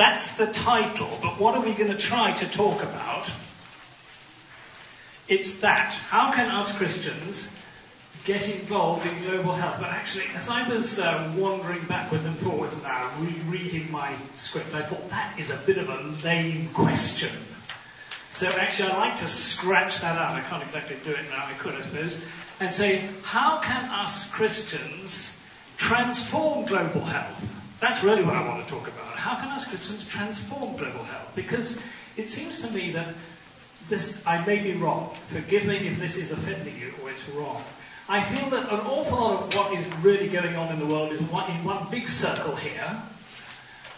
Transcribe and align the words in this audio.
that's 0.00 0.36
the 0.36 0.46
title, 0.46 1.10
but 1.20 1.38
what 1.38 1.54
are 1.54 1.60
we 1.60 1.74
going 1.74 1.90
to 1.90 1.98
try 1.98 2.32
to 2.32 2.46
talk 2.48 2.82
about? 2.82 3.30
It's 5.28 5.60
that. 5.60 5.92
How 5.92 6.32
can 6.32 6.50
us 6.50 6.74
Christians 6.74 7.50
get 8.24 8.48
involved 8.48 9.04
in 9.04 9.22
global 9.24 9.52
health? 9.52 9.76
But 9.78 9.90
actually, 9.90 10.24
as 10.34 10.48
I 10.48 10.66
was 10.66 10.98
um, 10.98 11.38
wandering 11.38 11.84
backwards 11.84 12.24
and 12.24 12.34
forwards 12.38 12.82
now, 12.82 13.10
rereading 13.18 13.92
my 13.92 14.14
script, 14.34 14.74
I 14.74 14.80
thought 14.80 15.10
that 15.10 15.38
is 15.38 15.50
a 15.50 15.56
bit 15.66 15.76
of 15.76 15.90
a 15.90 16.00
lame 16.24 16.70
question. 16.70 17.32
So 18.32 18.48
actually, 18.48 18.92
I'd 18.92 18.96
like 18.96 19.16
to 19.16 19.28
scratch 19.28 20.00
that 20.00 20.16
out. 20.16 20.34
I 20.34 20.40
can't 20.40 20.62
exactly 20.62 20.96
do 21.04 21.10
it 21.10 21.28
now. 21.28 21.44
I 21.44 21.52
could, 21.58 21.74
I 21.74 21.82
suppose. 21.82 22.24
And 22.58 22.72
say, 22.72 23.06
how 23.22 23.60
can 23.60 23.84
us 23.90 24.30
Christians 24.30 25.36
transform 25.76 26.64
global 26.64 27.02
health? 27.02 27.59
That's 27.80 28.04
really 28.04 28.22
what 28.22 28.36
I 28.36 28.46
want 28.46 28.66
to 28.66 28.70
talk 28.70 28.86
about. 28.88 29.16
How 29.16 29.36
can 29.36 29.48
us 29.48 29.66
Christians 29.66 30.06
transform 30.06 30.76
global 30.76 31.02
health? 31.04 31.32
Because 31.34 31.80
it 32.16 32.28
seems 32.28 32.60
to 32.60 32.70
me 32.70 32.92
that 32.92 33.14
this, 33.88 34.22
I 34.26 34.44
may 34.44 34.58
be 34.62 34.74
wrong. 34.74 35.14
Forgive 35.32 35.64
me 35.64 35.88
if 35.88 35.98
this 35.98 36.16
is 36.18 36.30
offending 36.30 36.78
you 36.78 36.92
or 37.02 37.10
it's 37.10 37.26
wrong. 37.30 37.64
I 38.08 38.22
feel 38.24 38.50
that 38.50 38.70
an 38.72 38.80
awful 38.80 39.18
lot 39.18 39.42
of 39.42 39.54
what 39.54 39.78
is 39.78 39.88
really 40.02 40.28
going 40.28 40.56
on 40.56 40.72
in 40.72 40.78
the 40.78 40.86
world 40.86 41.12
is 41.12 41.20
one, 41.22 41.50
in 41.50 41.64
one 41.64 41.86
big 41.90 42.08
circle 42.08 42.54
here. 42.54 43.02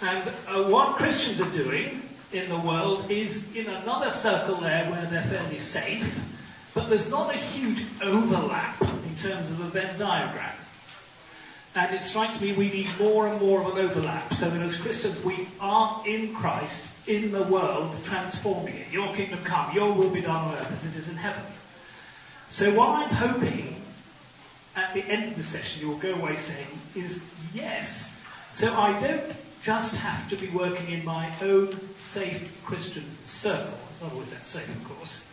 And 0.01 0.29
uh, 0.47 0.65
what 0.65 0.97
Christians 0.97 1.41
are 1.41 1.51
doing 1.51 2.03
in 2.33 2.49
the 2.49 2.59
world 2.59 3.11
is 3.11 3.55
in 3.55 3.67
another 3.67 4.11
circle 4.11 4.57
there 4.57 4.91
where 4.91 5.07
they're 5.07 5.23
fairly 5.25 5.59
safe, 5.59 6.19
but 6.75 6.89
there's 6.89 7.11
not 7.11 7.35
a 7.35 7.39
huge 7.39 7.85
overlap 8.03 8.81
in 8.81 9.17
terms 9.23 9.51
of 9.51 9.59
the 9.59 9.65
Venn 9.65 9.99
diagram. 9.99 10.53
And 11.75 11.95
it 11.95 12.03
strikes 12.03 12.41
me 12.41 12.53
we 12.53 12.69
need 12.69 12.91
more 12.99 13.27
and 13.27 13.41
more 13.41 13.61
of 13.63 13.77
an 13.77 13.85
overlap 13.85 14.35
so 14.35 14.51
that 14.51 14.61
as 14.61 14.77
Christians 14.77 15.23
we 15.25 15.49
are 15.59 16.03
in 16.07 16.35
Christ, 16.35 16.87
in 17.07 17.33
the 17.33 17.43
world, 17.43 17.97
transforming 18.05 18.77
it. 18.77 18.93
Your 18.93 19.15
kingdom 19.15 19.43
come, 19.43 19.75
your 19.75 19.93
will 19.93 20.11
be 20.11 20.21
done 20.21 20.37
on 20.37 20.55
earth 20.55 20.71
as 20.71 20.85
it 20.85 20.97
is 20.97 21.09
in 21.09 21.17
heaven. 21.17 21.43
So 22.51 22.75
what 22.75 22.91
I'm 22.91 23.09
hoping 23.09 23.77
at 24.77 24.93
the 24.95 25.03
end 25.03 25.33
of 25.33 25.37
the 25.37 25.43
session 25.43 25.83
you 25.83 25.89
will 25.89 25.99
go 25.99 26.15
away 26.15 26.37
saying 26.37 26.67
is 26.95 27.25
yes. 27.55 28.15
So 28.53 28.73
I 28.75 29.01
don't 29.01 29.33
just 29.63 29.97
have 29.97 30.29
to 30.31 30.37
be 30.37 30.49
working 30.49 30.91
in 30.91 31.05
my 31.05 31.33
own 31.41 31.79
safe 31.97 32.51
Christian 32.65 33.05
circle. 33.25 33.73
It's 33.91 34.03
not 34.03 34.13
always 34.13 34.31
that 34.31 34.45
safe, 34.45 34.69
of 34.69 34.85
course. 34.85 35.27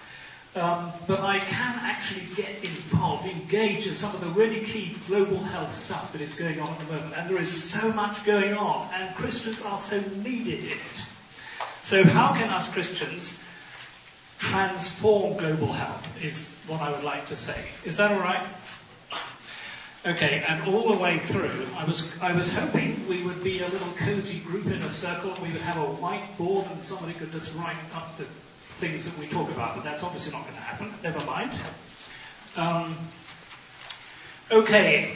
Um, 0.55 0.91
but 1.07 1.19
I 1.19 1.39
can 1.39 1.79
actually 1.81 2.25
get 2.35 2.63
involved, 2.63 3.27
engage 3.27 3.85
in 3.85 3.93
some 3.93 4.15
of 4.15 4.21
the 4.21 4.27
really 4.27 4.61
key 4.61 4.95
global 5.07 5.37
health 5.37 5.73
stuff 5.75 6.11
that 6.13 6.21
is 6.21 6.33
going 6.35 6.59
on 6.59 6.69
at 6.69 6.79
the 6.79 6.93
moment. 6.93 7.13
And 7.15 7.29
there 7.29 7.39
is 7.39 7.71
so 7.71 7.91
much 7.93 8.25
going 8.25 8.55
on, 8.55 8.89
and 8.93 9.15
Christians 9.15 9.61
are 9.61 9.77
so 9.77 10.01
needed 10.23 10.63
in 10.63 10.71
it. 10.71 11.05
So 11.83 12.03
how 12.03 12.33
can 12.33 12.49
us 12.49 12.71
Christians 12.73 13.37
transform 14.39 15.37
global 15.37 15.71
health 15.71 16.07
is 16.23 16.55
what 16.65 16.81
I 16.81 16.91
would 16.91 17.03
like 17.03 17.27
to 17.27 17.35
say. 17.35 17.61
Is 17.85 17.97
that 17.97 18.11
all 18.11 18.19
right? 18.19 18.47
Okay, 20.05 20.43
and 20.47 20.63
all 20.73 20.89
the 20.89 20.97
way 20.97 21.19
through, 21.19 21.67
I 21.77 21.83
was, 21.83 22.09
I 22.21 22.33
was 22.33 22.51
hoping 22.53 23.05
we 23.09 23.21
would 23.25 23.43
be 23.43 23.59
a 23.59 23.67
little 23.67 23.91
cozy 23.97 24.39
group 24.39 24.65
in 24.67 24.81
a 24.81 24.89
circle. 24.89 25.33
And 25.33 25.43
we 25.43 25.51
would 25.51 25.61
have 25.61 25.75
a 25.75 25.85
whiteboard 25.95 26.71
and 26.71 26.83
somebody 26.85 27.13
could 27.13 27.33
just 27.33 27.53
write 27.55 27.75
up 27.93 28.17
the 28.17 28.25
things 28.79 29.09
that 29.09 29.19
we 29.19 29.27
talk 29.27 29.49
about, 29.51 29.75
but 29.75 29.83
that's 29.83 30.03
obviously 30.03 30.31
not 30.31 30.43
going 30.43 30.55
to 30.55 30.61
happen. 30.61 30.93
Never 31.03 31.23
mind. 31.25 31.51
Um, 32.55 32.95
okay. 34.49 35.15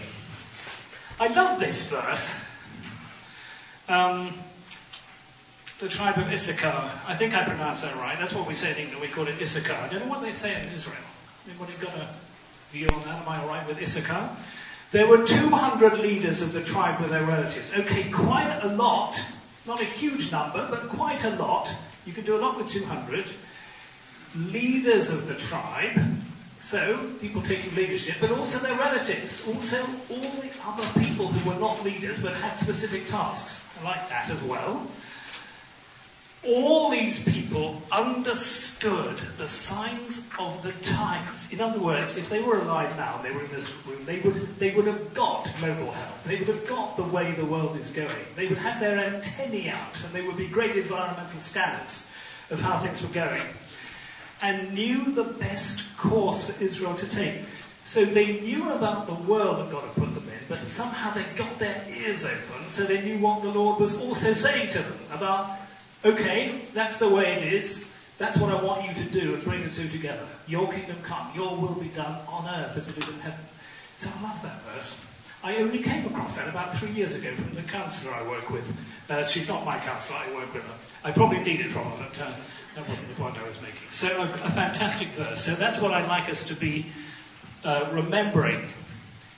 I 1.20 1.28
love 1.28 1.60
this 1.60 1.88
verse. 1.88 2.36
Um, 3.88 4.34
the 5.80 5.88
tribe 5.88 6.18
of 6.18 6.28
Issachar. 6.32 6.92
I 7.08 7.16
think 7.16 7.34
I 7.34 7.44
pronounced 7.44 7.84
that 7.84 7.96
right. 7.96 8.18
That's 8.20 8.34
what 8.34 8.48
we 8.48 8.54
say 8.54 8.72
in 8.72 8.78
England. 8.78 9.02
We 9.02 9.08
call 9.08 9.28
it 9.28 9.42
Issachar. 9.42 9.74
I 9.74 9.88
don't 9.88 10.02
know 10.02 10.10
what 10.10 10.22
they 10.22 10.32
say 10.32 10.62
in 10.62 10.74
Israel. 10.74 10.96
Anybody 11.48 11.74
got 11.82 11.96
a 11.96 12.08
view 12.72 12.88
on 12.94 13.02
that? 13.02 13.22
Am 13.22 13.30
I 13.30 13.42
alright 13.42 13.68
with 13.68 13.82
Issachar? 13.82 14.30
There 14.92 15.08
were 15.08 15.26
200 15.26 16.00
leaders 16.00 16.42
of 16.42 16.54
the 16.54 16.64
tribe 16.64 17.02
with 17.02 17.10
their 17.10 17.24
relatives. 17.24 17.74
Okay, 17.74 18.10
quite 18.12 18.60
a 18.62 18.68
lot. 18.68 19.20
Not 19.66 19.82
a 19.82 19.86
huge 19.86 20.32
number, 20.32 20.68
but 20.70 20.90
quite 20.90 21.24
a 21.24 21.32
lot. 21.32 21.70
You 22.06 22.14
can 22.14 22.26
do 22.26 22.36
a 22.36 22.40
lot 22.40 22.58
with 22.58 22.70
200. 22.70 23.26
Leaders 24.36 25.10
of 25.10 25.28
the 25.28 25.36
tribe. 25.36 26.00
So, 26.62 27.12
people 27.20 27.42
taking 27.42 27.76
leadership, 27.76 28.16
but 28.22 28.32
also 28.32 28.60
their 28.60 28.78
relatives. 28.78 29.46
Also, 29.48 29.82
all 30.10 30.32
the 30.42 30.50
other 30.66 31.00
people 31.00 31.28
who 31.28 31.50
were 31.50 31.60
not 31.60 31.84
leaders 31.84 32.22
but 32.22 32.34
had 32.36 32.56
specific 32.56 33.08
tasks. 33.08 33.66
I 33.82 33.84
like 33.84 34.10
that 34.10 34.30
as 34.30 34.42
well 34.44 34.88
all 36.46 36.90
these 36.90 37.24
people 37.24 37.82
understood 37.92 39.18
the 39.38 39.48
signs 39.48 40.28
of 40.38 40.62
the 40.62 40.74
times. 40.84 41.54
In 41.54 41.62
other 41.62 41.80
words, 41.80 42.18
if 42.18 42.30
they 42.30 42.42
were 42.42 42.60
alive 42.60 42.96
now, 42.98 43.20
they 43.24 43.32
were 43.32 43.44
in 43.44 43.52
this 43.52 43.72
room, 43.86 44.04
they 44.06 44.20
would, 44.20 44.60
they 44.60 44.72
would 44.72 44.86
have 44.86 45.14
got 45.14 45.48
global 45.60 45.92
health. 45.92 46.24
They 46.26 46.40
would 46.40 46.50
have 46.50 46.68
got 46.68 46.98
the 46.98 47.04
way 47.04 47.32
the 47.32 47.46
world 47.46 47.78
is 47.78 47.90
going. 47.92 48.26
They 48.36 48.48
would 48.48 48.58
have 48.58 48.82
their 48.82 49.00
antennae 49.00 49.70
out, 49.70 50.04
and 50.04 50.14
they 50.14 50.22
would 50.22 50.38
be 50.38 50.48
great 50.48 50.76
environmental 50.76 51.40
scanners 51.40 52.06
of 52.50 52.60
how 52.60 52.78
things 52.78 53.02
were 53.02 53.14
going. 53.14 53.42
And 54.44 54.74
knew 54.74 55.12
the 55.12 55.24
best 55.24 55.82
course 55.98 56.46
for 56.46 56.64
Israel 56.64 56.94
to 56.96 57.08
take. 57.08 57.42
So 57.86 58.06
they 58.06 58.42
knew 58.42 58.70
about 58.72 59.08
the 59.08 59.16
world 59.16 59.58
that 59.58 59.72
God 59.72 59.84
had 59.84 59.96
put 59.96 60.14
them 60.14 60.28
in, 60.28 60.40
but 60.48 60.60
somehow 60.68 61.14
they 61.14 61.26
got 61.36 61.58
their 61.58 61.84
ears 61.90 62.26
open, 62.26 62.70
so 62.70 62.84
they 62.84 63.02
knew 63.02 63.20
what 63.20 63.42
the 63.42 63.50
Lord 63.50 63.80
was 63.80 63.98
also 63.98 64.36
saying 64.36 64.70
to 64.74 64.80
them 64.80 65.00
about 65.12 65.58
Okay, 66.06 66.60
that's 66.74 67.00
the 67.00 67.08
way 67.08 67.32
it 67.32 67.54
is. 67.54 67.88
That's 68.18 68.38
what 68.38 68.54
I 68.54 68.62
want 68.62 68.86
you 68.86 68.94
to 68.94 69.10
do 69.10 69.36
and 69.36 69.44
bring 69.44 69.64
the 69.64 69.70
two 69.70 69.88
together. 69.88 70.28
Your 70.48 70.70
kingdom 70.72 70.98
come, 71.04 71.32
your 71.34 71.56
will 71.56 71.76
be 71.76 71.88
done 71.88 72.20
on 72.28 72.46
earth 72.54 72.78
as 72.78 72.90
it 72.90 72.98
is 72.98 73.08
in 73.08 73.20
heaven. 73.22 73.40
So 73.98 74.10
I 74.20 74.24
love 74.24 74.42
that 74.44 74.62
verse. 74.64 75.00
I 75.44 75.58
only 75.58 75.82
came 75.82 76.06
across 76.06 76.38
that 76.38 76.50
about 76.50 76.76
three 76.78 76.92
years 76.92 77.16
ago 77.16 77.34
from 77.36 77.56
the 77.56 77.62
counsellor 77.64 78.14
I 78.14 78.28
work 78.28 78.50
with. 78.50 78.66
Uh, 79.10 79.24
she's 79.24 79.48
not 79.48 79.66
my 79.66 79.78
counsellor, 79.78 80.18
I 80.18 80.34
work 80.34 80.54
with 80.54 80.64
her. 80.64 80.74
I 81.06 81.12
probably 81.12 81.40
need 81.40 81.62
it 81.62 81.70
from 81.70 81.84
her, 81.84 81.98
but 81.98 82.22
uh, 82.22 82.34
that 82.76 82.88
wasn't 82.88 83.10
the 83.10 83.22
point 83.22 83.38
I 83.38 83.48
was 83.48 83.62
making. 83.62 83.78
So 83.92 84.08
a, 84.08 84.24
a, 84.24 84.52
fantastic 84.52 85.10
verse. 85.10 85.44
So 85.44 85.54
that's 85.56 85.80
what 85.80 85.94
I'd 85.94 86.08
like 86.08 86.30
us 86.30 86.48
to 86.48 86.56
be 86.56 86.86
uh, 87.64 87.90
remembering. 87.92 88.62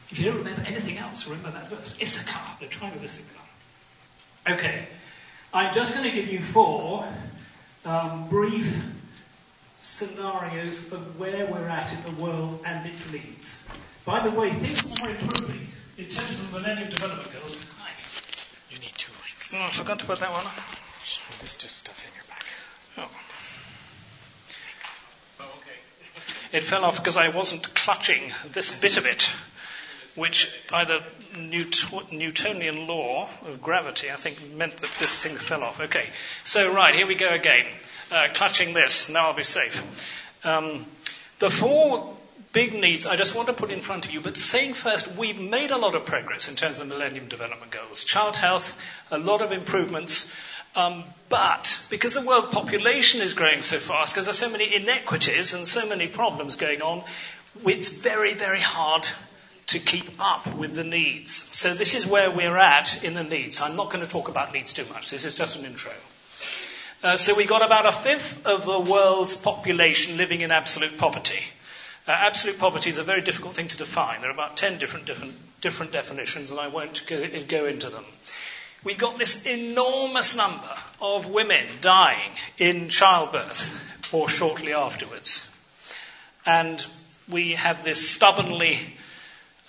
If 0.09 0.19
you 0.19 0.25
don't 0.25 0.37
remember 0.37 0.63
anything 0.65 0.97
else, 0.97 1.27
remember 1.27 1.51
that 1.51 1.67
verse. 1.69 1.97
Issachar, 2.01 2.57
the 2.59 2.67
tribe 2.67 2.95
of 2.95 3.03
Issachar. 3.03 3.41
Okay. 4.47 4.85
I'm 5.53 5.73
just 5.73 5.93
going 5.93 6.09
to 6.09 6.15
give 6.15 6.27
you 6.27 6.41
four 6.41 7.07
um, 7.85 8.27
brief 8.29 8.83
scenarios 9.81 10.91
of 10.91 11.19
where 11.19 11.45
we're 11.45 11.67
at 11.67 11.91
in 11.93 12.15
the 12.15 12.21
world 12.21 12.61
and 12.65 12.85
its 12.87 13.11
needs. 13.11 13.67
By 14.05 14.27
the 14.27 14.31
way, 14.31 14.51
things 14.53 14.99
are 15.01 15.09
improving 15.09 15.67
in 15.97 16.05
terms 16.05 16.39
of 16.39 16.51
the 16.51 16.59
Millennium 16.59 16.89
Development 16.89 17.31
Goals. 17.33 17.71
You 18.69 18.79
need 18.79 18.93
two 18.97 19.11
mics. 19.13 19.55
Oh, 19.55 19.63
I 19.63 19.69
forgot 19.69 19.99
to 19.99 20.05
put 20.05 20.19
that 20.19 20.31
one 20.31 20.45
on. 20.45 20.51
There's 21.39 21.55
just 21.55 21.77
stuff 21.77 22.05
in 22.05 22.13
your. 22.15 22.24
Oh. 22.97 23.09
It 26.51 26.63
fell 26.63 26.85
off 26.85 26.97
because 26.97 27.17
I 27.17 27.29
wasn't 27.29 27.73
clutching 27.73 28.31
this 28.53 28.79
bit 28.79 28.97
of 28.97 29.05
it 29.05 29.33
which 30.15 30.57
by 30.71 30.85
the 30.85 31.03
Newtonian 31.37 32.87
law 32.87 33.27
of 33.45 33.61
gravity, 33.61 34.09
I 34.09 34.15
think, 34.15 34.53
meant 34.53 34.77
that 34.77 34.91
this 34.93 35.21
thing 35.21 35.35
fell 35.35 35.63
off. 35.63 35.79
Okay, 35.79 36.05
so 36.43 36.73
right, 36.73 36.95
here 36.95 37.05
we 37.05 37.15
go 37.15 37.29
again. 37.29 37.65
Uh, 38.11 38.27
clutching 38.33 38.73
this, 38.73 39.09
now 39.09 39.27
I'll 39.27 39.33
be 39.33 39.43
safe. 39.43 40.23
Um, 40.43 40.85
the 41.39 41.49
four 41.49 42.15
big 42.53 42.73
needs 42.73 43.05
I 43.05 43.17
just 43.17 43.35
want 43.35 43.47
to 43.47 43.53
put 43.53 43.71
in 43.71 43.81
front 43.81 44.05
of 44.05 44.11
you, 44.11 44.21
but 44.21 44.37
saying 44.37 44.75
first, 44.75 45.17
we've 45.17 45.39
made 45.39 45.71
a 45.71 45.77
lot 45.77 45.95
of 45.95 46.05
progress 46.05 46.47
in 46.47 46.55
terms 46.55 46.79
of 46.79 46.87
Millennium 46.87 47.27
Development 47.27 47.69
Goals. 47.69 48.05
Child 48.05 48.37
health, 48.37 48.81
a 49.11 49.17
lot 49.17 49.41
of 49.41 49.51
improvements. 49.51 50.33
Um, 50.75 51.05
but 51.29 51.81
because 51.89 52.13
the 52.13 52.21
world 52.21 52.51
population 52.51 53.21
is 53.21 53.33
growing 53.33 53.63
so 53.63 53.77
fast, 53.77 54.13
because 54.13 54.25
there's 54.25 54.37
so 54.37 54.49
many 54.49 54.75
inequities 54.75 55.53
and 55.53 55.67
so 55.67 55.87
many 55.87 56.07
problems 56.07 56.55
going 56.55 56.81
on, 56.81 57.03
it's 57.65 57.89
very, 57.89 58.33
very 58.33 58.59
hard 58.59 59.05
to 59.67 59.79
keep 59.79 60.09
up 60.19 60.53
with 60.55 60.75
the 60.75 60.83
needs. 60.83 61.49
So 61.57 61.73
this 61.73 61.95
is 61.95 62.05
where 62.05 62.29
we're 62.29 62.57
at 62.57 63.03
in 63.03 63.13
the 63.13 63.23
needs. 63.23 63.61
I'm 63.61 63.75
not 63.75 63.89
going 63.89 64.05
to 64.05 64.09
talk 64.09 64.27
about 64.27 64.53
needs 64.53 64.73
too 64.73 64.85
much. 64.93 65.09
This 65.09 65.25
is 65.25 65.35
just 65.35 65.57
an 65.57 65.65
intro. 65.65 65.93
Uh, 67.01 67.17
so 67.17 67.35
we've 67.35 67.47
got 67.47 67.65
about 67.65 67.85
a 67.85 67.91
fifth 67.91 68.45
of 68.45 68.65
the 68.65 68.79
world's 68.79 69.35
population 69.35 70.17
living 70.17 70.41
in 70.41 70.51
absolute 70.51 70.97
poverty. 70.97 71.39
Uh, 72.07 72.11
absolute 72.11 72.59
poverty 72.59 72.89
is 72.89 72.99
a 72.99 73.03
very 73.03 73.21
difficult 73.21 73.55
thing 73.55 73.67
to 73.67 73.77
define. 73.77 74.21
There 74.21 74.29
are 74.29 74.33
about 74.33 74.57
10 74.57 74.77
different, 74.77 75.05
different, 75.05 75.33
different 75.61 75.91
definitions, 75.91 76.51
and 76.51 76.59
I 76.59 76.67
won't 76.67 77.03
go, 77.07 77.27
go 77.47 77.65
into 77.65 77.89
them. 77.89 78.05
We've 78.85 78.99
got 78.99 79.17
this 79.17 79.47
enormous 79.47 80.37
number 80.37 80.69
of 81.01 81.27
women 81.27 81.65
dying 81.81 82.29
in 82.59 82.89
childbirth 82.89 84.13
or 84.13 84.29
shortly 84.29 84.73
afterwards. 84.73 85.51
And 86.45 86.85
we 87.27 87.53
have 87.53 87.83
this 87.83 88.07
stubbornly 88.07 88.79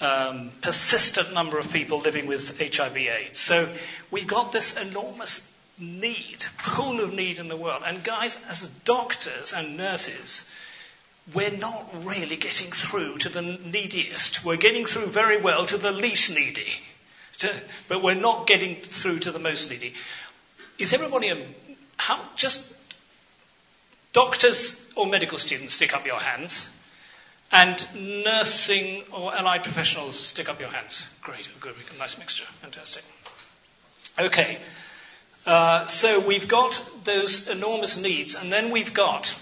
um, 0.01 0.53
persistent 0.61 1.33
number 1.33 1.59
of 1.59 1.73
people 1.73 2.01
living 2.01 2.27
with 2.27 2.59
HIV/AIDS. 2.61 3.39
So 3.39 3.75
we've 4.11 4.27
got 4.27 4.53
this 4.53 4.77
enormous 4.77 5.51
need, 5.79 6.45
pool 6.63 7.01
of 7.01 7.15
need 7.15 7.39
in 7.39 7.49
the 7.49 7.57
world. 7.57 7.85
And 7.87 8.05
guys, 8.05 8.39
as 8.51 8.69
doctors 8.85 9.55
and 9.55 9.79
nurses, 9.79 10.51
we're 11.33 11.57
not 11.57 12.05
really 12.05 12.37
getting 12.37 12.71
through 12.71 13.17
to 13.19 13.31
the 13.31 13.41
neediest. 13.41 14.45
We're 14.45 14.59
getting 14.59 14.85
through 14.85 15.07
very 15.07 15.41
well 15.41 15.65
to 15.65 15.79
the 15.79 15.91
least 15.91 16.31
needy, 16.35 16.71
but 17.89 18.03
we're 18.03 18.15
not 18.15 18.47
getting 18.47 18.77
through 18.77 19.21
to 19.21 19.33
the 19.33 19.39
most 19.39 19.71
needy. 19.71 19.95
Is 20.79 20.93
everybody 20.93 21.29
a, 21.29 21.47
how, 21.97 22.21
just 22.37 22.75
doctors 24.13 24.85
or 24.95 25.07
medical 25.07 25.39
students 25.39 25.75
stick 25.75 25.95
up 25.95 26.07
your 26.07 26.19
hands? 26.19 26.71
And 27.53 28.25
nursing 28.25 29.05
or 29.13 29.33
allied 29.35 29.63
professionals, 29.63 30.19
stick 30.19 30.49
up 30.49 30.59
your 30.59 30.69
hands. 30.69 31.09
Great, 31.23 31.49
good, 31.61 31.75
nice 31.99 32.19
mixture, 32.19 32.45
fantastic. 32.61 33.05
Okay, 34.19 34.59
uh, 35.47 35.87
so 35.87 36.19
we've 36.21 36.49
got 36.49 36.83
those 37.05 37.49
enormous 37.49 37.97
needs, 37.97 38.35
and 38.35 38.53
then 38.53 38.71
we've 38.71 38.93
got 38.93 39.35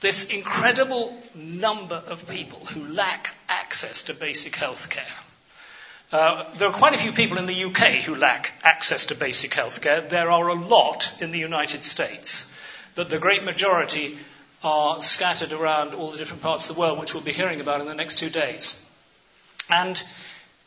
this 0.00 0.28
incredible 0.28 1.16
number 1.34 1.96
of 2.06 2.28
people 2.28 2.60
who 2.66 2.86
lack 2.86 3.34
access 3.48 4.02
to 4.02 4.14
basic 4.14 4.54
health 4.54 4.90
care. 4.90 5.04
Uh, 6.14 6.48
there 6.58 6.68
are 6.68 6.72
quite 6.72 6.94
a 6.94 6.98
few 6.98 7.10
people 7.10 7.38
in 7.38 7.46
the 7.46 7.64
UK 7.64 8.04
who 8.04 8.14
lack 8.14 8.52
access 8.62 9.06
to 9.06 9.16
basic 9.16 9.52
health 9.52 9.80
care. 9.80 10.00
There 10.00 10.30
are 10.30 10.46
a 10.46 10.54
lot 10.54 11.12
in 11.20 11.32
the 11.32 11.40
United 11.40 11.82
States, 11.82 12.48
but 12.94 13.10
the 13.10 13.18
great 13.18 13.42
majority 13.42 14.16
are 14.62 15.00
scattered 15.00 15.52
around 15.52 15.92
all 15.92 16.12
the 16.12 16.16
different 16.16 16.40
parts 16.40 16.70
of 16.70 16.76
the 16.76 16.80
world, 16.80 17.00
which 17.00 17.14
we'll 17.14 17.24
be 17.24 17.32
hearing 17.32 17.60
about 17.60 17.80
in 17.80 17.88
the 17.88 17.96
next 17.96 18.18
two 18.18 18.30
days. 18.30 18.80
And 19.68 20.00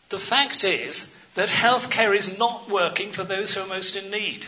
the 0.09 0.19
fact 0.19 0.65
is 0.65 1.15
that 1.35 1.47
healthcare 1.47 2.13
is 2.13 2.37
not 2.37 2.69
working 2.69 3.13
for 3.13 3.23
those 3.23 3.53
who 3.53 3.61
are 3.61 3.67
most 3.67 3.95
in 3.95 4.11
need. 4.11 4.45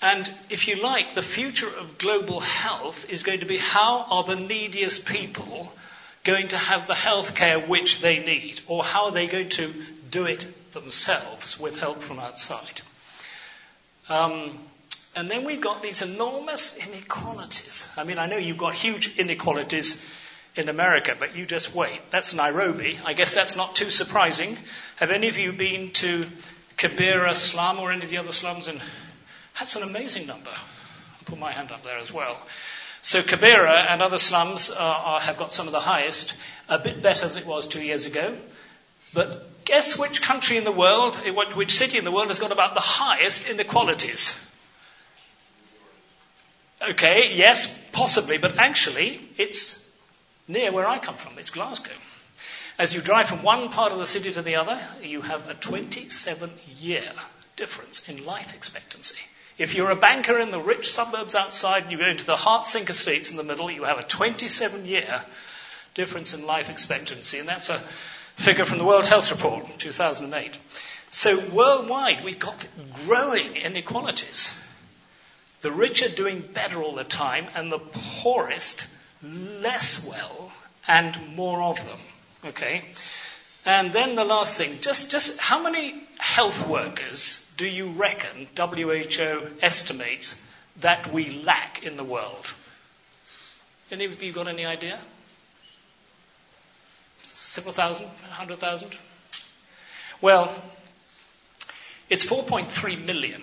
And 0.00 0.32
if 0.48 0.68
you 0.68 0.80
like, 0.80 1.14
the 1.14 1.22
future 1.22 1.66
of 1.66 1.98
global 1.98 2.38
health 2.38 3.10
is 3.10 3.24
going 3.24 3.40
to 3.40 3.46
be 3.46 3.58
how 3.58 4.06
are 4.10 4.22
the 4.22 4.36
neediest 4.36 5.06
people 5.06 5.72
going 6.28 6.48
to 6.48 6.58
have 6.58 6.86
the 6.86 6.94
health 6.94 7.34
care 7.34 7.58
which 7.58 8.02
they 8.02 8.18
need, 8.18 8.60
or 8.66 8.84
how 8.84 9.06
are 9.06 9.12
they 9.12 9.26
going 9.26 9.48
to 9.48 9.72
do 10.10 10.26
it 10.26 10.46
themselves 10.72 11.58
with 11.58 11.80
help 11.80 12.02
from 12.02 12.18
outside? 12.18 12.82
Um, 14.10 14.58
and 15.16 15.30
then 15.30 15.44
we've 15.44 15.62
got 15.62 15.82
these 15.82 16.02
enormous 16.02 16.76
inequalities. 16.76 17.90
I 17.96 18.04
mean, 18.04 18.18
I 18.18 18.26
know 18.26 18.36
you've 18.36 18.58
got 18.58 18.74
huge 18.74 19.18
inequalities 19.18 20.04
in 20.54 20.68
America, 20.68 21.16
but 21.18 21.34
you 21.34 21.46
just 21.46 21.74
wait. 21.74 22.00
That's 22.10 22.34
Nairobi. 22.34 22.98
I 23.06 23.14
guess 23.14 23.34
that's 23.34 23.56
not 23.56 23.74
too 23.74 23.88
surprising. 23.88 24.58
Have 24.96 25.10
any 25.10 25.28
of 25.28 25.38
you 25.38 25.52
been 25.52 25.92
to 25.92 26.26
Kibera 26.76 27.34
slum 27.34 27.78
or 27.78 27.90
any 27.90 28.04
of 28.04 28.10
the 28.10 28.18
other 28.18 28.32
slums 28.32 28.68
in 28.68 28.82
that's 29.58 29.74
an 29.76 29.82
amazing 29.82 30.26
number. 30.26 30.50
I'll 30.50 31.24
put 31.24 31.38
my 31.38 31.50
hand 31.50 31.72
up 31.72 31.82
there 31.82 31.98
as 31.98 32.12
well. 32.12 32.36
So 33.00 33.22
Kibera 33.22 33.86
and 33.90 34.02
other 34.02 34.18
slums 34.18 34.70
are, 34.70 35.20
have 35.20 35.38
got 35.38 35.52
some 35.52 35.66
of 35.66 35.72
the 35.72 35.80
highest, 35.80 36.34
a 36.68 36.78
bit 36.78 37.00
better 37.00 37.28
than 37.28 37.38
it 37.38 37.46
was 37.46 37.66
two 37.66 37.82
years 37.82 38.06
ago. 38.06 38.36
But 39.14 39.64
guess 39.64 39.98
which 39.98 40.20
country 40.20 40.56
in 40.56 40.64
the 40.64 40.72
world, 40.72 41.20
eh, 41.24 41.30
which 41.30 41.72
city 41.72 41.98
in 41.98 42.04
the 42.04 42.12
world 42.12 42.28
has 42.28 42.40
got 42.40 42.52
about 42.52 42.74
the 42.74 42.80
highest 42.80 43.48
inequalities? 43.48 44.34
Okay, 46.90 47.32
yes, 47.34 47.66
possibly, 47.92 48.38
but 48.38 48.56
actually 48.56 49.20
it's 49.36 49.84
near 50.46 50.72
where 50.72 50.86
I 50.86 50.98
come 50.98 51.16
from. 51.16 51.38
It's 51.38 51.50
Glasgow. 51.50 51.92
As 52.78 52.94
you 52.94 53.00
drive 53.00 53.28
from 53.28 53.42
one 53.42 53.70
part 53.70 53.90
of 53.90 53.98
the 53.98 54.06
city 54.06 54.30
to 54.32 54.42
the 54.42 54.56
other, 54.56 54.80
you 55.02 55.20
have 55.20 55.48
a 55.48 55.54
27 55.54 56.50
year 56.78 57.10
difference 57.56 58.08
in 58.08 58.24
life 58.24 58.54
expectancy. 58.54 59.18
If 59.58 59.74
you're 59.74 59.90
a 59.90 59.96
banker 59.96 60.38
in 60.38 60.52
the 60.52 60.60
rich 60.60 60.92
suburbs 60.92 61.34
outside 61.34 61.82
and 61.82 61.92
you 61.92 61.98
go 61.98 62.06
into 62.06 62.24
the 62.24 62.36
Hartsink 62.36 62.88
estates 62.88 63.32
in 63.32 63.36
the 63.36 63.42
middle, 63.42 63.68
you 63.68 63.82
have 63.82 63.98
a 63.98 64.04
27 64.04 64.86
year 64.86 65.22
difference 65.94 66.32
in 66.32 66.46
life 66.46 66.70
expectancy. 66.70 67.40
And 67.40 67.48
that's 67.48 67.68
a 67.68 67.80
figure 68.36 68.64
from 68.64 68.78
the 68.78 68.84
World 68.84 69.04
Health 69.04 69.32
Report, 69.32 69.66
2008. 69.78 70.56
So 71.10 71.44
worldwide, 71.48 72.24
we've 72.24 72.38
got 72.38 72.64
growing 73.04 73.56
inequalities. 73.56 74.54
The 75.62 75.72
rich 75.72 76.02
are 76.02 76.08
doing 76.08 76.40
better 76.40 76.80
all 76.80 76.94
the 76.94 77.02
time, 77.02 77.48
and 77.56 77.72
the 77.72 77.80
poorest 77.80 78.86
less 79.22 80.06
well, 80.06 80.52
and 80.86 81.34
more 81.34 81.62
of 81.62 81.84
them. 81.84 81.98
Okay? 82.44 82.84
And 83.64 83.92
then 83.92 84.14
the 84.14 84.24
last 84.24 84.56
thing, 84.56 84.78
just, 84.80 85.10
just 85.10 85.40
how 85.40 85.60
many 85.60 86.00
health 86.18 86.68
workers 86.68 87.47
do 87.58 87.66
you 87.66 87.88
reckon 87.90 88.46
WHO 88.56 89.50
estimates 89.60 90.42
that 90.80 91.12
we 91.12 91.42
lack 91.42 91.82
in 91.82 91.96
the 91.96 92.04
world? 92.04 92.54
Any 93.90 94.04
of 94.04 94.22
you 94.22 94.32
got 94.32 94.48
any 94.48 94.64
idea? 94.64 94.98
Several 97.22 97.72
thousand? 97.72 98.06
A 98.06 98.32
hundred 98.32 98.58
thousand? 98.58 98.92
Well, 100.20 100.54
it's 102.08 102.24
4.3 102.24 103.04
million. 103.04 103.42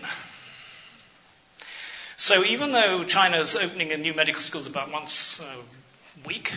So 2.16 2.46
even 2.46 2.72
though 2.72 3.04
China 3.04 3.38
is 3.40 3.58
opening 3.58 3.92
a 3.92 3.98
new 3.98 4.14
medical 4.14 4.42
schools 4.42 4.66
about 4.66 4.92
once 4.92 5.42
a 5.42 6.28
week, 6.28 6.54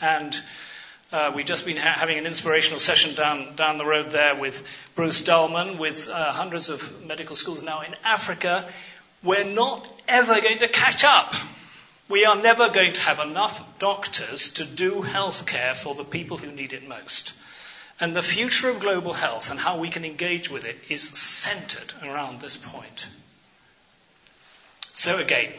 and 0.00 0.34
uh, 1.12 1.30
we've 1.34 1.46
just 1.46 1.66
been 1.66 1.76
ha- 1.76 1.94
having 1.94 2.16
an 2.18 2.26
inspirational 2.26 2.80
session 2.80 3.14
down, 3.14 3.54
down 3.54 3.76
the 3.76 3.84
road 3.84 4.10
there 4.10 4.34
with 4.34 4.66
Bruce 4.94 5.22
Dahlman, 5.22 5.78
with 5.78 6.08
uh, 6.08 6.32
hundreds 6.32 6.70
of 6.70 7.04
medical 7.04 7.36
schools 7.36 7.62
now 7.62 7.82
in 7.82 7.94
Africa. 8.02 8.66
We're 9.22 9.44
not 9.44 9.86
ever 10.08 10.40
going 10.40 10.58
to 10.58 10.68
catch 10.68 11.04
up. 11.04 11.34
We 12.08 12.24
are 12.24 12.36
never 12.36 12.70
going 12.70 12.94
to 12.94 13.00
have 13.02 13.20
enough 13.20 13.78
doctors 13.78 14.54
to 14.54 14.64
do 14.64 15.02
health 15.02 15.46
care 15.46 15.74
for 15.74 15.94
the 15.94 16.04
people 16.04 16.38
who 16.38 16.50
need 16.50 16.72
it 16.72 16.88
most. 16.88 17.34
And 18.00 18.16
the 18.16 18.22
future 18.22 18.70
of 18.70 18.80
global 18.80 19.12
health 19.12 19.50
and 19.50 19.60
how 19.60 19.78
we 19.78 19.90
can 19.90 20.04
engage 20.04 20.50
with 20.50 20.64
it 20.64 20.76
is 20.88 21.02
centered 21.02 21.92
around 22.02 22.40
this 22.40 22.56
point. 22.56 23.08
So 24.94 25.18
again, 25.18 25.52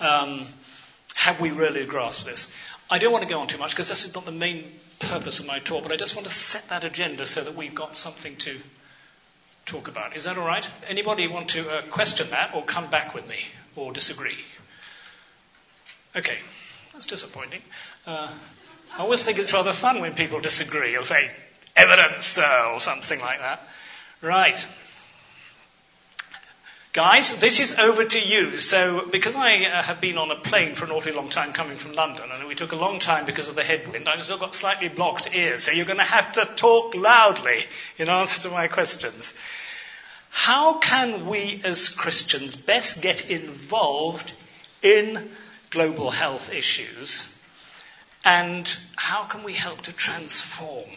um, 0.00 0.46
have 1.14 1.40
we 1.40 1.50
really 1.50 1.86
grasped 1.86 2.26
this? 2.26 2.52
I 2.88 2.98
don't 2.98 3.12
want 3.12 3.24
to 3.24 3.28
go 3.28 3.40
on 3.40 3.48
too 3.48 3.58
much 3.58 3.70
because 3.72 3.88
this 3.88 4.04
is 4.04 4.14
not 4.14 4.24
the 4.24 4.32
main 4.32 4.64
purpose 5.00 5.40
of 5.40 5.46
my 5.46 5.58
talk, 5.58 5.82
but 5.82 5.92
I 5.92 5.96
just 5.96 6.14
want 6.14 6.28
to 6.28 6.32
set 6.32 6.68
that 6.68 6.84
agenda 6.84 7.26
so 7.26 7.42
that 7.42 7.54
we've 7.56 7.74
got 7.74 7.96
something 7.96 8.36
to 8.36 8.56
talk 9.66 9.88
about. 9.88 10.14
Is 10.16 10.24
that 10.24 10.38
all 10.38 10.46
right? 10.46 10.68
Anybody 10.88 11.26
want 11.26 11.48
to 11.50 11.68
uh, 11.68 11.82
question 11.90 12.30
that 12.30 12.54
or 12.54 12.62
come 12.64 12.88
back 12.88 13.12
with 13.12 13.28
me 13.28 13.38
or 13.74 13.92
disagree? 13.92 14.38
Okay, 16.14 16.38
that's 16.92 17.06
disappointing. 17.06 17.60
Uh, 18.06 18.32
I 18.96 19.02
always 19.02 19.22
think 19.24 19.38
it's 19.38 19.52
rather 19.52 19.72
fun 19.72 20.00
when 20.00 20.14
people 20.14 20.40
disagree 20.40 20.96
or 20.96 21.02
say 21.02 21.30
evidence 21.74 22.38
uh, 22.38 22.70
or 22.72 22.80
something 22.80 23.20
like 23.20 23.40
that. 23.40 23.60
Right. 24.22 24.66
Guys, 26.96 27.38
this 27.40 27.60
is 27.60 27.78
over 27.78 28.06
to 28.06 28.18
you. 28.18 28.56
So, 28.56 29.04
because 29.04 29.36
I 29.36 29.66
uh, 29.66 29.82
have 29.82 30.00
been 30.00 30.16
on 30.16 30.30
a 30.30 30.36
plane 30.36 30.74
for 30.74 30.86
an 30.86 30.92
awfully 30.92 31.12
long 31.12 31.28
time 31.28 31.52
coming 31.52 31.76
from 31.76 31.92
London, 31.92 32.30
and 32.32 32.48
we 32.48 32.54
took 32.54 32.72
a 32.72 32.76
long 32.76 33.00
time 33.00 33.26
because 33.26 33.50
of 33.50 33.54
the 33.54 33.62
headwind, 33.62 34.08
I've 34.08 34.22
still 34.22 34.38
got 34.38 34.54
slightly 34.54 34.88
blocked 34.88 35.34
ears, 35.34 35.64
so 35.64 35.72
you're 35.72 35.84
going 35.84 35.98
to 35.98 36.04
have 36.04 36.32
to 36.32 36.46
talk 36.56 36.94
loudly 36.94 37.64
in 37.98 38.08
answer 38.08 38.40
to 38.48 38.48
my 38.48 38.68
questions. 38.68 39.34
How 40.30 40.78
can 40.78 41.26
we 41.26 41.60
as 41.64 41.90
Christians 41.90 42.56
best 42.56 43.02
get 43.02 43.30
involved 43.30 44.32
in 44.80 45.30
global 45.68 46.10
health 46.10 46.50
issues? 46.50 47.38
And 48.24 48.74
how 48.96 49.24
can 49.24 49.44
we 49.44 49.52
help 49.52 49.82
to 49.82 49.92
transform 49.92 50.88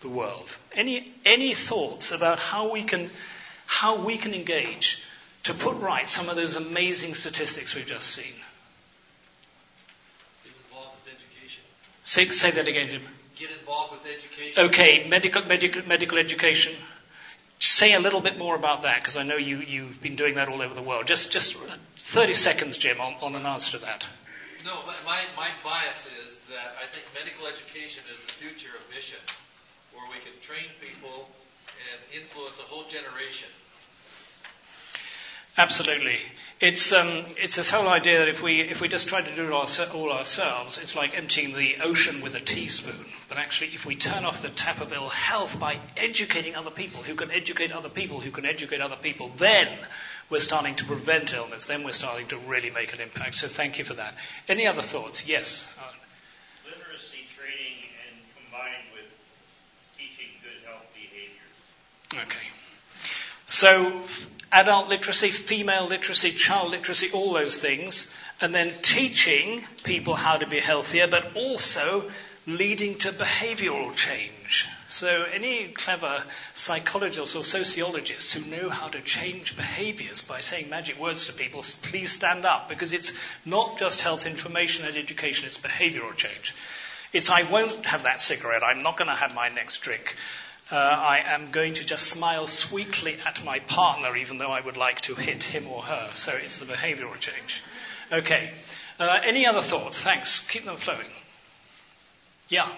the 0.00 0.08
world? 0.08 0.56
Any, 0.74 1.14
any 1.24 1.54
thoughts 1.54 2.10
about 2.10 2.40
how 2.40 2.72
we 2.72 2.82
can, 2.82 3.10
how 3.66 4.04
we 4.04 4.18
can 4.18 4.34
engage 4.34 5.06
to 5.44 5.54
put 5.54 5.76
right 5.80 6.08
some 6.08 6.28
of 6.28 6.36
those 6.36 6.56
amazing 6.56 7.14
statistics 7.14 7.74
we've 7.74 7.86
just 7.86 8.06
seen. 8.06 8.34
Get 10.44 10.52
involved 10.66 10.96
with 11.04 11.14
education. 11.14 11.62
Say, 12.02 12.26
say 12.26 12.50
that 12.50 12.68
again, 12.68 12.88
Jim. 12.88 13.02
Get 13.36 13.50
involved 13.58 13.92
with 13.92 14.02
education. 14.06 14.64
Okay, 14.64 15.06
medical, 15.08 15.42
medical, 15.42 15.86
medical 15.86 16.18
education. 16.18 16.74
Say 17.58 17.94
a 17.94 18.00
little 18.00 18.20
bit 18.20 18.38
more 18.38 18.54
about 18.54 18.82
that 18.82 19.00
because 19.00 19.16
I 19.16 19.22
know 19.22 19.36
you, 19.36 19.58
you've 19.58 20.00
been 20.02 20.16
doing 20.16 20.34
that 20.34 20.48
all 20.48 20.60
over 20.60 20.74
the 20.74 20.82
world. 20.82 21.06
Just, 21.06 21.32
just 21.32 21.56
uh, 21.56 21.76
30 21.98 22.32
seconds, 22.32 22.78
Jim, 22.78 23.00
on, 23.00 23.14
on 23.20 23.34
an 23.34 23.46
answer 23.46 23.78
to 23.78 23.84
that. 23.84 24.06
No, 24.64 24.76
my, 25.06 25.24
my 25.36 25.48
bias 25.64 26.08
is 26.24 26.40
that 26.50 26.76
I 26.76 26.84
think 26.92 27.04
medical 27.16 27.46
education 27.46 28.04
is 28.12 28.20
the 28.26 28.32
future 28.44 28.76
of 28.76 28.94
mission, 28.94 29.20
where 29.94 30.04
we 30.12 30.20
can 30.20 30.36
train 30.42 30.68
people 30.80 31.28
and 31.80 32.22
influence 32.22 32.58
a 32.58 32.62
whole 32.62 32.84
generation 32.84 33.48
Absolutely. 35.56 36.18
It's, 36.60 36.92
um, 36.92 37.24
it's 37.38 37.56
this 37.56 37.70
whole 37.70 37.88
idea 37.88 38.18
that 38.18 38.28
if 38.28 38.42
we, 38.42 38.60
if 38.60 38.82
we 38.82 38.88
just 38.88 39.08
try 39.08 39.22
to 39.22 39.34
do 39.34 39.46
it 39.46 39.50
all, 39.52 39.66
all 39.94 40.12
ourselves, 40.12 40.76
it's 40.76 40.94
like 40.94 41.16
emptying 41.16 41.54
the 41.54 41.76
ocean 41.82 42.20
with 42.20 42.34
a 42.34 42.40
teaspoon. 42.40 43.06
But 43.30 43.38
actually, 43.38 43.68
if 43.68 43.86
we 43.86 43.96
turn 43.96 44.26
off 44.26 44.42
the 44.42 44.50
tap 44.50 44.82
of 44.82 44.92
ill 44.92 45.08
health 45.08 45.58
by 45.58 45.78
educating 45.96 46.54
other 46.56 46.70
people 46.70 47.00
who 47.02 47.14
can 47.14 47.30
educate 47.30 47.72
other 47.72 47.88
people 47.88 48.20
who 48.20 48.30
can 48.30 48.44
educate 48.44 48.82
other 48.82 48.96
people, 48.96 49.30
then 49.38 49.68
we're 50.28 50.38
starting 50.38 50.74
to 50.76 50.84
prevent 50.84 51.32
illness, 51.32 51.66
then 51.66 51.82
we're 51.82 51.92
starting 51.92 52.26
to 52.28 52.36
really 52.36 52.68
make 52.70 52.92
an 52.92 53.00
impact. 53.00 53.36
So 53.36 53.48
thank 53.48 53.78
you 53.78 53.84
for 53.84 53.94
that. 53.94 54.14
Any 54.46 54.66
other 54.66 54.82
thoughts? 54.82 55.26
Yes. 55.26 55.66
Literacy 56.66 57.24
training 57.38 57.88
and 58.06 58.20
combined 58.36 58.84
with 58.92 59.08
teaching 59.96 60.28
good 60.42 60.62
health 60.68 60.86
behaviors. 60.94 62.26
Okay. 62.26 62.46
So 63.46 64.02
adult 64.52 64.88
literacy, 64.88 65.30
female 65.30 65.86
literacy, 65.86 66.32
child 66.32 66.70
literacy, 66.70 67.10
all 67.12 67.32
those 67.32 67.56
things, 67.56 68.12
and 68.40 68.54
then 68.54 68.72
teaching 68.82 69.64
people 69.84 70.14
how 70.14 70.36
to 70.36 70.46
be 70.46 70.58
healthier, 70.58 71.06
but 71.06 71.36
also 71.36 72.10
leading 72.46 72.96
to 72.96 73.12
behavioral 73.12 73.94
change. 73.94 74.66
So, 74.88 75.24
any 75.32 75.68
clever 75.68 76.24
psychologists 76.54 77.36
or 77.36 77.44
sociologists 77.44 78.32
who 78.32 78.50
know 78.50 78.70
how 78.70 78.88
to 78.88 79.00
change 79.00 79.56
behaviors 79.56 80.22
by 80.22 80.40
saying 80.40 80.68
magic 80.68 80.98
words 80.98 81.26
to 81.26 81.32
people, 81.32 81.62
please 81.82 82.12
stand 82.12 82.44
up 82.44 82.68
because 82.68 82.92
it's 82.92 83.12
not 83.44 83.78
just 83.78 84.00
health 84.00 84.26
information 84.26 84.84
and 84.86 84.96
education, 84.96 85.46
it's 85.46 85.58
behavioral 85.58 86.16
change. 86.16 86.54
It's 87.12 87.30
I 87.30 87.42
won't 87.42 87.86
have 87.86 88.04
that 88.04 88.22
cigarette, 88.22 88.64
I'm 88.64 88.82
not 88.82 88.96
going 88.96 89.08
to 89.08 89.14
have 89.14 89.34
my 89.34 89.48
next 89.48 89.78
drink. 89.78 90.16
Uh, 90.70 90.76
I 90.76 91.22
am 91.26 91.50
going 91.50 91.74
to 91.74 91.84
just 91.84 92.06
smile 92.06 92.46
sweetly 92.46 93.18
at 93.26 93.44
my 93.44 93.58
partner, 93.58 94.16
even 94.16 94.38
though 94.38 94.52
I 94.52 94.60
would 94.60 94.76
like 94.76 95.00
to 95.02 95.14
hit 95.16 95.42
him 95.42 95.66
or 95.66 95.82
her. 95.82 96.10
So 96.14 96.32
it's 96.32 96.58
the 96.58 96.66
behavioral 96.66 97.18
change. 97.18 97.62
Okay. 98.12 98.50
Uh, 98.98 99.18
any 99.24 99.46
other 99.46 99.62
thoughts? 99.62 100.00
Thanks. 100.00 100.46
Keep 100.48 100.66
them 100.66 100.76
flowing. 100.76 101.10
Yeah. 102.48 102.68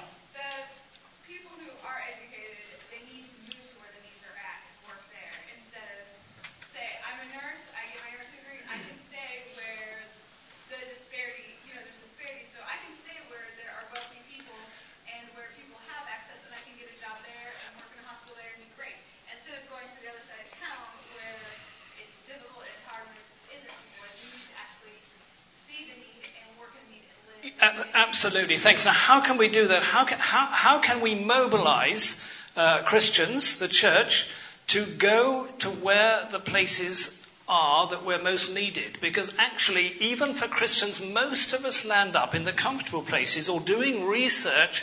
Absolutely, 28.32 28.56
thanks. 28.56 28.86
Now, 28.86 28.92
how 28.92 29.20
can 29.20 29.36
we 29.36 29.50
do 29.50 29.66
that? 29.66 29.82
How 29.82 30.06
can, 30.06 30.18
how, 30.18 30.46
how 30.46 30.78
can 30.78 31.02
we 31.02 31.14
mobilize 31.14 32.24
uh, 32.56 32.78
Christians, 32.78 33.58
the 33.58 33.68
church, 33.68 34.26
to 34.68 34.86
go 34.86 35.46
to 35.58 35.68
where 35.68 36.26
the 36.30 36.38
places 36.38 37.22
are 37.46 37.88
that 37.88 38.06
we're 38.06 38.22
most 38.22 38.54
needed? 38.54 38.96
Because 39.02 39.30
actually, 39.36 39.94
even 40.00 40.32
for 40.32 40.48
Christians, 40.48 40.98
most 40.98 41.52
of 41.52 41.66
us 41.66 41.84
land 41.84 42.16
up 42.16 42.34
in 42.34 42.44
the 42.44 42.52
comfortable 42.52 43.02
places 43.02 43.50
or 43.50 43.60
doing 43.60 44.06
research 44.06 44.82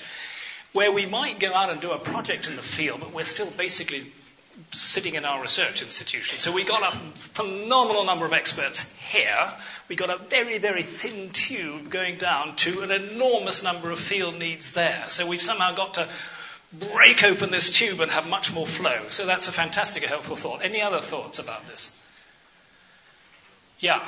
where 0.71 0.91
we 0.91 1.07
might 1.07 1.39
go 1.39 1.51
out 1.51 1.71
and 1.71 1.81
do 1.81 1.89
a 1.89 1.97
project 1.97 2.47
in 2.47 2.55
the 2.55 2.61
field, 2.61 2.99
but 2.99 3.15
we're 3.15 3.23
still 3.23 3.49
basically 3.49 4.13
sitting 4.71 5.15
in 5.15 5.25
our 5.25 5.41
research 5.41 5.81
institution. 5.81 6.39
So 6.39 6.51
we 6.51 6.63
got 6.63 6.93
a 6.93 6.97
phenomenal 7.15 8.05
number 8.05 8.25
of 8.25 8.33
experts 8.33 8.81
here. 8.99 9.51
We 9.87 9.95
got 9.95 10.09
a 10.09 10.17
very, 10.17 10.57
very 10.57 10.83
thin 10.83 11.29
tube 11.31 11.89
going 11.89 12.17
down 12.17 12.55
to 12.57 12.81
an 12.81 12.91
enormous 12.91 13.63
number 13.63 13.91
of 13.91 13.99
field 13.99 14.37
needs 14.37 14.73
there. 14.73 15.05
So 15.07 15.27
we've 15.27 15.41
somehow 15.41 15.75
got 15.75 15.95
to 15.95 16.07
break 16.71 17.23
open 17.23 17.51
this 17.51 17.71
tube 17.71 17.99
and 17.99 18.11
have 18.11 18.27
much 18.27 18.53
more 18.53 18.67
flow. 18.67 19.09
So 19.09 19.25
that's 19.25 19.47
a 19.47 19.51
fantastic, 19.51 20.03
a 20.03 20.07
helpful 20.07 20.35
thought. 20.35 20.63
Any 20.63 20.81
other 20.81 21.01
thoughts 21.01 21.39
about 21.39 21.67
this? 21.67 21.97
Yeah. 23.79 24.03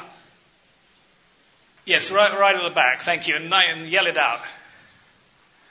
Yes, 1.86 2.12
right, 2.12 2.38
right 2.38 2.55
at 2.55 2.62
the 2.62 2.75
back. 2.75 3.01
Thank 3.01 3.27
you. 3.27 3.36
And, 3.36 3.50
and 3.51 3.89
yell 3.89 4.05
it 4.05 4.17
out. 4.17 4.43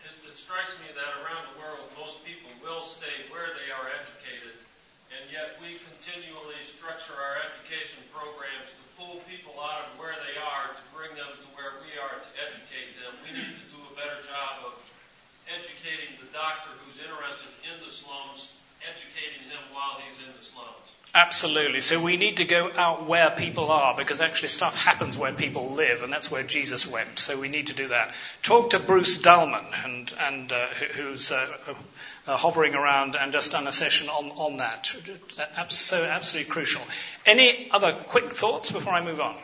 It, 0.03 0.11
it 0.27 0.37
strikes 0.37 0.75
me 0.83 0.91
that 0.99 1.13
around 1.23 1.47
the 1.55 1.57
world, 1.63 1.87
most 1.95 2.19
people 2.27 2.51
will 2.59 2.83
stay 2.83 3.31
where 3.31 3.55
they 3.55 3.71
are 3.71 3.87
educated, 3.95 4.59
and 5.15 5.23
yet 5.31 5.55
we 5.63 5.79
continually 5.95 6.59
structure 6.67 7.15
our 7.15 7.47
education 7.47 8.03
programs 8.11 8.75
to 8.75 8.83
pull 8.99 9.23
people 9.31 9.55
out 9.63 9.87
of 9.87 10.03
where 10.03 10.19
they 10.27 10.35
are 10.35 10.75
to 10.75 10.85
bring 10.91 11.15
them 11.15 11.31
to 11.31 11.49
where 11.55 11.79
we 11.87 11.95
are 11.95 12.19
to 12.19 12.31
educate 12.43 12.99
them. 12.99 13.15
We 13.23 13.31
need 13.31 13.55
to 13.55 13.67
do 13.71 13.79
a 13.87 13.95
better 13.95 14.19
job 14.27 14.67
of 14.67 14.75
educating 15.47 16.19
the 16.19 16.27
doctor 16.35 16.75
who's 16.83 16.99
interested 16.99 17.55
in 17.71 17.79
the 17.87 17.93
slums, 17.93 18.51
educating 18.83 19.47
him 19.47 19.63
while 19.71 20.03
he's 20.03 20.19
in 20.27 20.35
the 20.35 20.43
slums. 20.43 20.91
Absolutely. 21.13 21.81
So 21.81 22.01
we 22.01 22.17
need 22.17 22.37
to 22.37 22.45
go 22.45 22.71
out 22.77 23.07
where 23.07 23.31
people 23.31 23.73
are 23.73 23.97
because 23.97 24.21
actually 24.21 24.49
stuff 24.49 24.81
happens 24.81 25.19
where 25.19 25.33
people 25.33 25.71
live, 25.71 26.03
and 26.03 26.13
that's 26.13 26.31
where 26.31 26.45
Jesus 26.45 26.87
went. 26.87 27.19
So 27.19 27.39
we 27.39 27.49
need 27.49 27.67
to 27.67 27.75
do 27.75 27.89
that. 27.89 28.15
Talk 28.43 28.71
to 28.71 28.79
Bruce 28.79 29.19
Dahlman, 29.19 29.67
and, 29.85 30.15
and 30.21 30.53
uh, 30.53 30.67
who's 30.95 31.33
uh, 31.33 31.49
uh, 32.29 32.37
hovering 32.37 32.77
around 32.77 33.17
and 33.17 33.33
just 33.33 33.51
done 33.51 33.67
a 33.67 33.73
session 33.73 34.09
on, 34.09 34.31
on 34.33 34.59
that. 34.59 34.95
So 35.69 36.05
absolutely 36.05 36.49
crucial. 36.49 36.83
Any 37.27 37.69
other 37.73 37.93
quick 37.93 38.33
thoughts 38.33 38.71
before 38.71 38.93
I 38.93 39.03
move 39.03 39.21
on? 39.21 39.35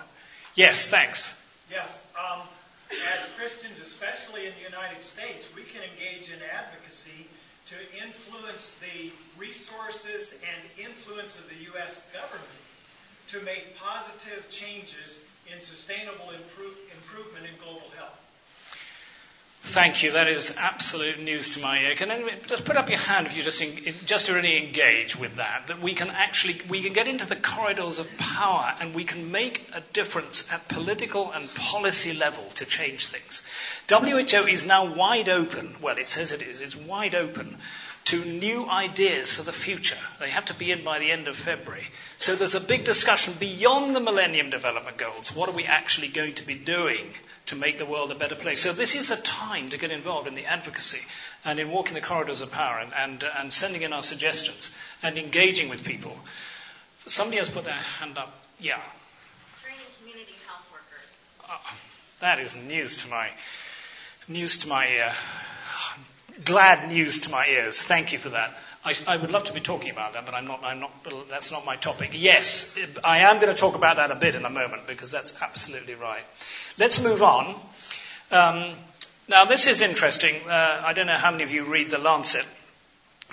Yes, 0.55 0.87
thanks. 0.87 1.37
Yes. 1.69 2.07
Um, 2.17 2.43
as 2.91 3.27
Christians, 3.37 3.81
especially 3.83 4.47
in 4.47 4.53
the 4.55 4.71
United 4.71 5.03
States, 5.03 5.49
we 5.57 5.63
can 5.63 5.83
engage 5.83 6.29
in 6.29 6.39
advocacy 6.43 7.27
to 7.67 7.77
influence 7.99 8.75
the 8.81 9.11
resources 9.39 10.35
and 10.47 10.87
influence 10.87 11.37
of 11.37 11.49
the 11.49 11.65
U.S. 11.73 12.03
government 12.13 12.47
to 13.29 13.41
make 13.41 13.77
positive 13.77 14.49
changes 14.51 15.21
in 15.53 15.61
sustainable 15.61 16.31
improve, 16.31 16.77
improvement 16.95 17.47
in 17.47 17.53
global 17.63 17.91
health. 17.97 18.26
Thank 19.69 20.05
you. 20.05 20.13
That 20.13 20.29
is 20.29 20.55
absolute 20.57 21.19
news 21.19 21.51
to 21.51 21.61
my 21.61 21.81
ear. 21.81 21.97
Can 21.97 22.11
anyone 22.11 22.35
just 22.47 22.65
put 22.65 22.77
up 22.77 22.89
your 22.89 23.01
hand 23.01 23.27
if 23.27 23.37
you 23.37 23.43
just 23.43 23.61
just 24.07 24.27
to 24.27 24.33
really 24.33 24.65
engage 24.65 25.17
with 25.17 25.37
that? 25.37 25.67
That 25.67 25.81
we 25.81 25.93
can 25.93 26.09
actually 26.09 26.63
we 26.69 26.83
can 26.83 26.93
get 26.93 27.09
into 27.09 27.27
the 27.27 27.37
corridors 27.37 27.99
of 27.99 28.09
power 28.17 28.75
and 28.81 28.95
we 28.95 29.05
can 29.05 29.33
make 29.33 29.69
a 29.75 29.83
difference 29.93 30.51
at 30.53 30.69
political 30.69 31.33
and 31.33 31.53
policy 31.55 32.15
level 32.15 32.45
to 32.55 32.65
change 32.65 33.07
things. 33.07 33.43
WHO 33.91 34.47
is 34.47 34.67
now 34.67 34.95
wide 34.95 35.29
open. 35.29 35.75
Well, 35.83 35.99
it 35.99 36.07
says 36.07 36.33
it 36.33 36.43
is. 36.43 36.61
It's 36.61 36.77
wide 36.77 37.17
open 37.17 37.59
to 38.07 38.25
new 38.25 38.69
ideas 38.69 39.33
for 39.33 39.43
the 39.43 39.53
future. 39.53 39.99
They 40.21 40.31
have 40.31 40.45
to 40.47 40.55
be 40.55 40.71
in 40.71 40.85
by 40.85 41.01
the 41.01 41.11
end 41.11 41.27
of 41.27 41.37
February. 41.37 41.85
So 42.19 42.37
there's 42.37 42.55
a 42.55 42.61
big 42.61 42.85
discussion 42.85 43.35
beyond 43.39 43.97
the 43.97 44.01
Millennium 44.01 44.49
Development 44.49 44.97
Goals. 44.97 45.35
What 45.35 45.49
are 45.49 45.55
we 45.55 45.65
actually 45.65 46.09
going 46.09 46.35
to 46.37 46.47
be 46.47 46.55
doing 46.55 47.11
to 47.47 47.57
make 47.57 47.79
the 47.79 47.85
world 47.85 48.13
a 48.13 48.15
better 48.15 48.37
place? 48.37 48.63
So 48.63 48.73
this 48.73 48.95
is 48.95 49.09
the 49.09 49.17
time 49.17 49.71
to 49.71 49.79
get 49.79 49.91
involved 49.91 50.29
in 50.29 50.37
the 50.37 50.45
advocacy 50.45 51.01
and 51.45 51.59
in 51.59 51.73
walking 51.73 51.95
the 51.95 52.01
corridors 52.01 52.43
of 52.43 52.53
power 52.53 52.79
and, 52.79 52.93
and, 52.95 53.25
and 53.39 53.53
sending 53.53 53.83
in 53.83 53.93
our 53.93 54.03
suggestions 54.03 54.73
and 55.03 55.19
engaging 55.19 55.69
with 55.69 55.83
people. 55.83 56.17
Somebody 57.07 57.39
has 57.39 57.49
put 57.49 57.65
their 57.65 57.75
hand 57.75 58.19
up. 58.19 58.33
Yeah. 58.61 58.81
Training 59.65 59.81
community 59.99 60.35
health 60.47 60.67
workers. 60.71 61.51
Oh, 61.51 61.77
that 62.21 62.39
is 62.39 62.57
news 62.57 63.03
to 63.03 63.09
my 63.09 63.31
news 64.29 64.59
to 64.59 64.69
my 64.69 64.99
uh, 64.99 65.15
glad 66.45 66.89
news 66.89 67.21
to 67.21 67.31
my 67.31 67.47
ears. 67.47 67.83
Thank 67.83 68.13
you 68.13 68.19
for 68.19 68.31
that. 68.31 68.55
I, 68.85 68.95
I, 69.07 69.17
would 69.17 69.33
love 69.33 69.45
to 69.45 69.53
be 69.53 69.61
talking 69.61 69.91
about 69.91 70.13
that, 70.13 70.27
but 70.27 70.35
I'm 70.35 70.47
not, 70.47 70.63
I'm 70.63 70.79
not, 70.79 70.93
that's 71.29 71.51
not 71.51 71.65
my 71.65 71.75
topic. 71.75 72.11
Yes, 72.13 72.79
I 73.03 73.19
am 73.21 73.41
going 73.41 73.53
to 73.53 73.59
talk 73.59 73.75
about 73.75 73.97
that 73.97 74.13
a 74.13 74.15
bit 74.15 74.37
in 74.37 74.45
a 74.45 74.51
moment 74.51 74.87
because 74.87 75.11
that's 75.11 75.33
absolutely 75.43 75.95
right. 75.95 76.23
Let's 76.79 77.03
move 77.03 77.23
on. 77.23 77.61
Um, 78.31 78.75
now, 79.29 79.45
this 79.45 79.67
is 79.67 79.81
interesting. 79.81 80.37
Uh, 80.49 80.83
I 80.85 80.93
don't 80.93 81.07
know 81.07 81.17
how 81.17 81.33
many 81.33 81.43
of 81.43 81.51
you 81.51 81.65
read 81.65 81.91
The 81.91 81.99
Lancet, 81.99 82.47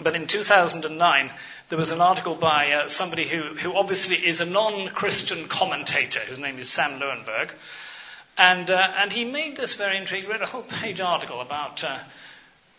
but 0.02 0.16
in 0.16 0.26
2009, 0.26 1.32
there 1.70 1.78
was 1.78 1.92
an 1.92 2.02
article 2.02 2.34
by 2.34 2.72
uh, 2.72 2.88
somebody 2.88 3.28
who, 3.28 3.42
who 3.42 3.76
obviously 3.76 4.16
is 4.16 4.42
a 4.42 4.46
non 4.46 4.90
Christian 4.90 5.48
commentator, 5.48 6.20
whose 6.22 6.40
name 6.40 6.58
is 6.58 6.70
Sam 6.70 7.00
Loewenberg. 7.00 7.52
And, 8.40 8.72
uh, 8.72 8.92
and 8.98 9.14
he 9.14 9.24
made 9.24 9.56
this 9.56 9.76
very 9.76 9.98
interesting, 9.98 10.24
he 10.24 10.32
read 10.32 10.42
a 10.42 10.48
whole 10.48 10.64
page 10.64 11.00
article 11.00 11.42
about 11.42 11.84
uh, 11.84 12.00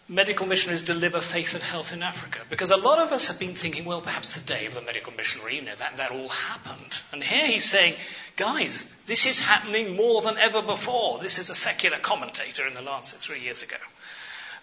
medical 0.08 0.46
missionaries 0.46 0.82
deliver 0.82 1.20
faith 1.20 1.54
and 1.54 1.62
health 1.62 1.92
in 1.92 2.02
Africa. 2.02 2.40
Because 2.50 2.70
a 2.70 2.76
lot 2.76 2.98
of 2.98 3.12
us 3.12 3.28
have 3.28 3.38
been 3.38 3.54
thinking, 3.54 3.84
well, 3.84 4.00
perhaps 4.00 4.34
the 4.34 4.40
day 4.40 4.66
of 4.66 4.74
the 4.74 4.82
medical 4.82 5.12
missionary, 5.14 5.56
you 5.56 5.62
know, 5.62 5.74
that, 5.74 5.96
that 5.96 6.10
all 6.10 6.28
happened. 6.28 7.02
And 7.12 7.22
here 7.22 7.46
he's 7.46 7.64
saying, 7.64 7.94
guys, 8.36 8.90
this 9.06 9.26
is 9.26 9.40
happening 9.40 9.96
more 9.96 10.20
than 10.20 10.36
ever 10.36 10.62
before. 10.62 11.18
This 11.18 11.38
is 11.38 11.50
a 11.50 11.54
secular 11.54 11.98
commentator 11.98 12.66
in 12.66 12.74
the 12.74 12.82
Lancet 12.82 13.20
three 13.20 13.40
years 13.40 13.62
ago. 13.62 13.76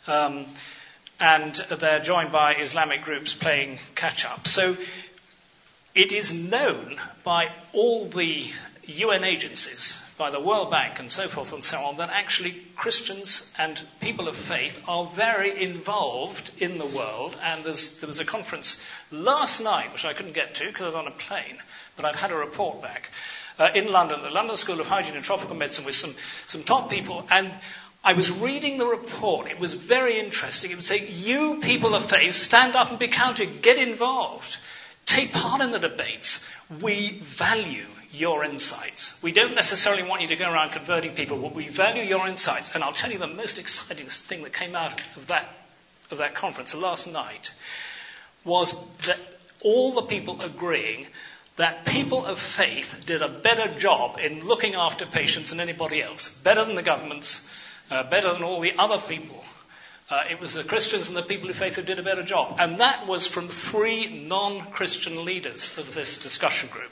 Um, 0.07 0.45
and 1.19 1.55
they're 1.79 1.99
joined 1.99 2.31
by 2.31 2.55
Islamic 2.55 3.03
groups 3.03 3.33
playing 3.33 3.79
catch 3.95 4.25
up. 4.25 4.47
So 4.47 4.77
it 5.93 6.11
is 6.11 6.33
known 6.33 6.97
by 7.23 7.49
all 7.73 8.05
the 8.05 8.45
UN 8.85 9.23
agencies 9.23 10.00
by 10.21 10.29
the 10.29 10.39
World 10.39 10.69
Bank 10.69 10.99
and 10.99 11.09
so 11.09 11.27
forth 11.27 11.51
and 11.51 11.63
so 11.63 11.79
on 11.79 11.97
that 11.97 12.11
actually 12.11 12.51
Christians 12.75 13.51
and 13.57 13.81
people 14.01 14.27
of 14.27 14.35
faith 14.35 14.79
are 14.87 15.07
very 15.07 15.63
involved 15.63 16.51
in 16.59 16.77
the 16.77 16.85
world. 16.85 17.35
And 17.41 17.63
there 17.63 17.71
was 17.73 18.19
a 18.19 18.25
conference 18.25 18.79
last 19.09 19.61
night, 19.61 19.91
which 19.91 20.05
I 20.05 20.13
couldn't 20.13 20.33
get 20.33 20.53
to 20.55 20.65
because 20.67 20.83
I 20.83 20.85
was 20.85 20.93
on 20.93 21.07
a 21.07 21.11
plane, 21.25 21.57
but 21.95 22.05
I've 22.05 22.17
had 22.17 22.31
a 22.31 22.35
report 22.35 22.83
back, 22.83 23.09
uh, 23.57 23.69
in 23.73 23.91
London, 23.91 24.21
the 24.21 24.29
London 24.29 24.55
School 24.57 24.79
of 24.79 24.85
Hygiene 24.85 25.15
and 25.15 25.25
Tropical 25.25 25.55
Medicine 25.55 25.85
with 25.85 25.95
some, 25.95 26.13
some 26.45 26.61
top 26.61 26.91
people. 26.91 27.25
And 27.31 27.51
I 28.03 28.13
was 28.13 28.29
reading 28.29 28.77
the 28.77 28.85
report. 28.85 29.49
It 29.49 29.59
was 29.59 29.73
very 29.73 30.19
interesting. 30.19 30.69
It 30.69 30.75
would 30.75 30.85
say, 30.85 31.07
you 31.07 31.61
people 31.61 31.95
of 31.95 32.05
faith, 32.07 32.35
stand 32.35 32.75
up 32.75 32.91
and 32.91 32.99
be 32.99 33.07
counted, 33.07 33.63
get 33.63 33.79
involved. 33.79 34.57
Take 35.07 35.33
part 35.33 35.61
in 35.61 35.71
the 35.71 35.79
debates. 35.79 36.47
We 36.79 37.09
value 37.23 37.87
your 38.11 38.43
insights. 38.43 39.21
We 39.23 39.31
don't 39.31 39.55
necessarily 39.55 40.03
want 40.03 40.21
you 40.21 40.27
to 40.29 40.35
go 40.35 40.51
around 40.51 40.71
converting 40.71 41.13
people, 41.13 41.37
but 41.37 41.55
we 41.55 41.67
value 41.67 42.03
your 42.03 42.27
insights. 42.27 42.73
And 42.73 42.83
I'll 42.83 42.93
tell 42.93 43.11
you 43.11 43.17
the 43.17 43.27
most 43.27 43.57
exciting 43.57 44.07
thing 44.07 44.43
that 44.43 44.53
came 44.53 44.75
out 44.75 45.01
of 45.15 45.27
that, 45.27 45.47
of 46.09 46.17
that 46.17 46.35
conference 46.35 46.75
last 46.75 47.11
night 47.11 47.53
was 48.43 48.73
that 49.03 49.17
all 49.61 49.93
the 49.93 50.01
people 50.01 50.41
agreeing 50.41 51.07
that 51.57 51.85
people 51.85 52.25
of 52.25 52.39
faith 52.39 53.03
did 53.05 53.21
a 53.21 53.29
better 53.29 53.77
job 53.77 54.17
in 54.17 54.45
looking 54.45 54.73
after 54.73 55.05
patients 55.05 55.51
than 55.51 55.59
anybody 55.59 56.01
else, 56.01 56.29
better 56.39 56.65
than 56.65 56.75
the 56.75 56.81
governments, 56.81 57.47
uh, 57.89 58.03
better 58.09 58.33
than 58.33 58.43
all 58.43 58.61
the 58.61 58.73
other 58.77 58.97
people 58.97 59.43
uh, 60.11 60.25
it 60.29 60.41
was 60.41 60.53
the 60.53 60.63
Christians 60.63 61.07
and 61.07 61.15
the 61.15 61.21
people 61.21 61.49
of 61.49 61.55
faith 61.55 61.77
who 61.77 61.81
did 61.81 61.97
a 61.97 62.03
better 62.03 62.21
job. 62.21 62.57
And 62.59 62.81
that 62.81 63.07
was 63.07 63.25
from 63.25 63.47
three 63.47 64.25
non 64.27 64.69
Christian 64.71 65.23
leaders 65.23 65.77
of 65.77 65.93
this 65.93 66.21
discussion 66.21 66.67
group. 66.69 66.91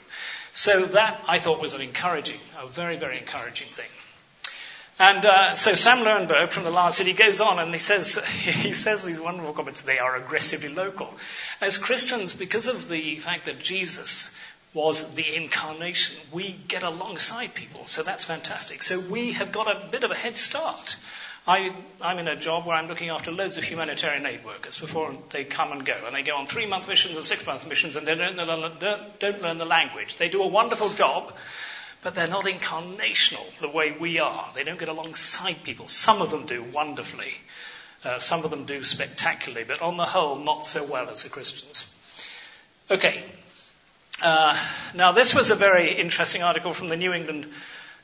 So 0.52 0.86
that 0.86 1.22
I 1.28 1.38
thought 1.38 1.60
was 1.60 1.74
an 1.74 1.80
encouraging, 1.80 2.40
a 2.58 2.66
very, 2.66 2.96
very 2.96 3.18
encouraging 3.18 3.68
thing. 3.68 3.88
And 4.98 5.24
uh, 5.24 5.54
so 5.54 5.74
Sam 5.74 6.04
Loewenberg 6.04 6.50
from 6.50 6.64
the 6.64 6.70
Lancet, 6.70 7.06
City 7.06 7.14
goes 7.14 7.40
on 7.40 7.58
and 7.58 7.72
he 7.72 7.78
says, 7.78 8.22
he 8.26 8.74
says 8.74 9.02
these 9.02 9.18
wonderful 9.18 9.54
comments, 9.54 9.80
they 9.80 9.98
are 9.98 10.14
aggressively 10.16 10.68
local. 10.68 11.12
As 11.60 11.78
Christians, 11.78 12.34
because 12.34 12.66
of 12.66 12.88
the 12.88 13.16
fact 13.16 13.46
that 13.46 13.60
Jesus 13.60 14.36
was 14.74 15.14
the 15.14 15.34
incarnation, 15.34 16.20
we 16.32 16.52
get 16.68 16.82
alongside 16.82 17.54
people. 17.54 17.86
So 17.86 18.02
that's 18.02 18.24
fantastic. 18.24 18.82
So 18.82 19.00
we 19.00 19.32
have 19.32 19.52
got 19.52 19.74
a 19.74 19.88
bit 19.88 20.04
of 20.04 20.10
a 20.10 20.14
head 20.14 20.36
start 20.36 20.96
I, 21.46 21.74
am 22.02 22.18
in 22.18 22.28
a 22.28 22.36
job 22.36 22.66
where 22.66 22.76
I'm 22.76 22.86
looking 22.86 23.08
after 23.08 23.32
loads 23.32 23.56
of 23.56 23.64
humanitarian 23.64 24.26
aid 24.26 24.44
workers 24.44 24.78
before 24.78 25.14
they 25.30 25.44
come 25.44 25.72
and 25.72 25.84
go. 25.84 25.96
And 26.06 26.14
they 26.14 26.22
go 26.22 26.36
on 26.36 26.46
three 26.46 26.66
month 26.66 26.86
missions 26.86 27.16
and 27.16 27.24
six 27.24 27.46
month 27.46 27.66
missions 27.66 27.96
and 27.96 28.06
they 28.06 28.14
don't, 28.14 28.36
don't, 29.18 29.42
learn 29.42 29.58
the 29.58 29.64
language. 29.64 30.16
They 30.16 30.28
do 30.28 30.42
a 30.42 30.48
wonderful 30.48 30.90
job, 30.90 31.32
but 32.02 32.14
they're 32.14 32.26
not 32.26 32.44
incarnational 32.44 33.58
the 33.58 33.68
way 33.68 33.96
we 33.98 34.18
are. 34.18 34.50
They 34.54 34.64
don't 34.64 34.78
get 34.78 34.88
alongside 34.88 35.64
people. 35.64 35.88
Some 35.88 36.20
of 36.20 36.30
them 36.30 36.46
do 36.46 36.62
wonderfully. 36.62 37.32
Uh, 38.04 38.18
some 38.18 38.44
of 38.44 38.50
them 38.50 38.64
do 38.64 38.82
spectacularly, 38.82 39.64
but 39.64 39.82
on 39.82 39.96
the 39.96 40.06
whole, 40.06 40.36
not 40.36 40.66
so 40.66 40.84
well 40.84 41.08
as 41.10 41.24
the 41.24 41.30
Christians. 41.30 41.92
Okay. 42.90 43.22
Uh, 44.22 44.58
now, 44.94 45.12
this 45.12 45.34
was 45.34 45.50
a 45.50 45.54
very 45.54 45.92
interesting 45.98 46.42
article 46.42 46.74
from 46.74 46.88
the 46.88 46.96
New 46.96 47.12
England 47.12 47.46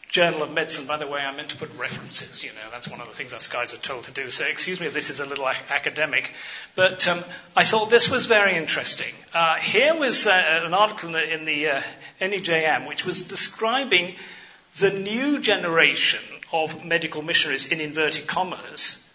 Journal 0.08 0.42
of 0.42 0.52
Medicine, 0.52 0.86
by 0.86 0.96
the 0.98 1.06
way, 1.06 1.20
I 1.20 1.34
meant 1.34 1.50
to 1.50 1.56
put 1.56 1.74
references. 1.76 2.44
You 2.44 2.50
know, 2.50 2.70
that's 2.70 2.88
one 2.88 3.00
of 3.00 3.08
the 3.08 3.14
things 3.14 3.32
us 3.32 3.48
guys 3.48 3.74
are 3.74 3.78
told 3.78 4.04
to 4.04 4.12
do. 4.12 4.30
So 4.30 4.44
excuse 4.44 4.80
me 4.80 4.86
if 4.86 4.94
this 4.94 5.10
is 5.10 5.20
a 5.20 5.26
little 5.26 5.48
academic, 5.48 6.32
but 6.74 7.06
um, 7.08 7.24
I 7.56 7.64
thought 7.64 7.90
this 7.90 8.08
was 8.08 8.26
very 8.26 8.56
interesting. 8.56 9.12
Uh, 9.34 9.56
here 9.56 9.94
was 9.94 10.26
uh, 10.26 10.62
an 10.64 10.74
article 10.74 11.08
in 11.08 11.12
the, 11.12 11.34
in 11.34 11.44
the 11.44 11.68
uh, 11.68 11.82
NEJM 12.20 12.86
which 12.86 13.04
was 13.04 13.22
describing 13.22 14.14
the 14.78 14.92
new 14.92 15.40
generation 15.40 16.20
of 16.52 16.84
medical 16.84 17.22
missionaries 17.22 17.72
in 17.72 17.80
inverted 17.80 18.26
commas, 18.26 19.06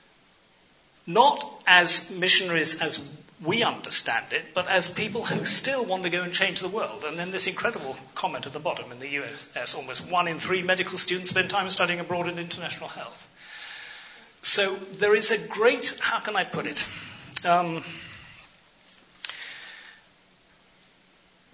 not 1.07 1.47
as 1.65 2.11
missionaries 2.11 2.81
as 2.81 2.99
we 3.43 3.63
understand 3.63 4.33
it, 4.33 4.53
but 4.53 4.67
as 4.67 4.87
people 4.87 5.25
who 5.25 5.45
still 5.45 5.83
want 5.83 6.03
to 6.03 6.09
go 6.09 6.21
and 6.21 6.31
change 6.31 6.59
the 6.59 6.67
world. 6.67 7.03
And 7.03 7.17
then 7.17 7.31
this 7.31 7.47
incredible 7.47 7.97
comment 8.13 8.45
at 8.45 8.53
the 8.53 8.59
bottom 8.59 8.91
in 8.91 8.99
the 8.99 9.09
US 9.09 9.75
almost 9.75 10.09
one 10.09 10.27
in 10.27 10.37
three 10.37 10.61
medical 10.61 10.97
students 10.97 11.31
spend 11.31 11.49
time 11.49 11.69
studying 11.69 11.99
abroad 11.99 12.27
in 12.27 12.37
international 12.37 12.89
health. 12.89 13.27
So 14.43 14.75
there 14.75 15.15
is 15.15 15.31
a 15.31 15.37
great, 15.37 15.97
how 15.99 16.19
can 16.19 16.35
I 16.35 16.43
put 16.43 16.67
it? 16.67 16.85
Um, 17.45 17.83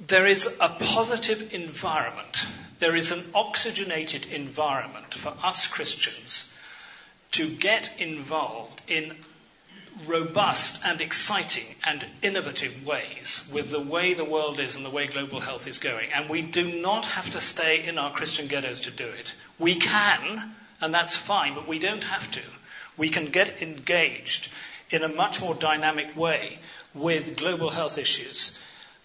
there 0.05 0.27
is 0.27 0.57
a 0.59 0.69
positive 0.69 1.53
environment. 1.53 2.45
There 2.79 2.95
is 2.95 3.11
an 3.11 3.23
oxygenated 3.33 4.25
environment 4.27 5.13
for 5.13 5.33
us 5.43 5.67
Christians 5.67 6.53
to 7.31 7.49
get 7.49 7.99
involved 7.99 8.81
in 8.87 9.13
robust 10.05 10.85
and 10.85 11.01
exciting 11.01 11.75
and 11.85 12.05
innovative 12.21 12.85
ways 12.85 13.49
with 13.53 13.71
the 13.71 13.79
way 13.79 14.13
the 14.13 14.25
world 14.25 14.59
is 14.59 14.75
and 14.75 14.85
the 14.85 14.89
way 14.89 15.07
global 15.07 15.39
health 15.39 15.67
is 15.67 15.79
going. 15.79 16.11
And 16.13 16.29
we 16.29 16.41
do 16.41 16.81
not 16.81 17.05
have 17.05 17.31
to 17.31 17.41
stay 17.41 17.85
in 17.85 17.97
our 17.97 18.11
Christian 18.13 18.47
ghettos 18.47 18.81
to 18.81 18.91
do 18.91 19.07
it. 19.07 19.33
We 19.59 19.75
can, 19.75 20.55
and 20.81 20.93
that's 20.93 21.15
fine, 21.15 21.55
but 21.55 21.67
we 21.67 21.79
don't 21.79 22.03
have 22.03 22.29
to. 22.31 22.41
We 22.97 23.09
can 23.09 23.25
get 23.25 23.61
engaged 23.61 24.51
in 24.89 25.03
a 25.03 25.09
much 25.09 25.41
more 25.41 25.55
dynamic 25.55 26.15
way 26.15 26.59
with 26.93 27.37
global 27.37 27.69
health 27.69 27.97
issues 27.97 28.59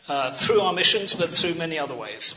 uh, 0.09 0.31
through 0.31 0.61
our 0.61 0.73
missions, 0.73 1.15
but 1.15 1.31
through 1.31 1.55
many 1.55 1.79
other 1.79 1.95
ways. 1.95 2.35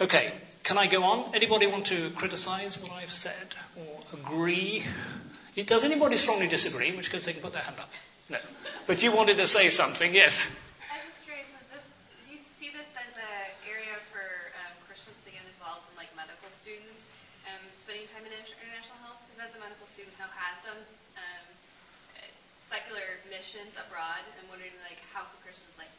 Okay, 0.00 0.32
can 0.62 0.78
I 0.78 0.86
go 0.86 1.04
on? 1.04 1.34
Anybody 1.34 1.66
want 1.66 1.86
to 1.86 2.10
criticize 2.10 2.80
what 2.82 2.92
I've 2.92 3.12
said 3.12 3.54
or 3.76 4.18
agree? 4.18 4.84
Does 5.54 5.84
anybody 5.84 6.16
strongly 6.16 6.46
disagree? 6.46 6.88
In 6.88 6.96
which 6.96 7.10
case 7.10 7.26
they 7.26 7.32
can 7.32 7.42
put 7.42 7.52
their 7.52 7.62
hand 7.62 7.76
up. 7.78 7.90
No. 8.28 8.38
But 8.86 9.02
you 9.02 9.10
wanted 9.10 9.38
to 9.38 9.46
say 9.46 9.68
something, 9.68 10.14
yes? 10.14 10.46
I 10.86 11.02
was 11.02 11.10
just 11.10 11.26
curious, 11.26 11.50
do 12.22 12.30
you 12.30 12.38
see 12.54 12.70
this 12.70 12.86
as 12.94 13.18
an 13.18 13.46
area 13.66 13.98
for 14.14 14.22
um, 14.22 14.72
Christians 14.86 15.18
to 15.26 15.30
get 15.34 15.42
involved 15.42 15.82
in, 15.90 15.98
like 15.98 16.10
medical 16.14 16.46
students, 16.54 17.10
um, 17.50 17.58
spending 17.74 18.06
time 18.06 18.22
in 18.22 18.30
international 18.30 19.02
health? 19.02 19.18
Because 19.26 19.50
as 19.50 19.52
a 19.58 19.60
medical 19.60 19.86
student 19.90 20.14
who 20.14 20.30
has 20.30 20.56
done 20.62 20.78
um, 21.18 21.46
secular 22.70 23.18
missions 23.26 23.74
abroad, 23.74 24.22
I'm 24.38 24.46
wondering, 24.46 24.74
like, 24.86 25.02
how 25.10 25.26
can 25.26 25.38
Christians, 25.42 25.74
like, 25.74 25.90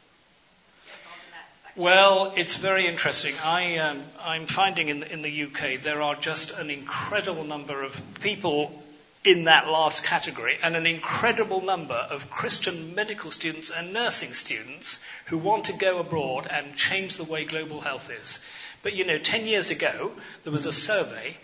fall 1.04 1.12
into 1.12 1.28
that 1.36 1.52
well, 1.74 2.34
it's 2.36 2.56
very 2.56 2.86
interesting. 2.86 3.34
I, 3.42 3.78
um, 3.78 4.02
I'm 4.20 4.44
finding 4.44 4.88
in 4.88 5.00
the, 5.00 5.10
in 5.10 5.22
the 5.22 5.44
UK 5.44 5.80
there 5.80 6.02
are 6.02 6.14
just 6.14 6.58
an 6.58 6.68
incredible 6.68 7.44
number 7.44 7.82
of 7.82 7.98
people 8.20 8.81
in 9.24 9.44
that 9.44 9.68
last 9.68 10.02
category, 10.02 10.58
and 10.62 10.74
an 10.74 10.86
incredible 10.86 11.60
number 11.60 11.94
of 11.94 12.28
Christian 12.30 12.94
medical 12.94 13.30
students 13.30 13.70
and 13.70 13.92
nursing 13.92 14.34
students 14.34 15.04
who 15.26 15.38
want 15.38 15.64
to 15.66 15.72
go 15.72 16.00
abroad 16.00 16.48
and 16.50 16.74
change 16.74 17.16
the 17.16 17.24
way 17.24 17.44
global 17.44 17.80
health 17.80 18.10
is. 18.10 18.44
But 18.82 18.94
you 18.94 19.06
know, 19.06 19.18
10 19.18 19.46
years 19.46 19.70
ago, 19.70 20.12
there 20.42 20.52
was 20.52 20.66
a 20.66 20.72
survey, 20.72 21.36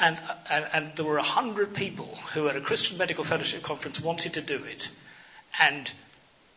and, 0.00 0.20
and, 0.50 0.66
and 0.72 0.96
there 0.96 1.04
were 1.04 1.16
100 1.16 1.74
people 1.74 2.16
who 2.34 2.48
at 2.48 2.56
a 2.56 2.60
Christian 2.60 2.98
Medical 2.98 3.22
Fellowship 3.22 3.62
conference 3.62 4.00
wanted 4.00 4.34
to 4.34 4.42
do 4.42 4.56
it, 4.64 4.88
and 5.60 5.90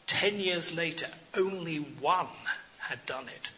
10 0.07 0.39
years 0.39 0.75
later, 0.75 1.07
only 1.35 1.77
one 1.77 2.27
had 2.79 3.05
done 3.05 3.27
it. 3.27 3.51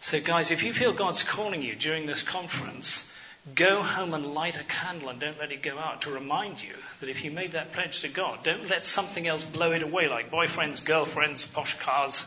So, 0.00 0.20
guys, 0.20 0.50
if 0.50 0.62
you 0.62 0.72
feel 0.72 0.92
God's 0.92 1.22
calling 1.22 1.62
you 1.62 1.74
during 1.74 2.06
this 2.06 2.22
conference, 2.22 3.10
Go 3.52 3.82
home 3.82 4.14
and 4.14 4.32
light 4.32 4.58
a 4.58 4.64
candle 4.64 5.10
and 5.10 5.20
don't 5.20 5.38
let 5.38 5.52
it 5.52 5.60
go 5.60 5.78
out 5.78 6.02
to 6.02 6.10
remind 6.10 6.62
you 6.62 6.72
that 7.00 7.10
if 7.10 7.24
you 7.24 7.30
made 7.30 7.52
that 7.52 7.72
pledge 7.72 8.00
to 8.00 8.08
God, 8.08 8.42
don't 8.42 8.70
let 8.70 8.86
something 8.86 9.26
else 9.26 9.44
blow 9.44 9.72
it 9.72 9.82
away 9.82 10.08
like 10.08 10.30
boyfriends, 10.30 10.82
girlfriends, 10.82 11.44
posh 11.44 11.78
cars, 11.78 12.26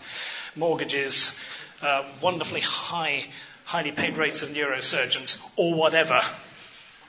mortgages, 0.56 1.36
uh, 1.82 2.04
wonderfully 2.22 2.62
high, 2.62 3.26
highly 3.64 3.92
paid 3.92 4.16
rates 4.16 4.44
of 4.44 4.50
neurosurgeons, 4.50 5.44
or 5.56 5.74
whatever. 5.74 6.22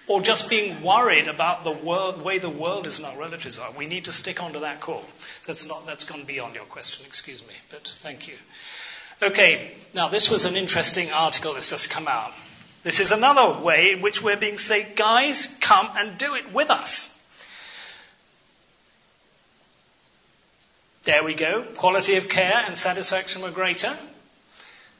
Or 0.07 0.23
just 0.23 0.49
being 0.49 0.81
worried 0.81 1.29
about 1.29 1.65
the 1.65 1.71
world, 1.71 2.23
way 2.23 2.39
the 2.39 2.49
world 2.49 2.87
is 2.87 2.97
and 2.97 3.07
our 3.07 3.19
relatives 3.19 3.59
are. 3.59 3.71
We 3.73 3.85
need 3.85 4.07
to 4.07 4.13
stick 4.13 4.43
onto 4.43 4.61
that 4.61 4.81
call. 4.81 5.05
That's 5.47 5.69
not, 5.69 5.85
that's 5.85 6.05
gone 6.05 6.25
beyond 6.25 6.55
your 6.55 6.65
question, 6.65 7.05
excuse 7.05 7.47
me, 7.47 7.53
but 7.69 7.87
thank 7.87 8.27
you. 8.27 8.37
Okay, 9.21 9.71
now 9.93 10.09
this 10.09 10.31
was 10.31 10.47
an 10.47 10.57
interesting 10.57 11.11
article 11.13 11.53
that's 11.53 11.69
just 11.69 11.91
come 11.91 12.09
out. 12.09 12.33
This 12.83 13.01
is 13.01 13.13
another 13.13 13.61
way 13.61 13.93
in 13.93 14.03
which 14.03 14.23
we're 14.23 14.37
being 14.37 14.59
said, 14.59 14.95
guys, 14.97 15.59
come 15.61 15.89
and 15.97 16.17
do 16.17 16.35
it 16.35 16.53
with 16.53 16.71
us. 16.71 17.15
There 21.05 21.25
we 21.25 21.35
go. 21.35 21.63
Quality 21.63 22.17
of 22.17 22.29
care 22.29 22.63
and 22.67 22.77
satisfaction 22.77 23.43
were 23.43 23.51
greater. 23.51 23.97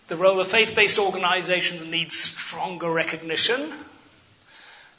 The 0.09 0.17
role 0.17 0.41
of 0.41 0.49
faith 0.49 0.75
based 0.75 0.99
organizations 0.99 1.87
needs 1.87 2.17
stronger 2.19 2.91
recognition. 2.91 3.73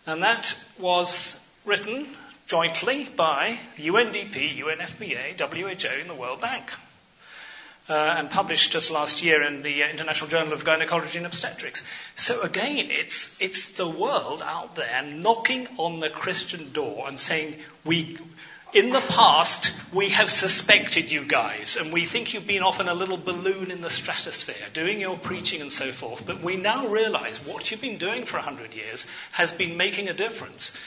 And 0.05 0.21
that 0.23 0.55
was 0.77 1.45
written 1.65 2.05
jointly 2.45 3.05
by 3.15 3.57
UNDP, 3.77 4.57
UNFPA, 4.59 5.39
WHO, 5.39 6.01
and 6.01 6.09
the 6.09 6.15
World 6.15 6.41
Bank. 6.41 6.71
Uh, 7.89 8.15
and 8.17 8.30
published 8.30 8.71
just 8.71 8.91
last 8.91 9.23
year 9.23 9.41
in 9.41 9.63
the 9.63 9.84
uh, 9.84 9.89
International 9.89 10.30
Journal 10.30 10.54
of 10.54 10.63
Gynecology 10.63 11.17
and 11.17 11.25
Obstetrics. 11.25 11.84
So 12.15 12.41
again, 12.41 12.78
it's, 12.91 13.39
it's 13.41 13.73
the 13.73 13.89
world 13.89 14.43
out 14.45 14.75
there 14.75 15.04
knocking 15.04 15.67
on 15.78 15.99
the 15.99 16.10
Christian 16.10 16.71
door 16.71 17.08
and 17.08 17.19
saying, 17.19 17.56
we, 17.84 18.17
in 18.73 18.91
the 18.91 19.02
past, 19.02 19.73
we 19.91 20.10
have 20.10 20.30
suspected 20.30 21.12
you 21.12 21.25
guys, 21.25 21.78
and 21.78 21.91
we 21.91 22.06
think 22.06 22.34
you've 22.34 22.45
been 22.45 22.62
off 22.62 22.80
in 22.80 22.88
a 22.88 22.93
little 22.93 23.17
balloon 23.17 23.71
in 23.71 23.82
the 23.82 23.89
stratosphere, 23.89 24.67
doing 24.73 24.99
your 24.99 25.17
preaching 25.17 25.62
and 25.62 25.71
so 25.71 25.91
forth, 25.91 26.28
but 26.28 26.43
we 26.43 26.58
now 26.58 26.88
realize 26.88 27.43
what 27.43 27.71
you've 27.71 27.82
been 27.82 27.97
doing 27.97 28.25
for 28.25 28.38
hundred 28.38 28.75
years 28.75 29.08
has 29.32 29.52
been 29.52 29.78
making 29.78 30.10
a 30.10 30.13
difference. 30.13 30.78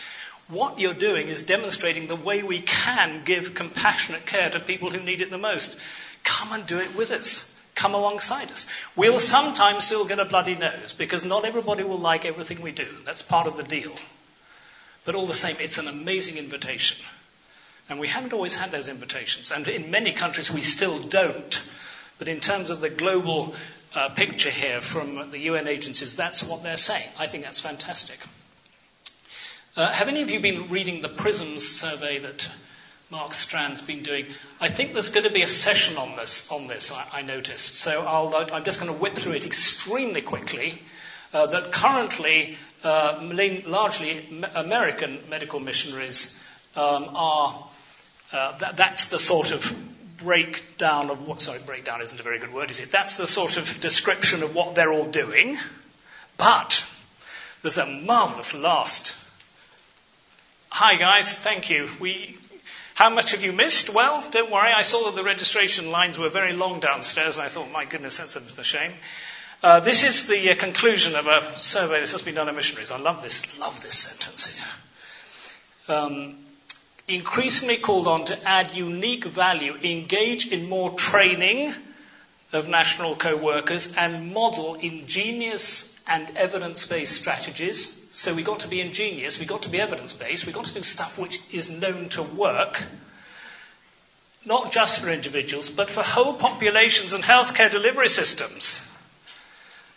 What 0.46 0.78
you're 0.78 0.94
doing 0.94 1.28
is 1.28 1.44
demonstrating 1.44 2.06
the 2.06 2.16
way 2.16 2.42
we 2.42 2.60
can 2.60 3.22
give 3.24 3.54
compassionate 3.54 4.26
care 4.26 4.50
to 4.50 4.60
people 4.60 4.90
who 4.90 5.00
need 5.00 5.20
it 5.20 5.30
the 5.30 5.38
most. 5.38 5.76
Come 6.24 6.52
and 6.52 6.66
do 6.66 6.78
it 6.78 6.94
with 6.94 7.10
us. 7.10 7.48
Come 7.74 7.94
alongside 7.94 8.50
us. 8.50 8.66
We'll 8.96 9.20
sometimes 9.20 9.86
still 9.86 10.04
get 10.04 10.18
a 10.18 10.24
bloody 10.24 10.54
nose 10.54 10.92
because 10.92 11.24
not 11.24 11.44
everybody 11.44 11.84
will 11.84 11.98
like 11.98 12.24
everything 12.26 12.60
we 12.60 12.72
do. 12.72 12.86
That's 13.04 13.22
part 13.22 13.46
of 13.46 13.56
the 13.56 13.62
deal. 13.62 13.92
But 15.04 15.14
all 15.14 15.26
the 15.26 15.34
same, 15.34 15.56
it's 15.58 15.78
an 15.78 15.88
amazing 15.88 16.36
invitation. 16.36 16.98
And 17.88 17.98
we 17.98 18.08
haven't 18.08 18.32
always 18.32 18.54
had 18.54 18.70
those 18.70 18.88
invitations. 18.88 19.50
And 19.50 19.66
in 19.66 19.90
many 19.90 20.12
countries, 20.12 20.50
we 20.50 20.62
still 20.62 20.98
don't. 21.00 21.62
But 22.18 22.28
in 22.28 22.40
terms 22.40 22.70
of 22.70 22.80
the 22.80 22.90
global 22.90 23.54
uh, 23.94 24.10
picture 24.10 24.50
here 24.50 24.80
from 24.80 25.30
the 25.30 25.38
UN 25.40 25.66
agencies, 25.66 26.16
that's 26.16 26.44
what 26.44 26.62
they're 26.62 26.76
saying. 26.76 27.08
I 27.18 27.26
think 27.26 27.44
that's 27.44 27.60
fantastic. 27.60 28.18
Uh, 29.76 29.90
have 29.90 30.08
any 30.08 30.22
of 30.22 30.30
you 30.30 30.38
been 30.38 30.68
reading 30.68 31.00
the 31.00 31.08
PRISMS 31.08 31.66
survey 31.66 32.18
that 32.18 32.48
Mark 33.12 33.34
Strand's 33.34 33.82
been 33.82 34.02
doing. 34.02 34.24
I 34.58 34.70
think 34.70 34.94
there's 34.94 35.10
going 35.10 35.24
to 35.26 35.30
be 35.30 35.42
a 35.42 35.46
session 35.46 35.98
on 35.98 36.16
this, 36.16 36.50
on 36.50 36.66
this 36.66 36.90
I, 36.90 37.18
I 37.18 37.22
noticed. 37.22 37.74
So 37.74 38.06
i 38.06 38.56
am 38.56 38.64
just 38.64 38.80
going 38.80 38.90
to 38.90 38.98
whip 38.98 39.16
through 39.16 39.34
it 39.34 39.44
extremely 39.44 40.22
quickly. 40.22 40.80
Uh, 41.30 41.44
that 41.44 41.72
currently, 41.72 42.56
uh, 42.82 43.20
largely 43.66 44.42
American 44.54 45.18
medical 45.28 45.60
missionaries 45.60 46.42
um, 46.74 47.10
are, 47.14 47.68
uh, 48.32 48.56
that, 48.56 48.78
that's 48.78 49.08
the 49.08 49.18
sort 49.18 49.52
of 49.52 49.76
breakdown 50.16 51.10
of 51.10 51.28
what, 51.28 51.42
sorry, 51.42 51.58
breakdown 51.66 52.00
isn't 52.00 52.18
a 52.18 52.22
very 52.22 52.38
good 52.38 52.54
word, 52.54 52.70
is 52.70 52.80
it? 52.80 52.90
That's 52.90 53.18
the 53.18 53.26
sort 53.26 53.58
of 53.58 53.78
description 53.82 54.42
of 54.42 54.54
what 54.54 54.74
they're 54.74 54.92
all 54.92 55.04
doing. 55.10 55.58
But 56.38 56.82
there's 57.60 57.76
a 57.76 57.84
marvelous 57.84 58.54
last. 58.54 59.14
Hi 60.70 60.96
guys, 60.96 61.38
thank 61.40 61.68
you. 61.68 61.90
We 62.00 62.38
how 62.94 63.08
much 63.08 63.32
have 63.32 63.42
you 63.42 63.52
missed? 63.52 63.92
Well, 63.92 64.22
don't 64.30 64.50
worry. 64.50 64.72
I 64.72 64.82
saw 64.82 65.06
that 65.06 65.14
the 65.14 65.24
registration 65.24 65.90
lines 65.90 66.18
were 66.18 66.28
very 66.28 66.52
long 66.52 66.80
downstairs, 66.80 67.36
and 67.36 67.44
I 67.44 67.48
thought, 67.48 67.70
my 67.70 67.84
goodness, 67.84 68.18
that's 68.18 68.36
a, 68.36 68.64
shame. 68.64 68.92
Uh, 69.62 69.80
this 69.80 70.02
is 70.02 70.26
the 70.26 70.50
uh, 70.50 70.56
conclusion 70.56 71.14
of 71.14 71.26
a 71.26 71.56
survey 71.58 71.98
that's 71.98 72.12
just 72.12 72.24
been 72.24 72.34
done 72.34 72.48
on 72.48 72.56
missionaries. 72.56 72.90
I 72.90 72.98
love 72.98 73.22
this, 73.22 73.58
love 73.58 73.80
this 73.80 73.98
sentence 73.98 74.46
here. 74.46 75.96
Um, 75.96 76.36
increasingly 77.08 77.78
called 77.78 78.08
on 78.08 78.24
to 78.26 78.48
add 78.48 78.74
unique 78.74 79.24
value, 79.24 79.74
engage 79.82 80.48
in 80.52 80.68
more 80.68 80.90
training 80.90 81.74
of 82.52 82.68
national 82.68 83.16
co-workers, 83.16 83.96
and 83.96 84.34
model 84.34 84.74
ingenious 84.74 85.98
and 86.06 86.30
evidence-based 86.36 87.14
strategies 87.14 88.01
so 88.12 88.34
we've 88.34 88.44
got 88.44 88.60
to 88.60 88.68
be 88.68 88.82
ingenious, 88.82 89.38
we've 89.38 89.48
got 89.48 89.62
to 89.62 89.70
be 89.70 89.80
evidence 89.80 90.12
based, 90.12 90.44
we've 90.44 90.54
got 90.54 90.66
to 90.66 90.74
do 90.74 90.82
stuff 90.82 91.18
which 91.18 91.40
is 91.50 91.70
known 91.70 92.10
to 92.10 92.22
work, 92.22 92.84
not 94.44 94.70
just 94.70 95.00
for 95.00 95.08
individuals, 95.08 95.70
but 95.70 95.88
for 95.88 96.02
whole 96.02 96.34
populations 96.34 97.14
and 97.14 97.24
healthcare 97.24 97.70
delivery 97.70 98.10
systems. 98.10 98.86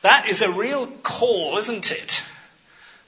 That 0.01 0.29
is 0.29 0.41
a 0.41 0.51
real 0.51 0.87
call, 1.03 1.57
isn't 1.57 1.91
it? 1.91 2.21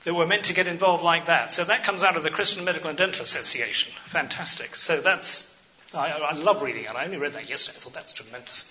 That 0.03 0.13
we're 0.13 0.27
meant 0.27 0.45
to 0.45 0.53
get 0.53 0.67
involved 0.67 1.03
like 1.03 1.27
that. 1.27 1.51
So 1.51 1.63
that 1.63 1.85
comes 1.85 2.03
out 2.03 2.17
of 2.17 2.23
the 2.23 2.29
Christian 2.29 2.65
Medical 2.65 2.89
and 2.89 2.97
Dental 2.97 3.21
Association. 3.21 3.93
Fantastic. 4.05 4.75
So 4.75 4.99
that's, 4.99 5.55
I, 5.93 6.11
I 6.11 6.33
love 6.33 6.61
reading 6.61 6.83
it. 6.83 6.93
I 6.93 7.05
only 7.05 7.17
read 7.17 7.31
that 7.33 7.49
yesterday. 7.49 7.77
I 7.77 7.79
thought 7.79 7.93
that's 7.93 8.11
tremendous. 8.11 8.69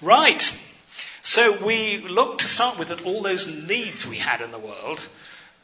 Right. 0.00 0.58
So 1.20 1.62
we 1.62 1.98
look 1.98 2.38
to 2.38 2.48
start 2.48 2.78
with 2.78 2.90
at 2.92 3.04
all 3.04 3.20
those 3.20 3.46
needs 3.46 4.06
we 4.06 4.16
had 4.16 4.40
in 4.40 4.52
the 4.52 4.58
world 4.58 5.06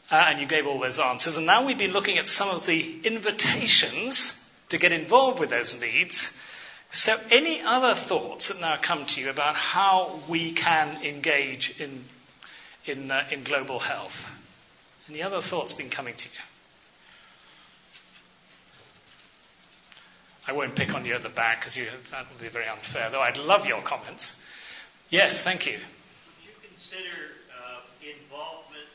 uh, 0.09 0.15
and 0.15 0.39
you 0.39 0.45
gave 0.47 0.67
all 0.67 0.79
those 0.79 0.99
answers. 0.99 1.37
And 1.37 1.45
now 1.45 1.65
we've 1.65 1.77
been 1.77 1.91
looking 1.91 2.17
at 2.17 2.27
some 2.27 2.49
of 2.49 2.65
the 2.65 3.01
invitations 3.03 4.43
to 4.69 4.77
get 4.77 4.93
involved 4.93 5.39
with 5.39 5.49
those 5.49 5.79
needs. 5.79 6.35
So, 6.89 7.17
any 7.31 7.61
other 7.61 7.93
thoughts 7.93 8.47
that 8.47 8.61
now 8.61 8.77
come 8.77 9.05
to 9.07 9.21
you 9.21 9.29
about 9.29 9.55
how 9.55 10.19
we 10.29 10.53
can 10.53 11.03
engage 11.03 11.79
in, 11.81 12.05
in, 12.85 13.11
uh, 13.11 13.25
in 13.29 13.43
global 13.43 13.79
health? 13.79 14.29
Any 15.09 15.21
other 15.21 15.41
thoughts 15.41 15.73
been 15.73 15.89
coming 15.89 16.15
to 16.15 16.29
you? 16.29 16.39
I 20.47 20.53
won't 20.53 20.75
pick 20.75 20.95
on 20.95 21.03
you 21.03 21.13
at 21.13 21.23
the 21.23 21.29
back 21.29 21.59
because 21.59 21.75
that 22.11 22.25
would 22.31 22.41
be 22.41 22.47
very 22.47 22.67
unfair, 22.67 23.09
though 23.09 23.19
I'd 23.19 23.37
love 23.37 23.65
your 23.65 23.81
comments. 23.81 24.39
Yes, 25.09 25.41
thank 25.41 25.65
you. 25.65 25.73
Would 25.73 25.81
you 26.45 26.53
consider 26.63 27.11
uh, 27.51 27.81
involvement 28.01 28.87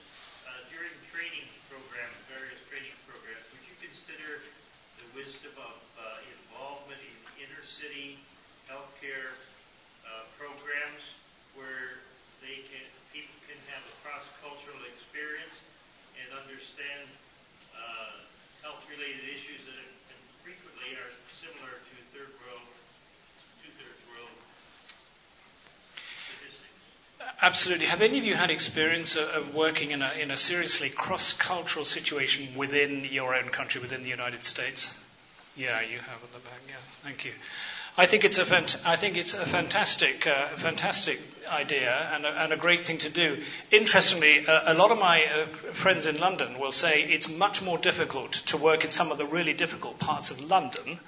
wisdom 5.14 5.52
of 5.60 5.76
uh, 6.00 6.32
involvement 6.34 6.98
in 7.04 7.44
inner 7.44 7.60
city 7.82 8.14
healthcare 8.70 9.34
uh, 10.06 10.22
programs 10.38 11.02
where 11.58 11.98
they 12.38 12.62
can 12.70 12.86
people 13.10 13.34
can 13.50 13.58
have 13.74 13.82
a 13.82 13.94
cross 14.06 14.22
cultural 14.38 14.78
experience 14.86 15.58
and 16.14 16.30
understand 16.30 17.10
uh, 17.74 18.22
health 18.62 18.86
related 18.86 19.26
issues 19.26 19.66
that 19.66 19.82
frequently 20.46 20.94
are 20.94 21.10
similar 21.42 21.74
to 21.82 21.94
third 22.14 22.30
world 22.46 22.70
two 23.66 23.74
thirds 23.74 23.98
world 24.14 24.30
Absolutely. 27.42 27.86
Have 27.86 28.02
any 28.02 28.18
of 28.18 28.24
you 28.24 28.38
had 28.38 28.52
experience 28.54 29.16
of 29.16 29.56
working 29.56 29.90
in 29.90 30.02
a, 30.02 30.10
in 30.22 30.30
a 30.30 30.36
seriously 30.36 30.88
cross 30.88 31.32
cultural 31.32 31.84
situation 31.84 32.54
within 32.54 33.02
your 33.10 33.34
own 33.34 33.48
country, 33.48 33.80
within 33.80 34.04
the 34.04 34.08
United 34.08 34.44
States? 34.44 35.01
Yeah, 35.56 35.82
you 35.82 35.98
have 35.98 36.22
at 36.22 36.32
the 36.32 36.38
back. 36.38 36.60
Yeah, 36.66 36.74
thank 37.02 37.24
you. 37.26 37.32
I 37.96 38.06
think 38.06 38.24
it's 38.24 38.38
a 38.38 38.44
fant- 38.44 38.80
I 38.86 38.96
think 38.96 39.18
it's 39.18 39.34
a 39.34 39.44
fantastic, 39.44 40.26
uh, 40.26 40.48
fantastic 40.56 41.20
idea 41.46 41.92
and 42.14 42.24
a, 42.24 42.28
and 42.44 42.52
a, 42.54 42.56
great 42.56 42.82
thing 42.86 42.96
to 42.98 43.10
do. 43.10 43.36
Interestingly, 43.70 44.46
a, 44.46 44.72
a 44.72 44.74
lot 44.74 44.90
of 44.92 44.98
my 44.98 45.24
uh, 45.24 45.44
friends 45.74 46.06
in 46.06 46.18
London 46.18 46.58
will 46.58 46.72
say 46.72 47.02
it's 47.02 47.28
much 47.28 47.60
more 47.60 47.76
difficult 47.76 48.32
to 48.32 48.56
work 48.56 48.84
in 48.84 48.90
some 48.90 49.12
of 49.12 49.18
the 49.18 49.26
really 49.26 49.52
difficult 49.52 49.98
parts 49.98 50.30
of 50.30 50.40
London, 50.40 50.98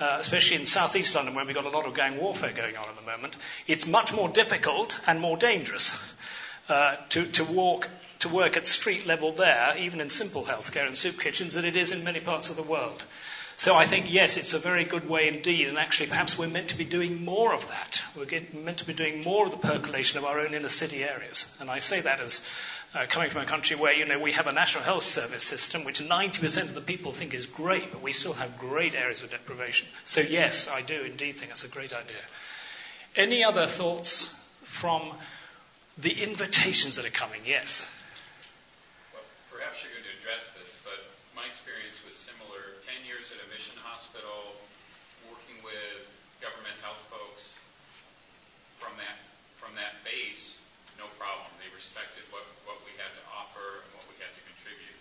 uh, 0.00 0.18
especially 0.20 0.58
in 0.58 0.66
southeast 0.66 1.14
London 1.14 1.34
where 1.34 1.46
we've 1.46 1.54
got 1.54 1.64
a 1.64 1.70
lot 1.70 1.86
of 1.86 1.94
gang 1.94 2.18
warfare 2.18 2.52
going 2.52 2.76
on 2.76 2.90
at 2.90 2.96
the 2.96 3.10
moment. 3.10 3.34
It's 3.66 3.86
much 3.86 4.12
more 4.12 4.28
difficult 4.28 5.00
and 5.06 5.22
more 5.22 5.38
dangerous 5.38 5.98
uh, 6.68 6.96
to, 7.08 7.24
to 7.24 7.44
walk 7.44 7.88
to 8.18 8.28
work 8.28 8.56
at 8.56 8.66
street 8.66 9.06
level 9.06 9.32
there, 9.32 9.74
even 9.78 10.00
in 10.00 10.10
simple 10.10 10.44
healthcare 10.44 10.86
and 10.86 10.96
soup 10.98 11.20
kitchens, 11.20 11.54
than 11.54 11.64
it 11.64 11.76
is 11.76 11.92
in 11.92 12.04
many 12.04 12.20
parts 12.20 12.50
of 12.50 12.56
the 12.56 12.62
world. 12.62 13.02
So 13.58 13.74
I 13.74 13.86
think, 13.86 14.12
yes, 14.12 14.36
it's 14.36 14.54
a 14.54 14.60
very 14.60 14.84
good 14.84 15.08
way 15.08 15.26
indeed, 15.26 15.66
and 15.66 15.78
actually 15.78 16.10
perhaps 16.10 16.38
we're 16.38 16.46
meant 16.46 16.68
to 16.68 16.78
be 16.78 16.84
doing 16.84 17.24
more 17.24 17.52
of 17.52 17.66
that. 17.66 18.00
We're 18.14 18.28
meant 18.52 18.78
to 18.78 18.86
be 18.86 18.94
doing 18.94 19.24
more 19.24 19.46
of 19.46 19.50
the 19.50 19.56
percolation 19.56 20.16
of 20.16 20.24
our 20.24 20.38
own 20.38 20.54
inner 20.54 20.68
city 20.68 21.02
areas. 21.02 21.52
And 21.58 21.68
I 21.68 21.80
say 21.80 22.00
that 22.00 22.20
as 22.20 22.40
uh, 22.94 23.06
coming 23.08 23.30
from 23.30 23.42
a 23.42 23.46
country 23.46 23.74
where, 23.74 23.92
you 23.92 24.04
know, 24.04 24.20
we 24.20 24.30
have 24.30 24.46
a 24.46 24.52
national 24.52 24.84
health 24.84 25.02
service 25.02 25.42
system 25.42 25.82
which 25.82 25.98
90% 25.98 26.68
of 26.68 26.74
the 26.74 26.80
people 26.80 27.10
think 27.10 27.34
is 27.34 27.46
great, 27.46 27.90
but 27.90 28.00
we 28.00 28.12
still 28.12 28.32
have 28.32 28.58
great 28.58 28.94
areas 28.94 29.24
of 29.24 29.32
deprivation. 29.32 29.88
So 30.04 30.20
yes, 30.20 30.68
I 30.68 30.82
do 30.82 31.00
indeed 31.02 31.32
think 31.32 31.50
that's 31.50 31.64
a 31.64 31.68
great 31.68 31.92
idea. 31.92 32.22
Any 33.16 33.42
other 33.42 33.66
thoughts 33.66 34.38
from 34.62 35.10
the 36.00 36.12
invitations 36.12 36.94
that 36.94 37.06
are 37.06 37.10
coming? 37.10 37.40
Yes. 37.44 37.90
Well, 39.12 39.24
perhaps 39.50 39.82
you're 39.82 39.90
going 39.90 40.04
to 40.04 40.22
address 40.22 40.48
this, 40.62 40.76
but 40.84 40.94
my 41.34 41.48
experience 41.48 41.98
was 42.06 42.14
years 43.08 43.32
at 43.32 43.40
a 43.40 43.48
mission 43.48 43.72
hospital, 43.80 44.52
working 45.32 45.56
with 45.64 46.04
government 46.44 46.76
health 46.84 47.00
folks 47.08 47.56
from 48.76 48.92
that 49.00 49.16
from 49.56 49.72
that 49.74 49.96
base, 50.04 50.60
no 51.00 51.08
problem. 51.16 51.48
They 51.56 51.72
respected 51.72 52.22
what, 52.30 52.44
what 52.68 52.78
we 52.84 52.92
had 53.00 53.08
to 53.10 53.22
offer 53.32 53.80
and 53.80 53.90
what 53.96 54.04
we 54.12 54.14
had 54.20 54.28
to 54.28 54.42
contribute. 54.44 55.00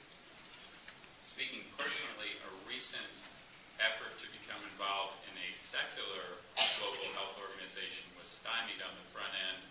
Speaking 1.22 1.67
personally, 1.78 2.32
a 2.48 2.52
recent 2.65 3.12
effort 3.84 4.15
to 4.24 4.28
become 4.34 4.63
involved 4.72 5.20
in 5.30 5.36
a 5.38 5.50
secular 5.54 6.41
global 6.80 7.12
health 7.13 7.38
organization 7.43 8.08
was 8.15 8.32
stymied 8.32 8.82
on 8.82 8.96
the 8.98 9.08
front 9.12 9.36
end 9.52 9.62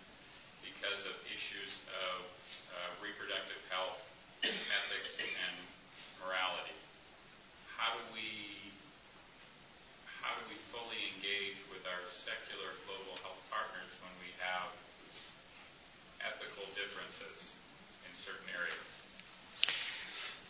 because 0.61 1.09
of 1.09 1.17
issues 1.33 1.83
of 1.89 2.21
uh, 2.69 2.77
reproductive 3.01 3.57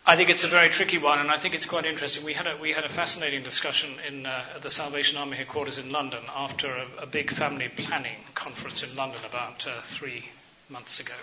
I 0.10 0.16
think 0.16 0.30
it's 0.30 0.46
a 0.46 0.48
very 0.48 0.70
tricky 0.70 1.00
one, 1.00 1.20
and 1.20 1.30
I 1.30 1.36
think 1.36 1.54
it's 1.54 1.66
quite 1.66 1.86
interesting. 1.86 2.24
We 2.24 2.32
had 2.32 2.48
a, 2.48 2.56
we 2.56 2.72
had 2.72 2.86
a 2.86 2.90
fascinating 2.90 3.44
discussion 3.44 3.90
in, 4.08 4.26
uh, 4.26 4.46
at 4.56 4.62
the 4.62 4.72
Salvation 4.72 5.18
Army 5.18 5.36
headquarters 5.36 5.80
in 5.80 5.92
London 5.92 6.22
after 6.34 6.70
a, 6.70 7.04
a 7.04 7.06
big 7.06 7.30
family 7.30 7.68
planning 7.68 8.16
conference 8.34 8.84
in 8.84 8.96
London 8.96 9.20
about 9.30 9.68
uh, 9.68 9.82
three 9.82 10.24
months 10.70 11.02
ago. 11.02 11.14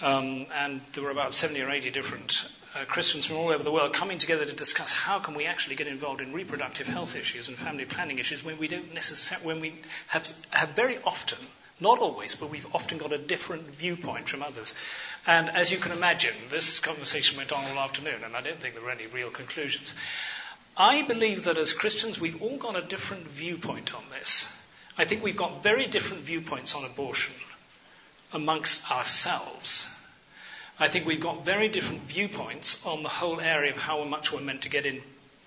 Um, 0.00 0.46
and 0.54 0.80
there 0.94 1.04
were 1.04 1.10
about 1.10 1.34
70 1.34 1.60
or 1.60 1.68
80 1.68 1.90
different 1.90 2.50
uh, 2.74 2.86
Christians 2.86 3.26
from 3.26 3.36
all 3.36 3.50
over 3.52 3.62
the 3.62 3.70
world 3.70 3.92
coming 3.92 4.16
together 4.16 4.46
to 4.46 4.54
discuss 4.54 4.90
how 4.90 5.18
can 5.18 5.34
we 5.34 5.44
actually 5.44 5.76
get 5.76 5.86
involved 5.86 6.22
in 6.22 6.32
reproductive 6.32 6.86
health 6.86 7.14
issues 7.14 7.48
and 7.48 7.58
family 7.58 7.84
planning 7.84 8.18
issues 8.18 8.42
when 8.42 8.56
we 8.56 8.66
don't 8.66 8.94
necessarily, 8.94 9.46
when 9.46 9.60
we 9.60 9.74
have, 10.06 10.26
have 10.52 10.70
very 10.70 10.96
often 11.04 11.38
not 11.80 11.98
always, 11.98 12.34
but 12.34 12.50
we've 12.50 12.66
often 12.74 12.98
got 12.98 13.12
a 13.12 13.18
different 13.18 13.64
viewpoint 13.64 14.28
from 14.28 14.42
others. 14.42 14.74
And 15.26 15.50
as 15.50 15.72
you 15.72 15.78
can 15.78 15.92
imagine, 15.92 16.34
this 16.50 16.78
conversation 16.78 17.36
went 17.36 17.52
on 17.52 17.64
all 17.64 17.78
afternoon, 17.78 18.22
and 18.24 18.36
I 18.36 18.40
don't 18.40 18.60
think 18.60 18.74
there 18.74 18.82
were 18.82 18.90
any 18.90 19.06
real 19.06 19.30
conclusions. 19.30 19.94
I 20.76 21.02
believe 21.02 21.44
that 21.44 21.58
as 21.58 21.72
Christians, 21.72 22.20
we've 22.20 22.42
all 22.42 22.56
got 22.56 22.76
a 22.76 22.82
different 22.82 23.26
viewpoint 23.26 23.94
on 23.94 24.04
this. 24.10 24.52
I 24.96 25.04
think 25.04 25.22
we've 25.22 25.36
got 25.36 25.62
very 25.62 25.86
different 25.86 26.22
viewpoints 26.22 26.74
on 26.74 26.84
abortion 26.84 27.34
amongst 28.32 28.90
ourselves. 28.90 29.88
I 30.78 30.88
think 30.88 31.06
we've 31.06 31.20
got 31.20 31.44
very 31.44 31.68
different 31.68 32.02
viewpoints 32.02 32.84
on 32.84 33.02
the 33.02 33.08
whole 33.08 33.40
area 33.40 33.70
of 33.70 33.76
how 33.76 34.02
much 34.04 34.32
we're 34.32 34.40
meant 34.40 34.62
to 34.62 34.68
get 34.68 34.86
in, 34.86 35.00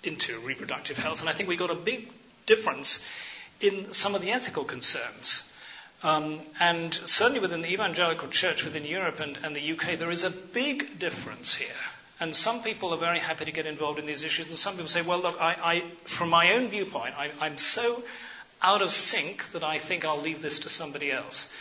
into 0.04 0.40
reproductive 0.40 0.98
health. 0.98 1.20
And 1.20 1.30
I 1.30 1.34
think 1.34 1.50
we've 1.50 1.60
got 1.60 1.72
a 1.72 1.76
big 1.76 2.10
difference 2.46 3.06
in 3.60 3.92
some 3.94 4.16
of 4.16 4.22
the 4.22 4.32
ethical 4.32 4.64
concerns. 4.64 5.47
Um, 6.04 6.40
and 6.60 6.94
certainly 6.94 7.40
within 7.40 7.62
the 7.62 7.74
evangelical 7.74 8.28
church 8.28 8.64
within 8.64 8.86
Europe 8.86 9.20
and, 9.20 9.38
and 9.44 9.56
the 9.56 9.72
UK, 9.72 9.98
there 9.98 10.12
is 10.12 10.24
a 10.24 10.30
big 10.30 11.00
difference 11.00 11.56
here. 11.56 11.68
And 12.20 12.36
some 12.36 12.62
people 12.64 12.94
are 12.94 12.98
very 12.98 13.20
happy 13.20 13.46
to 13.46 13.52
get 13.52 13.66
involved 13.66 14.00
in 14.00 14.06
these 14.06 14.24
issues, 14.24 14.50
and 14.50 14.58
some 14.58 14.74
people 14.74 14.90
say, 14.90 15.02
well, 15.02 15.20
look, 15.20 15.40
I, 15.40 15.56
I, 15.64 15.84
from 16.06 16.30
my 16.30 16.54
own 16.54 16.68
viewpoint, 16.68 17.16
I, 17.18 17.32
I'm 17.40 17.58
so 17.58 18.04
out 18.62 18.82
of 18.82 18.92
sync 18.92 19.44
that 19.52 19.64
I 19.64 19.78
think 19.78 20.06
I'll 20.06 20.22
leave 20.22 20.42
this 20.42 20.60
to 20.62 20.70
somebody 20.70 21.12
else. 21.12 21.52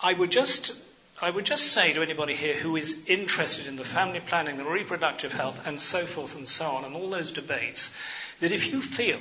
I 0.00 0.12
would 0.12 0.30
just 0.30 0.74
I 1.22 1.30
would 1.30 1.46
just 1.46 1.68
say 1.72 1.92
to 1.92 2.02
anybody 2.02 2.34
here 2.34 2.54
who 2.54 2.76
is 2.76 3.06
interested 3.06 3.68
in 3.68 3.76
the 3.76 3.84
family 3.84 4.20
planning, 4.20 4.56
the 4.58 4.64
reproductive 4.64 5.32
health, 5.32 5.64
and 5.64 5.80
so 5.80 6.04
forth 6.06 6.34
and 6.34 6.46
so 6.46 6.66
on, 6.66 6.84
and 6.84 6.94
all 6.96 7.08
those 7.08 7.30
debates, 7.30 7.96
that 8.40 8.50
if 8.52 8.72
you 8.72 8.82
feel 8.82 9.20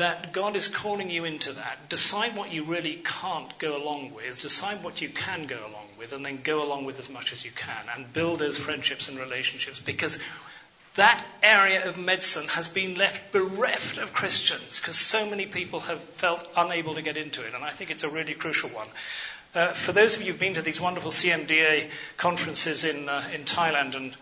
that 0.00 0.32
God 0.32 0.56
is 0.56 0.66
calling 0.68 1.10
you 1.10 1.24
into 1.24 1.52
that. 1.52 1.88
Decide 1.88 2.34
what 2.34 2.52
you 2.52 2.64
really 2.64 3.00
can't 3.04 3.56
go 3.58 3.76
along 3.76 4.14
with, 4.14 4.40
decide 4.40 4.82
what 4.82 5.00
you 5.00 5.08
can 5.08 5.46
go 5.46 5.58
along 5.60 5.88
with, 5.98 6.12
and 6.12 6.24
then 6.24 6.40
go 6.42 6.62
along 6.62 6.86
with 6.86 6.98
as 6.98 7.08
much 7.08 7.32
as 7.32 7.44
you 7.44 7.50
can 7.50 7.84
and 7.94 8.12
build 8.12 8.38
those 8.38 8.58
friendships 8.58 9.08
and 9.08 9.18
relationships 9.18 9.78
because 9.78 10.18
that 10.96 11.24
area 11.42 11.86
of 11.88 11.98
medicine 11.98 12.48
has 12.48 12.66
been 12.66 12.96
left 12.96 13.30
bereft 13.30 13.98
of 13.98 14.12
Christians 14.12 14.80
because 14.80 14.96
so 14.96 15.28
many 15.28 15.46
people 15.46 15.80
have 15.80 16.00
felt 16.00 16.46
unable 16.56 16.94
to 16.94 17.02
get 17.02 17.16
into 17.16 17.46
it, 17.46 17.54
and 17.54 17.62
I 17.62 17.70
think 17.70 17.90
it's 17.90 18.02
a 18.02 18.08
really 18.08 18.34
crucial 18.34 18.70
one. 18.70 18.88
Uh, 19.54 19.72
for 19.72 19.92
those 19.92 20.16
of 20.16 20.22
you 20.22 20.32
who've 20.32 20.40
been 20.40 20.54
to 20.54 20.62
these 20.62 20.80
wonderful 20.80 21.10
CMDA 21.10 21.90
conferences 22.16 22.84
in, 22.84 23.08
uh, 23.08 23.22
in 23.34 23.44
Thailand 23.44 23.96
and, 23.96 24.16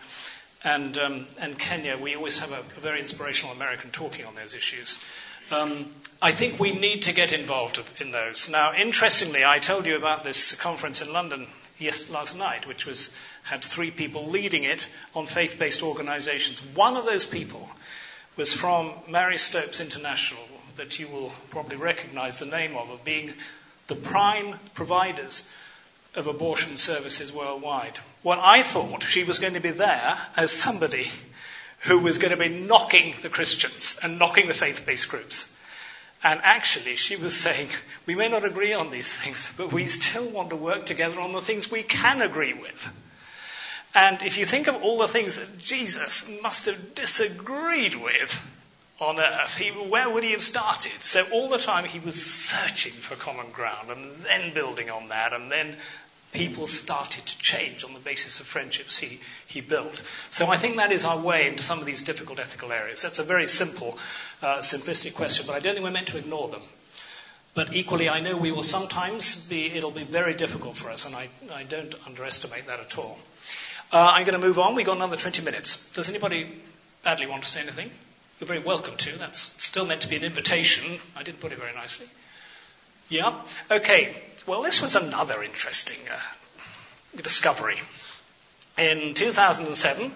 and, 0.63 0.97
um, 0.97 1.27
and 1.39 1.57
Kenya, 1.57 1.97
we 1.97 2.15
always 2.15 2.39
have 2.39 2.51
a, 2.51 2.59
a 2.59 2.79
very 2.79 2.99
inspirational 2.99 3.53
American 3.53 3.91
talking 3.91 4.25
on 4.25 4.35
those 4.35 4.55
issues. 4.55 4.99
Um, 5.51 5.91
I 6.21 6.31
think 6.31 6.59
we 6.59 6.73
need 6.73 7.03
to 7.03 7.13
get 7.13 7.31
involved 7.31 7.81
in 7.99 8.11
those. 8.11 8.49
Now, 8.49 8.73
interestingly, 8.73 9.45
I 9.45 9.57
told 9.59 9.87
you 9.87 9.95
about 9.95 10.23
this 10.23 10.53
conference 10.55 11.01
in 11.01 11.13
London 11.13 11.47
yes, 11.79 12.09
last 12.09 12.37
night, 12.37 12.67
which 12.67 12.85
was 12.85 13.15
had 13.43 13.63
three 13.63 13.89
people 13.89 14.27
leading 14.27 14.63
it 14.63 14.87
on 15.15 15.25
faith-based 15.25 15.81
organisations. 15.81 16.61
One 16.75 16.97
of 16.97 17.05
those 17.05 17.25
people 17.25 17.69
was 18.35 18.53
from 18.53 18.93
Marie 19.07 19.37
Stopes 19.37 19.79
International, 19.79 20.43
that 20.75 20.99
you 20.99 21.07
will 21.07 21.31
probably 21.49 21.77
recognise 21.77 22.37
the 22.37 22.45
name 22.45 22.75
of, 22.75 22.89
of 22.89 23.03
being 23.03 23.33
the 23.87 23.95
prime 23.95 24.55
providers 24.75 25.49
of 26.15 26.27
abortion 26.27 26.77
services 26.77 27.31
worldwide. 27.31 27.97
Well, 28.23 28.39
I 28.41 28.61
thought 28.61 29.03
she 29.03 29.23
was 29.23 29.39
going 29.39 29.53
to 29.53 29.59
be 29.59 29.71
there 29.71 30.17
as 30.35 30.51
somebody 30.51 31.09
who 31.81 31.99
was 31.99 32.17
going 32.17 32.31
to 32.31 32.37
be 32.37 32.49
knocking 32.49 33.15
the 33.21 33.29
Christians 33.29 33.99
and 34.03 34.19
knocking 34.19 34.47
the 34.47 34.53
faith 34.53 34.85
based 34.85 35.09
groups. 35.09 35.51
And 36.21 36.41
actually, 36.43 36.97
she 36.97 37.15
was 37.15 37.35
saying, 37.35 37.69
we 38.05 38.15
may 38.15 38.27
not 38.27 38.43
agree 38.43 38.73
on 38.73 38.91
these 38.91 39.11
things, 39.11 39.51
but 39.55 39.71
we 39.71 39.85
still 39.85 40.29
want 40.29 40.49
to 40.49 40.57
work 40.57 40.85
together 40.85 41.19
on 41.21 41.31
the 41.31 41.41
things 41.41 41.71
we 41.71 41.83
can 41.83 42.21
agree 42.21 42.53
with. 42.53 42.89
And 43.95 44.21
if 44.21 44.37
you 44.37 44.45
think 44.45 44.67
of 44.67 44.83
all 44.83 44.97
the 44.97 45.07
things 45.07 45.37
that 45.37 45.57
Jesus 45.57 46.29
must 46.41 46.65
have 46.65 46.93
disagreed 46.93 47.95
with 47.95 48.41
on 48.99 49.19
earth, 49.19 49.55
he, 49.55 49.69
where 49.69 50.09
would 50.09 50.23
he 50.23 50.31
have 50.31 50.43
started? 50.43 50.91
So 50.99 51.23
all 51.31 51.47
the 51.47 51.57
time 51.57 51.85
he 51.85 51.99
was 51.99 52.21
searching 52.21 52.91
for 52.91 53.15
common 53.15 53.51
ground 53.51 53.89
and 53.89 54.15
then 54.17 54.53
building 54.53 54.89
on 54.89 55.07
that 55.07 55.31
and 55.33 55.49
then 55.49 55.77
people 56.31 56.67
started 56.67 57.25
to 57.25 57.37
change 57.39 57.83
on 57.83 57.93
the 57.93 57.99
basis 57.99 58.39
of 58.39 58.45
friendships 58.45 58.97
he, 58.97 59.19
he 59.47 59.61
built. 59.61 60.03
So 60.29 60.47
I 60.47 60.57
think 60.57 60.77
that 60.77 60.91
is 60.91 61.05
our 61.05 61.17
way 61.19 61.47
into 61.47 61.63
some 61.63 61.79
of 61.79 61.85
these 61.85 62.03
difficult 62.03 62.39
ethical 62.39 62.71
areas. 62.71 63.01
That's 63.01 63.19
a 63.19 63.23
very 63.23 63.47
simple, 63.47 63.97
uh, 64.41 64.57
simplistic 64.57 65.15
question, 65.15 65.45
but 65.47 65.55
I 65.55 65.59
don't 65.59 65.73
think 65.73 65.83
we're 65.83 65.91
meant 65.91 66.09
to 66.09 66.17
ignore 66.17 66.49
them. 66.49 66.61
But 67.55 67.73
equally, 67.73 68.09
I 68.09 68.19
know 68.19 68.37
we 68.37 68.51
will 68.51 68.63
sometimes 68.63 69.45
be, 69.47 69.65
it'll 69.71 69.91
be 69.91 70.03
very 70.03 70.35
difficult 70.35 70.77
for 70.77 70.89
us, 70.89 71.05
and 71.05 71.15
I, 71.15 71.29
I 71.51 71.63
don't 71.63 71.95
underestimate 72.05 72.67
that 72.67 72.79
at 72.79 72.97
all. 72.97 73.17
Uh, 73.91 74.11
I'm 74.13 74.23
going 74.23 74.39
to 74.39 74.47
move 74.47 74.59
on. 74.59 74.75
We've 74.75 74.85
got 74.85 74.97
another 74.97 75.17
20 75.17 75.43
minutes. 75.43 75.89
Does 75.93 76.09
anybody 76.09 76.61
badly 77.03 77.25
want 77.25 77.43
to 77.43 77.49
say 77.49 77.61
anything? 77.61 77.89
You're 78.39 78.47
very 78.47 78.59
welcome 78.59 78.95
to. 78.97 79.17
That's 79.17 79.39
still 79.39 79.85
meant 79.85 80.01
to 80.01 80.07
be 80.07 80.15
an 80.15 80.23
invitation. 80.23 80.99
I 81.15 81.23
didn't 81.23 81.39
put 81.39 81.51
it 81.51 81.57
very 81.57 81.73
nicely. 81.73 82.05
Yeah? 83.09 83.41
Okay. 83.71 84.15
Well, 84.49 84.63
this 84.63 84.81
was 84.81 84.95
another 84.95 85.43
interesting 85.43 85.99
uh, 86.11 86.19
discovery. 87.15 87.77
In 88.79 89.13
2007, 89.13 90.11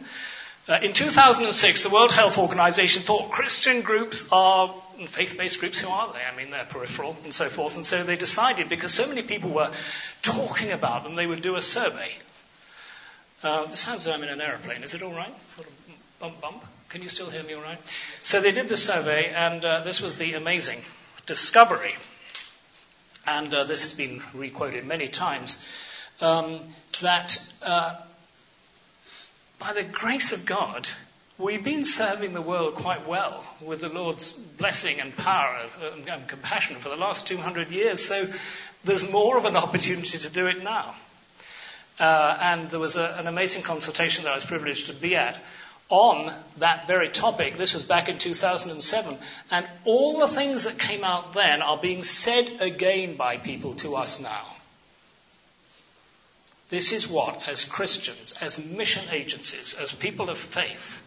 uh, 0.67 0.79
in 0.81 0.91
2006, 0.91 1.83
the 1.83 1.91
World 1.91 2.11
Health 2.11 2.39
Organization 2.39 3.03
thought 3.03 3.29
Christian 3.29 3.81
groups 3.81 4.27
are 4.31 4.73
faith 5.05 5.37
based 5.37 5.59
groups. 5.59 5.81
Who 5.81 5.89
are 5.89 6.11
they? 6.11 6.21
I 6.23 6.35
mean, 6.35 6.49
they're 6.49 6.65
peripheral 6.65 7.15
and 7.23 7.31
so 7.31 7.47
forth. 7.47 7.75
And 7.75 7.85
so 7.85 8.03
they 8.03 8.15
decided, 8.15 8.69
because 8.69 8.91
so 8.91 9.05
many 9.05 9.21
people 9.21 9.51
were 9.51 9.69
talking 10.23 10.71
about 10.71 11.03
them, 11.03 11.13
they 11.13 11.27
would 11.27 11.43
do 11.43 11.55
a 11.55 11.61
survey. 11.61 12.09
Uh, 13.43 13.65
this 13.65 13.81
sounds 13.81 14.07
like 14.07 14.17
I'm 14.17 14.23
in 14.23 14.29
an 14.29 14.41
aeroplane. 14.41 14.81
Is 14.81 14.95
it 14.95 15.03
all 15.03 15.13
right? 15.13 15.35
Bump, 16.19 16.41
bump. 16.41 16.65
Can 16.89 17.03
you 17.03 17.09
still 17.09 17.29
hear 17.29 17.43
me 17.43 17.53
all 17.53 17.61
right? 17.61 17.77
So 18.23 18.41
they 18.41 18.51
did 18.51 18.67
the 18.67 18.77
survey, 18.77 19.29
and 19.29 19.63
uh, 19.63 19.83
this 19.83 20.01
was 20.01 20.17
the 20.17 20.33
amazing 20.33 20.81
discovery 21.27 21.93
and 23.25 23.53
uh, 23.53 23.63
this 23.63 23.83
has 23.83 23.93
been 23.93 24.21
requoted 24.33 24.86
many 24.86 25.07
times, 25.07 25.63
um, 26.21 26.59
that 27.01 27.38
uh, 27.62 27.95
by 29.59 29.73
the 29.73 29.83
grace 29.83 30.33
of 30.33 30.45
God, 30.45 30.88
we've 31.38 31.63
been 31.63 31.86
serving 31.86 32.33
the 32.33 32.41
world 32.41 32.75
quite 32.75 33.07
well 33.07 33.43
with 33.62 33.81
the 33.81 33.89
Lord's 33.89 34.33
blessing 34.33 34.99
and 34.99 35.15
power 35.15 35.57
and 36.09 36.27
compassion 36.27 36.75
for 36.75 36.89
the 36.89 36.97
last 36.97 37.27
200 37.27 37.71
years. 37.71 38.03
So 38.03 38.27
there's 38.83 39.09
more 39.09 39.38
of 39.38 39.45
an 39.45 39.55
opportunity 39.55 40.17
to 40.17 40.29
do 40.29 40.47
it 40.47 40.63
now. 40.63 40.93
Uh, 41.99 42.38
and 42.41 42.69
there 42.69 42.79
was 42.79 42.95
a, 42.95 43.15
an 43.19 43.27
amazing 43.27 43.62
consultation 43.62 44.25
that 44.25 44.31
I 44.31 44.36
was 44.36 44.45
privileged 44.45 44.88
to 44.88 44.93
be 44.93 45.15
at 45.15 45.39
on 45.89 46.33
that 46.57 46.87
very 46.87 47.09
topic. 47.09 47.55
This 47.55 47.73
was 47.73 47.83
back 47.83 48.09
in 48.09 48.17
2007. 48.17 49.17
And 49.51 49.69
all 49.85 50.19
the 50.19 50.27
things 50.27 50.63
that 50.63 50.79
came 50.79 51.03
out 51.03 51.33
then 51.33 51.61
are 51.61 51.77
being 51.77 52.03
said 52.03 52.61
again 52.61 53.15
by 53.15 53.37
people 53.37 53.75
to 53.75 53.95
us 53.95 54.19
now. 54.19 54.45
This 56.69 56.91
is 56.91 57.07
what, 57.07 57.47
as 57.47 57.65
Christians, 57.65 58.33
as 58.41 58.63
mission 58.63 59.03
agencies, 59.11 59.75
as 59.79 59.91
people 59.91 60.29
of 60.29 60.39
faith, 60.39 61.03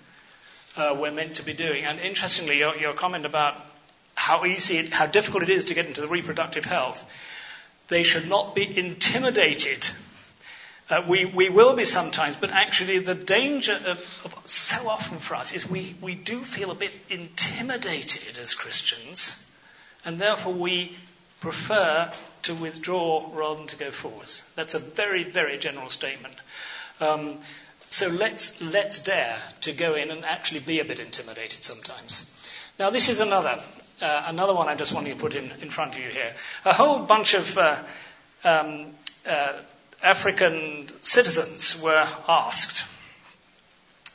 uh, 0.76 0.94
we're 0.96 1.10
meant 1.10 1.36
to 1.36 1.44
be 1.44 1.54
doing. 1.54 1.84
And 1.84 1.98
interestingly, 1.98 2.58
your, 2.58 2.76
your 2.76 2.92
comment 2.92 3.26
about 3.26 3.56
how 4.14 4.44
easy, 4.44 4.78
it, 4.78 4.92
how 4.92 5.06
difficult 5.06 5.42
it 5.42 5.50
is 5.50 5.66
to 5.66 5.74
get 5.74 5.86
into 5.86 6.00
the 6.00 6.08
reproductive 6.08 6.64
health, 6.64 7.04
they 7.88 8.02
should 8.02 8.28
not 8.28 8.54
be 8.54 8.78
intimidated 8.78 9.88
uh, 10.88 11.02
we, 11.08 11.24
we 11.24 11.48
will 11.48 11.74
be 11.74 11.84
sometimes, 11.84 12.36
but 12.36 12.50
actually 12.50 12.98
the 13.00 13.14
danger 13.14 13.74
of, 13.86 13.98
of, 14.24 14.34
so 14.44 14.88
often 14.88 15.18
for 15.18 15.34
us 15.34 15.52
is 15.52 15.68
we, 15.68 15.96
we 16.00 16.14
do 16.14 16.38
feel 16.38 16.70
a 16.70 16.74
bit 16.74 16.96
intimidated 17.10 18.38
as 18.38 18.54
Christians, 18.54 19.44
and 20.04 20.18
therefore 20.18 20.54
we 20.54 20.96
prefer 21.40 22.12
to 22.42 22.54
withdraw 22.54 23.28
rather 23.34 23.58
than 23.58 23.66
to 23.66 23.76
go 23.76 23.90
forwards. 23.90 24.44
That's 24.54 24.74
a 24.74 24.78
very, 24.78 25.24
very 25.24 25.58
general 25.58 25.88
statement. 25.88 26.34
Um, 27.00 27.38
so 27.88 28.08
let's, 28.08 28.62
let's 28.62 29.00
dare 29.00 29.38
to 29.62 29.72
go 29.72 29.94
in 29.94 30.10
and 30.10 30.24
actually 30.24 30.60
be 30.60 30.80
a 30.80 30.84
bit 30.84 31.00
intimidated 31.00 31.62
sometimes. 31.64 32.30
Now, 32.78 32.90
this 32.90 33.08
is 33.08 33.20
another, 33.20 33.58
uh, 34.00 34.24
another 34.26 34.54
one 34.54 34.68
I 34.68 34.74
just 34.76 34.94
wanted 34.94 35.10
to 35.10 35.16
put 35.16 35.34
in, 35.34 35.50
in 35.60 35.70
front 35.70 35.94
of 35.94 36.00
you 36.00 36.10
here. 36.10 36.32
A 36.64 36.72
whole 36.72 37.00
bunch 37.00 37.34
of 37.34 37.58
uh, 37.58 37.82
um, 38.44 38.86
uh, 39.28 39.54
African 40.02 40.86
citizens 41.02 41.80
were 41.80 42.06
asked 42.28 42.86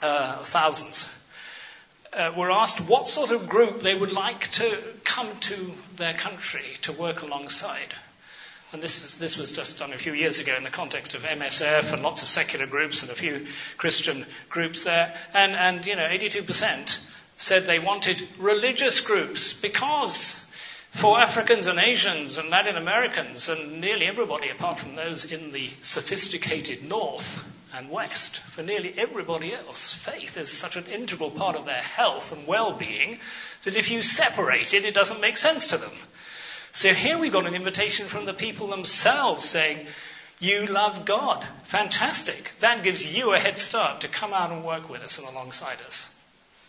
uh, 0.02 0.44
thousands, 0.44 1.10
uh, 2.14 2.34
were 2.36 2.52
asked 2.52 2.82
what 2.82 3.08
sort 3.08 3.32
of 3.32 3.48
group 3.48 3.82
they 3.82 3.96
would 3.96 4.12
like 4.12 4.50
to 4.52 4.78
come 5.04 5.36
to 5.40 5.74
their 5.96 6.14
country 6.14 6.66
to 6.82 6.92
work 6.92 7.22
alongside. 7.22 7.94
And 8.74 8.82
this, 8.82 9.04
is, 9.04 9.18
this 9.18 9.38
was 9.38 9.52
just 9.52 9.80
done 9.80 9.92
a 9.92 9.98
few 9.98 10.14
years 10.14 10.40
ago 10.40 10.56
in 10.56 10.64
the 10.64 10.70
context 10.70 11.14
of 11.14 11.24
MSF 11.24 11.92
and 11.92 12.04
lots 12.04 12.22
of 12.22 12.30
secular 12.30 12.66
groups 12.66 13.02
and 13.02 13.12
a 13.12 13.16
few 13.16 13.46
Christian 13.78 14.26
groups 14.50 14.86
there. 14.86 15.14
And, 15.34 15.54
and 15.54 15.86
you 15.86 15.98
know, 15.98 16.08
82% 16.08 17.00
said 17.36 17.66
they 17.66 17.80
wanted 17.80 18.26
religious 18.38 19.02
groups 19.02 19.52
because 19.52 20.41
for 20.92 21.20
Africans 21.20 21.68
and 21.68 21.80
Asians 21.80 22.38
and 22.38 22.50
Latin 22.50 22.78
Americans 22.78 23.50
and 23.50 23.82
nearly 23.82 24.06
everybody 24.06 24.50
apart 24.50 24.78
from 24.78 24.96
those 24.96 25.32
in 25.32 25.52
the 25.52 25.70
sophisticated 25.82 26.84
North 26.84 27.44
and 27.74 27.90
West, 27.90 28.40
for 28.40 28.62
nearly 28.62 28.94
everybody 28.98 29.54
else, 29.54 29.94
faith 29.94 30.38
is 30.38 30.52
such 30.52 30.76
an 30.76 30.86
integral 30.86 31.32
part 31.32 31.56
of 31.56 31.66
their 31.66 31.82
health 31.82 32.32
and 32.32 32.46
well-being 32.46 33.20
that 33.64 33.78
if 33.78 33.90
you 33.90 34.02
separate 34.02 34.74
it, 34.74 34.86
it 34.86 34.94
doesn't 34.94 35.22
make 35.22 35.38
sense 35.38 35.68
to 35.68 35.78
them. 35.78 35.94
So 36.74 36.94
here 36.94 37.18
we've 37.18 37.32
got 37.32 37.48
an 37.48 37.56
invitation 37.56 38.08
from 38.08 38.26
the 38.26 38.34
people 38.34 38.68
themselves 38.68 39.46
saying, 39.46 39.88
you 40.40 40.66
love 40.66 41.06
God. 41.06 41.46
Fantastic. 41.66 42.52
That 42.60 42.84
gives 42.84 43.06
you 43.06 43.34
a 43.34 43.40
head 43.40 43.58
start 43.58 44.02
to 44.02 44.08
come 44.08 44.34
out 44.34 44.52
and 44.52 44.64
work 44.64 44.90
with 44.90 45.02
us 45.02 45.20
and 45.20 45.28
alongside 45.28 45.78
us. 45.86 46.11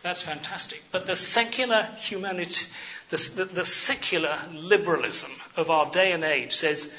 That's 0.02 0.22
fantastic. 0.22 0.82
But 0.90 1.06
the 1.06 1.14
secular 1.14 1.88
humanity, 1.96 2.66
the, 3.10 3.16
the, 3.36 3.44
the 3.44 3.64
secular 3.64 4.38
liberalism 4.52 5.30
of 5.56 5.70
our 5.70 5.90
day 5.90 6.12
and 6.12 6.24
age 6.24 6.52
says, 6.52 6.92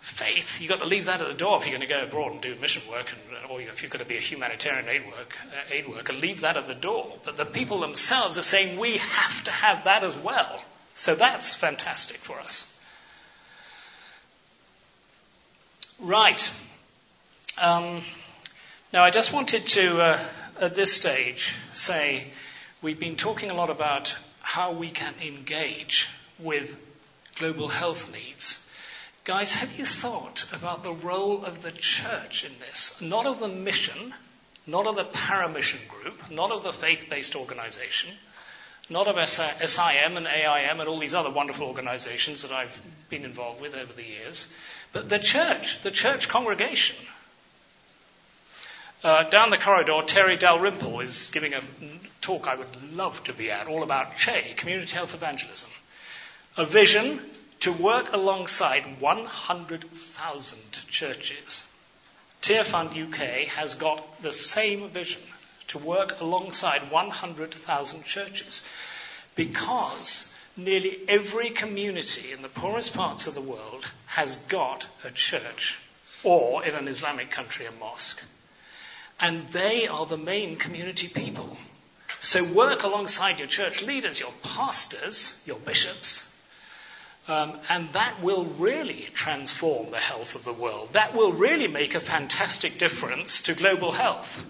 faith, 0.00 0.60
you've 0.60 0.68
got 0.68 0.80
to 0.80 0.86
leave 0.86 1.06
that 1.06 1.20
at 1.20 1.28
the 1.28 1.34
door 1.34 1.56
if 1.56 1.66
you're 1.66 1.76
going 1.76 1.88
to 1.88 1.94
go 1.94 2.02
abroad 2.02 2.32
and 2.32 2.40
do 2.40 2.54
mission 2.56 2.82
work, 2.90 3.12
and, 3.12 3.50
or 3.50 3.60
if 3.60 3.82
you're 3.82 3.90
going 3.90 4.04
to 4.04 4.08
be 4.08 4.16
a 4.16 4.20
humanitarian 4.20 4.88
aid, 4.88 5.06
work, 5.06 5.36
uh, 5.46 5.74
aid 5.74 5.88
worker, 5.88 6.12
leave 6.12 6.42
that 6.42 6.56
at 6.56 6.68
the 6.68 6.74
door. 6.74 7.12
But 7.24 7.36
the 7.36 7.44
people 7.44 7.80
themselves 7.80 8.38
are 8.38 8.42
saying 8.42 8.78
we 8.78 8.98
have 8.98 9.44
to 9.44 9.50
have 9.50 9.84
that 9.84 10.04
as 10.04 10.16
well. 10.16 10.62
So 10.94 11.14
that's 11.14 11.54
fantastic 11.54 12.18
for 12.18 12.38
us. 12.40 12.74
Right. 16.00 16.52
Um, 17.56 18.02
now, 18.92 19.04
I 19.04 19.10
just 19.10 19.32
wanted 19.32 19.66
to, 19.68 20.00
uh, 20.00 20.20
at 20.60 20.74
this 20.74 20.92
stage, 20.92 21.54
say 21.72 22.26
we've 22.82 23.00
been 23.00 23.16
talking 23.16 23.50
a 23.50 23.54
lot 23.54 23.70
about 23.70 24.16
how 24.40 24.72
we 24.72 24.90
can 24.90 25.14
engage 25.22 26.08
with 26.38 26.80
global 27.36 27.68
health 27.68 28.12
needs. 28.12 28.64
Guys, 29.24 29.54
have 29.54 29.78
you 29.78 29.84
thought 29.84 30.46
about 30.52 30.82
the 30.82 30.92
role 30.92 31.44
of 31.44 31.62
the 31.62 31.72
church 31.72 32.44
in 32.44 32.52
this? 32.60 33.00
Not 33.00 33.26
of 33.26 33.40
the 33.40 33.48
mission, 33.48 34.14
not 34.66 34.86
of 34.86 34.96
the 34.96 35.04
paramission 35.04 35.80
group, 35.88 36.30
not 36.30 36.50
of 36.50 36.62
the 36.62 36.72
faith 36.72 37.06
based 37.10 37.36
organization, 37.36 38.10
not 38.90 39.06
of 39.06 39.28
SIM 39.28 40.16
and 40.16 40.26
AIM 40.26 40.80
and 40.80 40.88
all 40.88 40.98
these 40.98 41.14
other 41.14 41.30
wonderful 41.30 41.66
organizations 41.66 42.42
that 42.42 42.52
I've 42.52 42.80
been 43.10 43.24
involved 43.24 43.60
with 43.60 43.74
over 43.74 43.92
the 43.92 44.04
years, 44.04 44.52
but 44.92 45.08
the 45.08 45.18
church, 45.18 45.82
the 45.82 45.90
church 45.90 46.28
congregation. 46.28 46.96
Uh, 49.00 49.22
down 49.22 49.50
the 49.50 49.56
corridor, 49.56 50.00
Terry 50.04 50.36
Dalrymple 50.36 50.98
is 51.00 51.30
giving 51.30 51.54
a 51.54 51.60
talk 52.20 52.48
I 52.48 52.56
would 52.56 52.92
love 52.94 53.22
to 53.24 53.32
be 53.32 53.48
at, 53.48 53.68
all 53.68 53.84
about 53.84 54.16
CHE, 54.16 54.54
Community 54.56 54.92
Health 54.92 55.14
Evangelism. 55.14 55.70
A 56.56 56.64
vision 56.64 57.20
to 57.60 57.72
work 57.72 58.12
alongside 58.12 59.00
100,000 59.00 60.60
churches. 60.90 61.64
Tearfund 62.42 62.90
UK 62.96 63.46
has 63.48 63.76
got 63.76 64.20
the 64.20 64.32
same 64.32 64.88
vision 64.88 65.22
to 65.68 65.78
work 65.78 66.20
alongside 66.20 66.90
100,000 66.90 68.04
churches 68.04 68.62
because 69.36 70.34
nearly 70.56 70.98
every 71.06 71.50
community 71.50 72.32
in 72.32 72.42
the 72.42 72.48
poorest 72.48 72.94
parts 72.94 73.28
of 73.28 73.34
the 73.34 73.40
world 73.40 73.88
has 74.06 74.36
got 74.48 74.88
a 75.04 75.10
church 75.10 75.78
or 76.24 76.64
in 76.64 76.74
an 76.74 76.88
Islamic 76.88 77.30
country 77.30 77.64
a 77.66 77.70
mosque. 77.70 78.20
And 79.20 79.40
they 79.48 79.88
are 79.88 80.06
the 80.06 80.16
main 80.16 80.56
community 80.56 81.08
people. 81.08 81.56
So 82.20 82.44
work 82.44 82.82
alongside 82.82 83.38
your 83.38 83.48
church 83.48 83.82
leaders, 83.82 84.18
your 84.20 84.32
pastors, 84.42 85.42
your 85.46 85.58
bishops, 85.58 86.28
um, 87.28 87.58
and 87.68 87.90
that 87.92 88.22
will 88.22 88.44
really 88.44 89.06
transform 89.12 89.90
the 89.90 89.98
health 89.98 90.34
of 90.34 90.44
the 90.44 90.52
world. 90.52 90.94
That 90.94 91.14
will 91.14 91.32
really 91.32 91.68
make 91.68 91.94
a 91.94 92.00
fantastic 92.00 92.78
difference 92.78 93.42
to 93.42 93.54
global 93.54 93.92
health. 93.92 94.44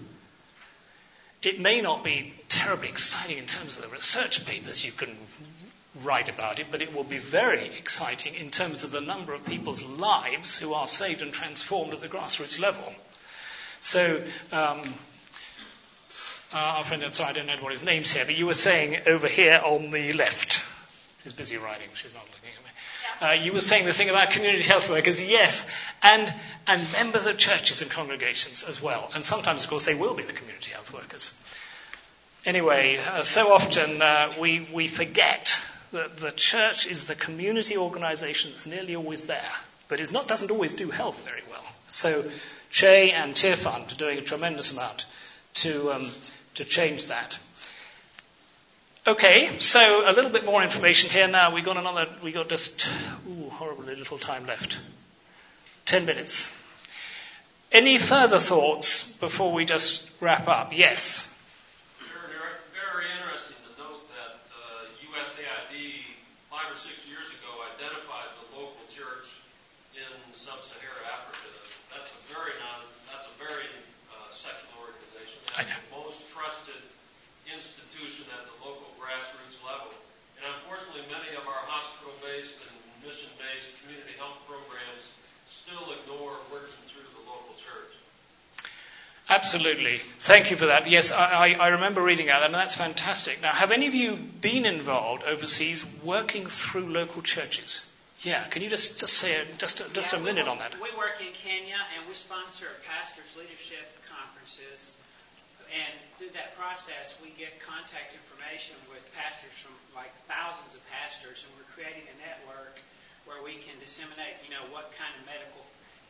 It 1.41 1.59
may 1.59 1.81
not 1.81 2.03
be 2.03 2.33
terribly 2.47 2.89
exciting 2.89 3.37
in 3.37 3.45
terms 3.45 3.77
of 3.77 3.83
the 3.83 3.89
research 3.89 4.45
papers 4.45 4.85
you 4.85 4.91
can 4.91 5.15
write 6.03 6.29
about 6.29 6.59
it, 6.59 6.67
but 6.71 6.81
it 6.81 6.93
will 6.93 7.03
be 7.03 7.17
very 7.17 7.67
exciting 7.77 8.35
in 8.35 8.49
terms 8.49 8.83
of 8.83 8.91
the 8.91 9.01
number 9.01 9.33
of 9.33 9.45
people's 9.45 9.83
lives 9.83 10.57
who 10.57 10.73
are 10.73 10.87
saved 10.87 11.21
and 11.21 11.33
transformed 11.33 11.93
at 11.93 11.99
the 11.99 12.07
grassroots 12.07 12.59
level. 12.59 12.93
So, 13.81 14.21
um, 14.51 14.81
uh, 16.51 16.57
our 16.57 16.83
friend, 16.83 17.03
sorry, 17.13 17.29
I 17.29 17.33
don't 17.33 17.45
know 17.45 17.57
what 17.61 17.71
his 17.71 17.83
name's 17.83 18.11
here, 18.11 18.25
but 18.25 18.35
you 18.35 18.45
were 18.45 18.53
saying 18.53 18.97
over 19.05 19.27
here 19.27 19.61
on 19.63 19.91
the 19.91 20.13
left. 20.13 20.63
She's 21.23 21.33
busy 21.33 21.57
writing, 21.57 21.87
she's 21.93 22.13
not 22.13 22.23
looking 22.23 22.49
at 22.57 22.63
me. 22.63 23.41
Uh, 23.41 23.45
you 23.45 23.53
were 23.53 23.61
saying 23.61 23.85
the 23.85 23.93
thing 23.93 24.09
about 24.09 24.31
community 24.31 24.63
health 24.63 24.89
workers, 24.89 25.21
yes, 25.21 25.69
and, 26.01 26.33
and 26.67 26.91
members 26.93 27.25
of 27.25 27.37
churches 27.37 27.81
and 27.81 27.91
congregations 27.91 28.63
as 28.63 28.81
well. 28.81 29.11
And 29.13 29.25
sometimes, 29.25 29.63
of 29.63 29.69
course, 29.69 29.85
they 29.85 29.95
will 29.95 30.15
be 30.15 30.23
the 30.23 30.33
community 30.33 30.71
health 30.71 30.93
workers. 30.93 31.37
Anyway, 32.45 32.97
uh, 32.97 33.21
so 33.23 33.53
often 33.53 34.01
uh, 34.01 34.33
we, 34.39 34.67
we 34.73 34.87
forget 34.87 35.61
that 35.91 36.17
the 36.17 36.31
church 36.31 36.87
is 36.87 37.05
the 37.07 37.15
community 37.15 37.75
organization 37.77 38.51
that's 38.51 38.65
nearly 38.65 38.95
always 38.95 39.25
there, 39.25 39.51
but 39.89 39.99
it 39.99 40.09
doesn't 40.27 40.51
always 40.51 40.73
do 40.73 40.89
health 40.89 41.25
very 41.25 41.43
well. 41.49 41.63
So 41.87 42.23
CHE 42.69 43.11
and 43.11 43.33
Tearfund 43.33 43.91
are 43.91 43.95
doing 43.95 44.19
a 44.19 44.21
tremendous 44.21 44.71
amount 44.71 45.07
to, 45.55 45.91
um, 45.91 46.11
to 46.55 46.63
change 46.63 47.07
that. 47.07 47.37
Okay, 49.07 49.49
so 49.59 50.07
a 50.07 50.13
little 50.13 50.29
bit 50.29 50.45
more 50.45 50.61
information 50.61 51.09
here 51.09 51.27
now. 51.27 51.53
We 51.53 51.61
got 51.61 51.77
another, 51.77 52.07
we 52.23 52.31
got 52.31 52.47
just, 52.47 52.87
ooh, 53.27 53.49
horribly 53.49 53.95
little 53.95 54.19
time 54.19 54.45
left. 54.45 54.79
Ten 55.85 56.05
minutes. 56.05 56.53
Any 57.71 57.97
further 57.97 58.39
thoughts 58.39 59.11
before 59.13 59.51
we 59.51 59.65
just 59.65 60.07
wrap 60.21 60.47
up? 60.47 60.73
Yes. 60.75 61.28
Absolutely. 89.39 90.03
Thank 90.19 90.51
you 90.51 90.57
for 90.57 90.67
that. 90.67 90.89
Yes, 90.91 91.15
I, 91.15 91.55
I, 91.55 91.79
remember 91.79 92.03
reading 92.03 92.27
that, 92.27 92.43
and 92.43 92.53
that's 92.53 92.75
fantastic. 92.75 93.41
Now, 93.41 93.55
have 93.55 93.71
any 93.71 93.87
of 93.87 93.95
you 93.95 94.19
been 94.19 94.65
involved 94.65 95.23
overseas 95.23 95.87
working 96.03 96.45
through 96.47 96.91
local 96.91 97.21
churches? 97.21 97.87
Yeah, 98.19 98.43
can 98.51 98.61
you 98.61 98.67
just, 98.67 98.99
just 98.99 99.15
say 99.15 99.39
a, 99.39 99.47
just, 99.55 99.79
a, 99.79 99.87
just 99.95 100.11
yeah, 100.11 100.19
a 100.19 100.21
minute 100.21 100.51
on 100.51 100.59
that? 100.59 100.75
We 100.75 100.91
work 100.99 101.23
in 101.23 101.31
Kenya, 101.31 101.79
and 101.95 102.03
we 102.03 102.19
sponsor 102.19 102.67
pastors' 102.83 103.31
leadership 103.39 103.87
conferences. 104.11 104.99
And 105.71 105.95
through 106.19 106.35
that 106.35 106.59
process, 106.59 107.15
we 107.23 107.31
get 107.39 107.63
contact 107.63 108.11
information 108.11 108.75
with 108.91 109.07
pastors 109.15 109.55
from 109.55 109.71
like 109.95 110.11
thousands 110.27 110.75
of 110.75 110.83
pastors, 110.91 111.47
and 111.47 111.49
we're 111.55 111.71
creating 111.71 112.03
a 112.11 112.15
network 112.19 112.83
where 113.23 113.39
we 113.39 113.55
can 113.63 113.79
disseminate, 113.79 114.35
you 114.43 114.51
know, 114.51 114.67
what 114.67 114.91
kind 114.99 115.15
of 115.15 115.23
medical 115.23 115.63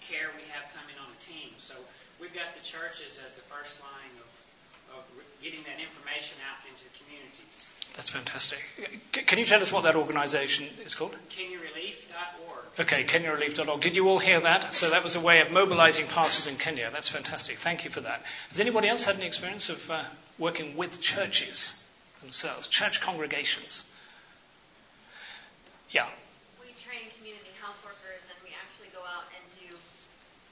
care 0.10 0.34
we 0.34 0.44
have 0.52 0.66
coming 0.74 0.98
on 0.98 1.08
a 1.14 1.20
team. 1.22 1.54
So 1.62 1.78
we've 2.20 2.34
got 2.34 2.58
the 2.58 2.66
churches 2.66 3.22
as 3.22 3.38
the 3.38 3.46
first 3.46 3.78
line 3.80 4.14
of, 4.20 5.00
of 5.00 5.04
getting 5.42 5.62
that 5.70 5.78
information 5.78 6.36
out 6.50 6.60
into 6.66 6.84
the 6.90 6.94
communities. 6.98 7.70
That's 7.96 8.10
fantastic. 8.10 8.60
Can 9.12 9.40
you 9.40 9.46
tell 9.46 9.62
us 9.62 9.72
what 9.72 9.84
that 9.84 9.96
organization 9.96 10.68
is 10.86 10.96
called? 10.96 11.16
KenyaRelief.org. 11.36 12.80
Okay, 12.80 13.04
KenyaRelief.org. 13.04 13.82
Did 13.82 13.96
you 13.96 14.08
all 14.08 14.20
hear 14.20 14.40
that? 14.40 14.74
So 14.74 14.90
that 14.92 15.04
was 15.04 15.16
a 15.16 15.20
way 15.20 15.42
of 15.42 15.52
mobilizing 15.52 16.08
pastors 16.08 16.48
in 16.48 16.56
Kenya. 16.58 16.90
That's 16.92 17.10
fantastic. 17.10 17.58
Thank 17.58 17.84
you 17.84 17.92
for 17.92 18.02
that. 18.02 18.22
Has 18.50 18.60
anybody 18.60 18.88
else 18.88 19.06
had 19.06 19.16
any 19.16 19.26
experience 19.26 19.70
of 19.70 19.92
uh, 19.92 20.04
working 20.38 20.78
with 20.78 21.02
churches 21.02 21.82
themselves, 22.22 22.68
church 22.68 23.02
congregations? 23.02 23.90
Yeah. 25.92 26.08
We 26.62 26.72
train 26.80 27.10
community 27.18 27.50
health 27.60 27.82
workers 27.84 28.22
and 28.30 28.38
we 28.46 28.54
actually 28.54 28.94
go 28.94 29.02
out 29.02 29.26
and 29.34 29.44
do 29.60 29.76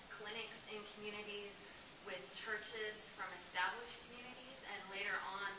clinics 0.09 0.57
in 0.73 0.81
communities 0.97 1.53
with 2.09 2.19
churches 2.33 3.05
from 3.13 3.29
established 3.37 3.95
communities, 4.09 4.57
and 4.65 4.79
later 4.89 5.13
on, 5.37 5.49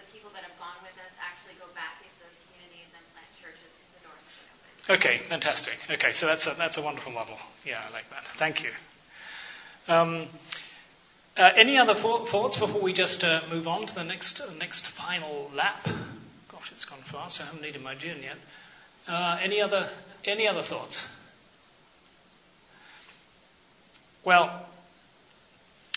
the 0.00 0.04
people 0.08 0.32
that 0.32 0.42
have 0.42 0.56
gone 0.56 0.80
with 0.80 0.96
us 1.04 1.12
actually 1.20 1.54
go 1.60 1.68
back 1.76 2.00
into 2.00 2.16
those 2.24 2.36
communities 2.48 2.88
and 2.96 3.02
plant 3.12 3.28
churches 3.36 3.68
because 3.68 3.92
the 4.00 4.02
doors 4.08 4.24
have 4.24 4.58
been. 4.88 4.96
Okay, 4.96 5.16
fantastic. 5.28 5.76
Okay, 5.92 6.12
so 6.16 6.24
that's 6.26 6.48
a, 6.48 6.56
that's 6.56 6.80
a 6.80 6.82
wonderful 6.82 7.12
model. 7.12 7.36
Yeah, 7.68 7.84
I 7.84 7.92
like 7.92 8.08
that. 8.10 8.24
Thank 8.40 8.64
you. 8.64 8.72
Um, 9.88 10.26
uh, 11.36 11.50
any 11.56 11.78
other 11.78 11.94
thoughts 11.94 12.58
before 12.58 12.80
we 12.80 12.92
just 12.92 13.24
uh, 13.24 13.40
move 13.50 13.68
on 13.68 13.86
to 13.86 13.94
the 13.94 14.04
next 14.04 14.40
uh, 14.40 14.50
next 14.58 14.86
final 14.86 15.50
lap? 15.54 15.84
Gosh, 16.48 16.72
it's 16.72 16.84
gone 16.84 16.98
fast. 17.00 17.40
I 17.40 17.44
haven't 17.44 17.62
needed 17.62 17.82
my 17.82 17.94
gin 17.94 18.22
yet. 18.22 18.36
Uh, 19.08 19.38
any 19.42 19.60
other 19.60 19.88
any 20.24 20.46
other 20.46 20.62
thoughts? 20.62 21.10
Well, 24.22 24.66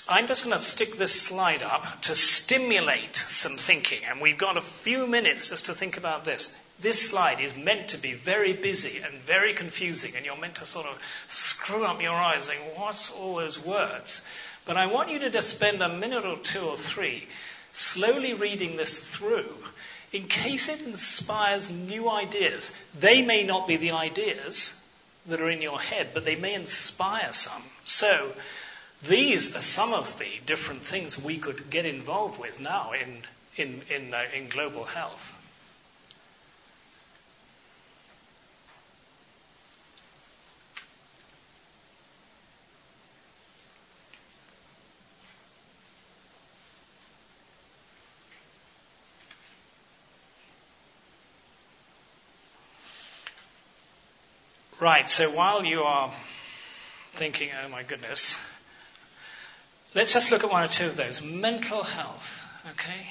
I'm 0.08 0.28
just 0.28 0.44
going 0.44 0.56
to 0.56 0.62
stick 0.62 0.98
this 0.98 1.22
slide 1.22 1.64
up 1.64 2.02
to 2.04 2.16
stimulate 2.16 3.16
some 3.16 3.56
thinking, 3.56 4.04
and 4.04 4.20
we've 4.20 4.38
got 4.38 4.58
a 4.58 4.62
few 4.62 5.08
minutes 5.08 5.50
just 5.50 5.68
to 5.68 5.74
think 5.74 5.96
about 5.96 6.26
this. 6.26 6.58
This 6.82 7.10
slide 7.10 7.40
is 7.40 7.56
meant 7.56 7.90
to 7.90 7.98
be 7.98 8.14
very 8.14 8.52
busy 8.52 9.00
and 9.00 9.14
very 9.22 9.54
confusing, 9.54 10.18
and 10.18 10.26
you're 10.26 10.38
meant 10.38 10.56
to 10.56 10.66
sort 10.66 10.88
of 10.88 11.02
screw 11.30 11.86
up 11.86 12.02
your 12.02 12.16
eyes 12.16 12.44
saying, 12.44 12.60
What's 12.76 13.12
all 13.12 13.38
those 13.38 13.64
words? 13.64 14.28
But 14.66 14.76
I 14.76 14.88
want 14.88 15.10
you 15.10 15.20
to 15.20 15.30
just 15.30 15.50
spend 15.50 15.82
a 15.82 15.88
minute 15.88 16.26
or 16.26 16.38
two 16.38 16.62
or 16.62 16.76
three 16.76 17.26
slowly 17.72 18.34
reading 18.34 18.76
this 18.76 19.02
through 19.02 19.56
in 20.12 20.28
case 20.28 20.68
it 20.68 20.82
inspires 20.82 21.72
new 21.72 22.10
ideas. 22.10 22.76
They 23.00 23.22
may 23.22 23.44
not 23.44 23.68
be 23.68 23.78
the 23.78 23.92
ideas 23.92 24.80
that 25.28 25.40
are 25.40 25.50
in 25.50 25.62
your 25.62 25.80
head, 25.80 26.10
but 26.14 26.26
they 26.26 26.36
may 26.36 26.54
inspire 26.54 27.32
some. 27.32 27.64
So, 27.86 28.34
these 29.08 29.56
are 29.56 29.62
some 29.62 29.94
of 29.94 30.18
the 30.18 30.28
different 30.46 30.82
things 30.82 31.22
we 31.22 31.38
could 31.38 31.70
get 31.70 31.86
involved 31.86 32.40
with 32.40 32.60
now 32.60 32.92
in, 32.94 33.24
in, 33.58 33.82
in, 33.90 34.14
uh, 34.14 34.24
in 34.36 34.48
global 34.48 34.86
health. 34.86 35.36
Right, 54.80 55.10
so 55.10 55.32
while 55.32 55.64
you 55.64 55.84
are 55.84 56.12
thinking, 57.14 57.52
oh 57.64 57.70
my 57.70 57.84
goodness, 57.84 58.38
let's 59.96 60.14
just 60.14 60.32
look 60.32 60.44
at 60.44 60.52
one 60.52 60.64
or 60.64 60.68
two 60.68 60.88
of 60.88 60.96
those. 60.96 61.22
Mental 61.22 61.84
health, 61.84 62.46
okay? 62.72 63.08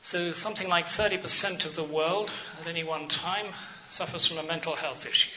So 0.00 0.32
something 0.32 0.68
like 0.68 0.86
30% 0.86 1.66
of 1.66 1.74
the 1.74 1.84
world 1.84 2.30
at 2.60 2.66
any 2.66 2.84
one 2.84 3.08
time 3.08 3.46
suffers 3.88 4.26
from 4.26 4.38
a 4.38 4.42
mental 4.42 4.76
health 4.76 5.06
issue. 5.06 5.30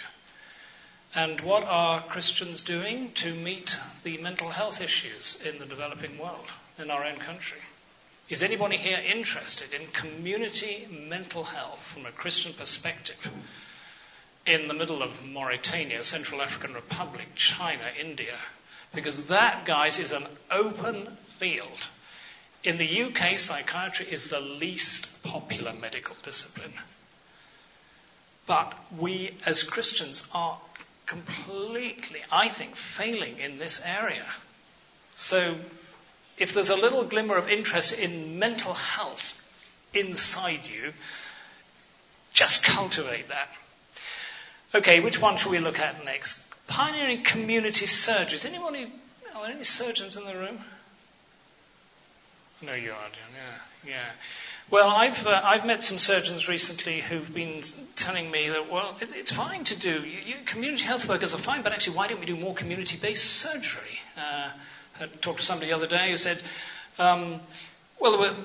And 1.14 1.42
what 1.42 1.64
are 1.66 2.02
Christians 2.02 2.64
doing 2.64 3.12
to 3.16 3.34
meet 3.34 3.78
the 4.04 4.18
mental 4.18 4.50
health 4.50 4.82
issues 4.82 5.42
in 5.46 5.60
the 5.60 5.66
developing 5.66 6.18
world, 6.18 6.48
in 6.78 6.90
our 6.90 7.04
own 7.04 7.18
country? 7.18 7.60
Is 8.30 8.44
anybody 8.44 8.78
here 8.78 9.00
interested 9.06 9.74
in 9.74 9.88
community 9.88 10.88
mental 10.90 11.44
health 11.44 11.82
from 11.84 12.06
a 12.06 12.12
Christian 12.12 12.54
perspective? 12.54 13.18
in 14.46 14.68
the 14.68 14.74
middle 14.74 15.04
of 15.04 15.24
Mauritania, 15.24 16.04
Central 16.04 16.42
African 16.42 16.74
Republic, 16.74 17.28
China, 17.36 17.84
India. 18.00 18.38
Because 18.94 19.28
that, 19.28 19.66
guys, 19.66 20.00
is 20.00 20.12
an 20.12 20.26
open 20.50 21.18
field. 21.40 21.88
In 22.64 22.78
the 22.78 23.04
UK, 23.04 23.40
psychiatry 23.40 24.06
is 24.10 24.30
the 24.30 24.40
least 24.40 25.24
popular 25.24 25.74
medical 25.74 26.16
discipline. 26.24 26.74
But 28.46 28.74
we, 28.98 29.36
as 29.46 29.64
Christians, 29.64 30.28
are 30.34 30.60
completely, 31.06 32.22
I 32.32 32.50
think, 32.50 32.76
failing 32.76 33.40
in 33.40 33.58
this 33.58 33.82
area. 33.86 34.26
So, 35.16 35.56
if 36.38 36.54
there's 36.54 36.70
a 36.70 36.76
little 36.76 37.04
glimmer 37.04 37.38
of 37.38 37.48
interest 37.48 37.98
in 37.98 38.40
mental 38.40 38.74
health 38.74 39.36
inside 39.94 40.68
you, 40.68 40.94
just 42.34 42.64
cultivate 42.64 43.30
that. 43.30 43.50
Okay, 44.74 45.00
which 45.00 45.22
one 45.22 45.38
shall 45.38 45.52
we 45.52 45.60
look 45.60 45.80
at 45.80 46.04
next? 46.06 46.40
Pioneering 46.72 47.24
community 47.24 47.86
surgeries. 47.86 48.46
Anybody, 48.46 48.90
are 49.36 49.42
there 49.42 49.52
any 49.52 49.66
surgeons 49.66 50.16
in 50.16 50.24
the 50.24 50.34
room? 50.34 50.58
No, 52.62 52.74
you 52.74 52.92
are, 52.92 53.10
John. 53.12 53.30
Yeah, 53.36 53.92
yeah. 53.92 54.10
Well, 54.70 54.88
I've 54.88 55.28
uh, 55.28 55.42
I've 55.44 55.66
met 55.66 55.84
some 55.84 55.98
surgeons 55.98 56.48
recently 56.48 57.02
who've 57.02 57.34
been 57.34 57.62
telling 57.98 58.32
me 58.32 58.48
that 58.48 58.72
well, 58.72 58.96
it, 59.02 59.12
it's 59.14 59.32
fine 59.32 59.66
to 59.66 59.76
do. 59.78 60.02
You, 60.02 60.20
you, 60.26 60.36
community 60.46 60.84
health 60.84 61.10
workers 61.10 61.34
are 61.34 61.40
fine, 61.40 61.62
but 61.62 61.74
actually, 61.74 61.98
why 61.98 62.08
don't 62.08 62.22
we 62.22 62.26
do 62.26 62.38
more 62.38 62.54
community-based 62.54 63.26
surgery? 63.26 64.00
Uh, 64.16 64.52
I 65.02 65.08
talked 65.20 65.40
to 65.40 65.46
somebody 65.46 65.72
the 65.72 65.76
other 65.76 65.88
day 65.88 66.12
who 66.12 66.16
said, 66.16 66.42
um, 66.98 67.42
well, 68.00 68.18
were 68.18 68.36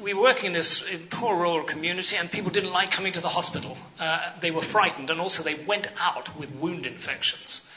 we 0.00 0.14
were 0.14 0.22
working 0.22 0.46
in 0.46 0.52
this 0.52 0.88
in 0.88 1.00
poor 1.10 1.34
rural 1.36 1.64
community, 1.64 2.16
and 2.16 2.30
people 2.30 2.52
didn't 2.52 2.72
like 2.72 2.92
coming 2.92 3.14
to 3.14 3.20
the 3.20 3.28
hospital. 3.28 3.76
Uh, 3.98 4.30
they 4.40 4.52
were 4.52 4.62
frightened, 4.62 5.10
and 5.10 5.20
also 5.20 5.42
they 5.42 5.54
went 5.54 5.88
out 5.98 6.38
with 6.38 6.54
wound 6.54 6.86
infections. 6.86 7.68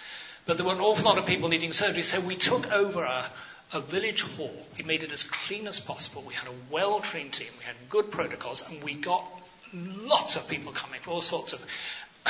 But 0.46 0.58
there 0.58 0.66
were 0.66 0.74
an 0.74 0.80
awful 0.80 1.06
lot 1.06 1.18
of 1.18 1.26
people 1.26 1.50
needing 1.50 1.72
surgery, 1.72 2.04
so 2.04 2.20
we 2.22 2.36
took 2.36 2.72
over 2.72 3.04
a, 3.04 3.26
a 3.74 3.80
village 3.82 4.22
hall. 4.22 4.56
We 4.78 4.84
made 4.84 5.02
it 5.04 5.12
as 5.12 5.24
clean 5.24 5.68
as 5.68 5.80
possible. 5.80 6.24
We 6.26 6.36
had 6.36 6.48
a 6.48 6.54
well 6.70 7.00
trained 7.00 7.34
team, 7.34 7.50
we 7.58 7.66
had 7.66 7.76
good 7.89 8.12
protocols, 8.12 8.70
and 8.70 8.84
we 8.84 8.93
got 8.93 9.26
lots 9.74 10.36
of 10.36 10.48
people 10.48 10.72
coming 10.72 11.02
for 11.02 11.12
all 11.12 11.22
sorts 11.22 11.54
of 11.54 11.66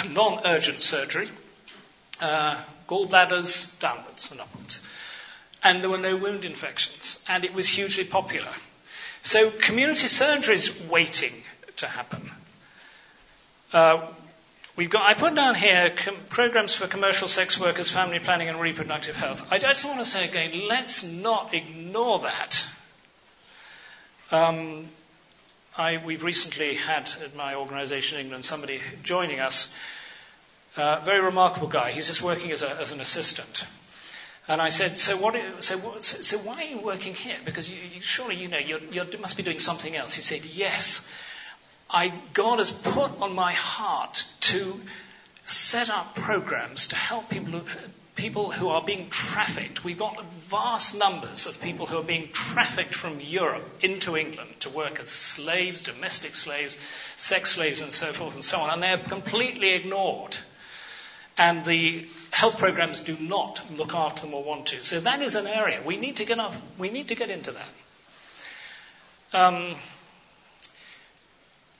non 0.10 0.42
urgent 0.46 0.82
surgery, 0.82 1.30
uh, 2.22 2.62
gallbladders 2.88 3.78
downwards 3.80 4.32
and 4.32 4.40
upwards. 4.40 4.80
And 5.62 5.82
there 5.82 5.90
were 5.90 5.98
no 5.98 6.16
wound 6.16 6.46
infections, 6.46 7.24
and 7.28 7.44
it 7.44 7.54
was 7.54 7.68
hugely 7.68 8.06
popular. 8.06 8.54
So 9.22 9.50
community 9.50 10.08
surgery 10.08 10.56
is 10.56 10.80
waiting 10.84 11.34
to 11.78 11.88
happen. 11.88 12.30
Uh, 13.74 14.08
we've 14.76 14.90
got, 14.90 15.04
I 15.04 15.14
put 15.14 15.36
down 15.36 15.56
here 15.56 15.92
com- 15.96 16.18
programs 16.30 16.76
for 16.76 16.88
commercial 16.88 17.28
sex 17.28 17.60
workers, 17.60 17.90
family 17.90 18.20
planning, 18.20 18.50
and 18.50 18.60
reproductive 18.60 19.16
health. 19.16 19.48
I 19.52 19.58
just 19.58 19.86
want 19.86 20.00
to 20.00 20.06
say 20.06 20.28
again, 20.28 20.68
let's 20.68 21.04
not 21.04 21.54
ignore 21.54 22.20
that. 22.20 22.68
Um, 24.32 24.88
I, 25.78 25.98
we've 25.98 26.24
recently 26.24 26.76
had 26.76 27.12
at 27.24 27.36
my 27.36 27.56
organisation 27.56 28.20
in 28.20 28.26
England 28.26 28.46
somebody 28.46 28.80
joining 29.04 29.40
us, 29.40 29.74
a 30.78 30.82
uh, 30.82 31.00
very 31.06 31.22
remarkable 31.22 31.68
guy. 31.68 31.92
He's 31.92 32.08
just 32.08 32.22
working 32.22 32.52
as, 32.52 32.64
a, 32.64 32.70
as 32.78 32.92
an 32.92 33.00
assistant. 33.00 33.66
And 34.48 34.62
I 34.62 34.70
said, 34.70 34.98
so, 34.98 35.18
what, 35.18 35.36
so, 35.64 35.78
what, 35.80 36.04
so, 36.04 36.38
why 36.40 36.62
are 36.62 36.68
you 36.68 36.80
working 36.80 37.16
here? 37.16 37.38
Because 37.44 37.72
you, 37.72 37.80
you, 37.94 38.00
surely 38.00 38.36
you 38.36 38.48
know 38.48 38.58
you 38.58 39.06
must 39.20 39.38
be 39.38 39.44
doing 39.44 39.60
something 39.60 39.96
else. 39.96 40.14
He 40.14 40.22
said, 40.22 40.46
yes. 40.46 41.10
I, 41.90 42.12
God 42.34 42.60
has 42.60 42.72
put 42.72 43.22
on 43.22 43.34
my 43.34 43.54
heart 43.54 44.26
to 44.42 44.80
set 45.44 45.90
up 45.90 46.16
programs 46.16 46.88
to 46.88 46.96
help 46.96 47.30
people 47.30 47.60
who, 47.60 47.90
people 48.16 48.50
who 48.52 48.70
are 48.70 48.82
being 48.82 49.10
trafficked. 49.10 49.84
We've 49.84 49.98
got 49.98 50.24
vast 50.26 50.98
numbers 50.98 51.46
of 51.46 51.62
people 51.62 51.86
who 51.86 51.98
are 51.98 52.04
being 52.04 52.30
trafficked 52.32 52.96
from 52.96 53.20
Europe 53.20 53.64
into 53.82 54.18
England 54.18 54.62
to 54.62 54.70
work 54.70 55.00
as 55.00 55.10
slaves, 55.10 55.84
domestic 55.84 56.36
slaves, 56.36 56.78
sex 57.18 57.52
slaves, 57.52 57.82
and 57.82 57.92
so 57.92 58.12
forth 58.14 58.36
and 58.36 58.44
so 58.44 58.60
on, 58.60 58.72
and 58.72 58.82
they're 58.82 58.98
completely 58.98 59.74
ignored 59.74 60.36
and 61.38 61.64
the 61.66 62.08
health 62.32 62.58
programs 62.58 63.02
do 63.02 63.18
not 63.20 63.62
look 63.76 63.94
after 63.94 64.22
them 64.22 64.34
or 64.34 64.44
want 64.44 64.68
to. 64.68 64.84
So 64.84 65.00
that 65.02 65.22
is 65.22 65.36
an 65.36 65.48
area 65.48 65.82
we 65.86 65.98
need 65.98 66.18
to 66.18 66.26
get 66.26 66.40
off, 66.40 66.60
we 66.78 66.90
need 66.90 67.10
to 67.10 67.16
get 67.16 67.30
into 67.30 67.52
that. 67.52 67.68
Um, 69.38 69.76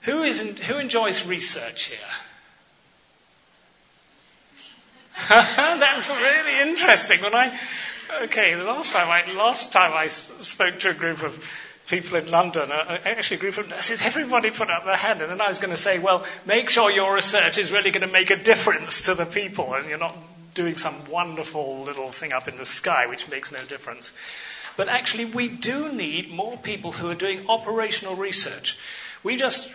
who, 0.06 0.22
is 0.22 0.40
who 0.40 0.78
enjoys 0.78 1.26
research 1.26 1.84
here? 1.84 1.98
That's 5.28 6.10
really 6.10 6.70
interesting. 6.70 7.20
When 7.20 7.34
I 7.34 7.58
okay, 8.22 8.54
the 8.54 8.64
last 8.64 8.92
time 8.92 9.08
I 9.10 9.30
last 9.32 9.72
time 9.72 9.92
I 9.92 10.06
spoke 10.06 10.78
to 10.80 10.90
a 10.90 10.94
group 10.94 11.22
of 11.22 11.44
people 11.88 12.18
in 12.18 12.30
London, 12.30 12.70
uh, 12.70 12.98
actually 13.04 13.38
a 13.38 13.40
group 13.40 13.58
of 13.58 13.68
nurses, 13.68 14.02
everybody 14.04 14.50
put 14.50 14.70
up 14.70 14.84
their 14.84 14.96
hand. 14.96 15.22
And 15.22 15.30
then 15.30 15.40
I 15.40 15.48
was 15.48 15.58
going 15.58 15.70
to 15.70 15.80
say, 15.80 15.98
well, 15.98 16.24
make 16.44 16.70
sure 16.70 16.90
your 16.90 17.14
research 17.14 17.58
is 17.58 17.72
really 17.72 17.90
going 17.90 18.06
to 18.06 18.12
make 18.12 18.30
a 18.30 18.36
difference 18.36 19.02
to 19.02 19.14
the 19.14 19.26
people 19.26 19.74
and 19.74 19.88
you're 19.88 19.98
not 19.98 20.16
doing 20.54 20.76
some 20.76 20.94
wonderful 21.10 21.82
little 21.82 22.10
thing 22.10 22.32
up 22.32 22.48
in 22.48 22.56
the 22.56 22.64
sky 22.64 23.06
which 23.06 23.28
makes 23.28 23.52
no 23.52 23.64
difference. 23.64 24.12
But 24.76 24.88
actually, 24.88 25.26
we 25.26 25.48
do 25.48 25.90
need 25.92 26.30
more 26.30 26.56
people 26.58 26.92
who 26.92 27.08
are 27.08 27.14
doing 27.14 27.48
operational 27.48 28.14
research. 28.14 28.78
We 29.22 29.36
just, 29.36 29.70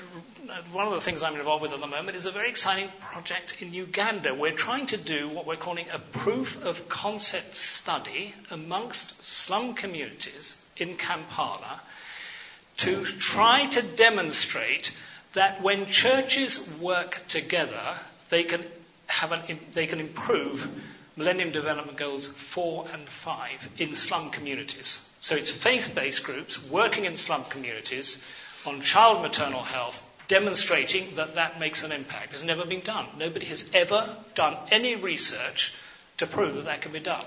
one 0.72 0.88
of 0.88 0.94
the 0.94 1.02
things 1.02 1.24
I'm 1.24 1.36
involved 1.36 1.62
with 1.62 1.74
at 1.74 1.80
the 1.80 1.88
moment 1.88 2.16
is 2.16 2.26
a 2.26 2.32
very 2.32 2.50
exciting 2.50 2.90
project 3.00 3.62
in 3.62 3.74
Uganda. 3.74 4.34
We're 4.34 4.52
trying 4.52 4.88
to 4.88 4.98
do 4.98 5.30
what 5.30 5.46
we're 5.46 5.56
calling 5.56 5.88
a 5.92 6.00
proof 6.00 6.64
of 6.64 6.88
concept 6.88 7.56
study 7.56 8.34
amongst 8.50 9.24
slum 9.24 9.74
communities 9.74 10.64
in 10.78 10.96
Kampala 10.96 11.82
to 12.78 13.04
try 13.04 13.66
to 13.68 13.82
demonstrate 13.82 14.94
that 15.34 15.62
when 15.62 15.86
churches 15.86 16.70
work 16.80 17.22
together, 17.28 17.96
they 18.30 18.44
can, 18.44 18.64
have 19.08 19.32
an, 19.32 19.60
they 19.74 19.88
can 19.88 20.00
improve 20.00 20.68
Millennium 21.16 21.52
Development 21.52 21.98
Goals 21.98 22.28
4 22.28 22.88
and 22.94 23.08
5 23.08 23.70
in 23.80 23.94
slum 23.96 24.30
communities. 24.30 25.08
So 25.20 25.36
it's 25.36 25.52
faith 25.52 25.94
based 25.94 26.24
groups 26.24 26.64
working 26.70 27.06
in 27.06 27.16
slum 27.16 27.44
communities 27.46 28.24
on 28.66 28.82
child 28.82 29.22
maternal 29.22 29.64
health, 29.64 30.08
demonstrating 30.28 31.16
that 31.16 31.36
that 31.36 31.60
makes 31.60 31.84
an 31.84 31.92
impact. 31.92 32.34
It's 32.34 32.44
never 32.44 32.66
been 32.66 32.82
done. 32.82 33.06
Nobody 33.18 33.46
has 33.48 33.70
ever 33.74 34.16
done 34.36 34.56
any 34.72 34.96
research 34.96 35.74
to 36.18 36.28
prove 36.28 36.56
that 36.56 36.66
that 36.66 36.82
can 36.82 36.92
be 36.92 37.00
done. 37.00 37.26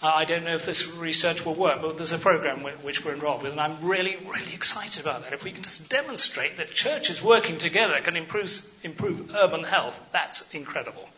Uh, 0.00 0.12
I 0.14 0.24
don't 0.24 0.44
know 0.44 0.54
if 0.54 0.64
this 0.64 0.94
research 0.94 1.44
will 1.44 1.56
work, 1.56 1.82
but 1.82 1.96
there's 1.96 2.12
a 2.12 2.18
program 2.18 2.62
which 2.62 3.04
we're 3.04 3.14
involved 3.14 3.42
with, 3.42 3.52
and 3.52 3.60
I'm 3.60 3.80
really, 3.82 4.16
really 4.16 4.54
excited 4.54 5.02
about 5.02 5.24
that. 5.24 5.32
If 5.32 5.42
we 5.42 5.50
can 5.50 5.64
just 5.64 5.88
demonstrate 5.88 6.58
that 6.58 6.70
churches 6.70 7.20
working 7.20 7.58
together 7.58 7.98
can 7.98 8.16
improve, 8.16 8.52
improve 8.84 9.34
urban 9.34 9.64
health, 9.64 10.00
that's 10.12 10.54
incredible. 10.54 11.08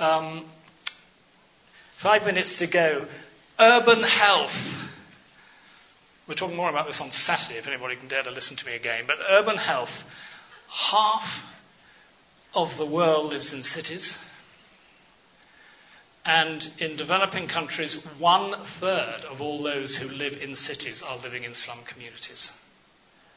Um, 0.00 0.44
five 1.92 2.26
minutes 2.26 2.58
to 2.58 2.66
go. 2.66 3.06
Urban 3.60 4.02
health. 4.02 4.81
We're 6.32 6.36
talking 6.36 6.56
more 6.56 6.70
about 6.70 6.86
this 6.86 7.02
on 7.02 7.10
Saturday 7.10 7.58
if 7.58 7.68
anybody 7.68 7.94
can 7.94 8.08
dare 8.08 8.22
to 8.22 8.30
listen 8.30 8.56
to 8.56 8.64
me 8.64 8.74
again. 8.74 9.04
But 9.06 9.18
urban 9.28 9.58
health. 9.58 10.02
Half 10.66 11.44
of 12.54 12.78
the 12.78 12.86
world 12.86 13.32
lives 13.32 13.52
in 13.52 13.62
cities. 13.62 14.18
And 16.24 16.66
in 16.78 16.96
developing 16.96 17.48
countries, 17.48 18.02
one 18.18 18.54
third 18.64 19.26
of 19.28 19.42
all 19.42 19.62
those 19.62 19.94
who 19.94 20.08
live 20.08 20.40
in 20.40 20.54
cities 20.54 21.02
are 21.02 21.18
living 21.18 21.44
in 21.44 21.52
slum 21.52 21.80
communities. 21.84 22.58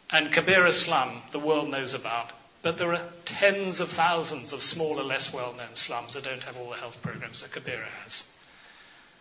And 0.10 0.32
Kibera 0.32 0.72
slum, 0.72 1.22
the 1.32 1.40
world 1.40 1.70
knows 1.70 1.96
about, 1.96 2.32
but 2.62 2.78
there 2.78 2.94
are 2.94 3.10
tens 3.26 3.82
of 3.82 3.90
thousands 3.90 4.54
of 4.54 4.64
smaller, 4.64 5.04
less 5.04 5.34
well 5.34 5.52
known 5.52 5.74
slums 5.76 6.14
that 6.14 6.24
don't 6.24 6.44
have 6.44 6.56
all 6.56 6.70
the 6.70 6.78
health 6.78 7.02
programs 7.02 7.42
that 7.42 7.52
Kibera 7.52 7.90
has. 8.06 8.32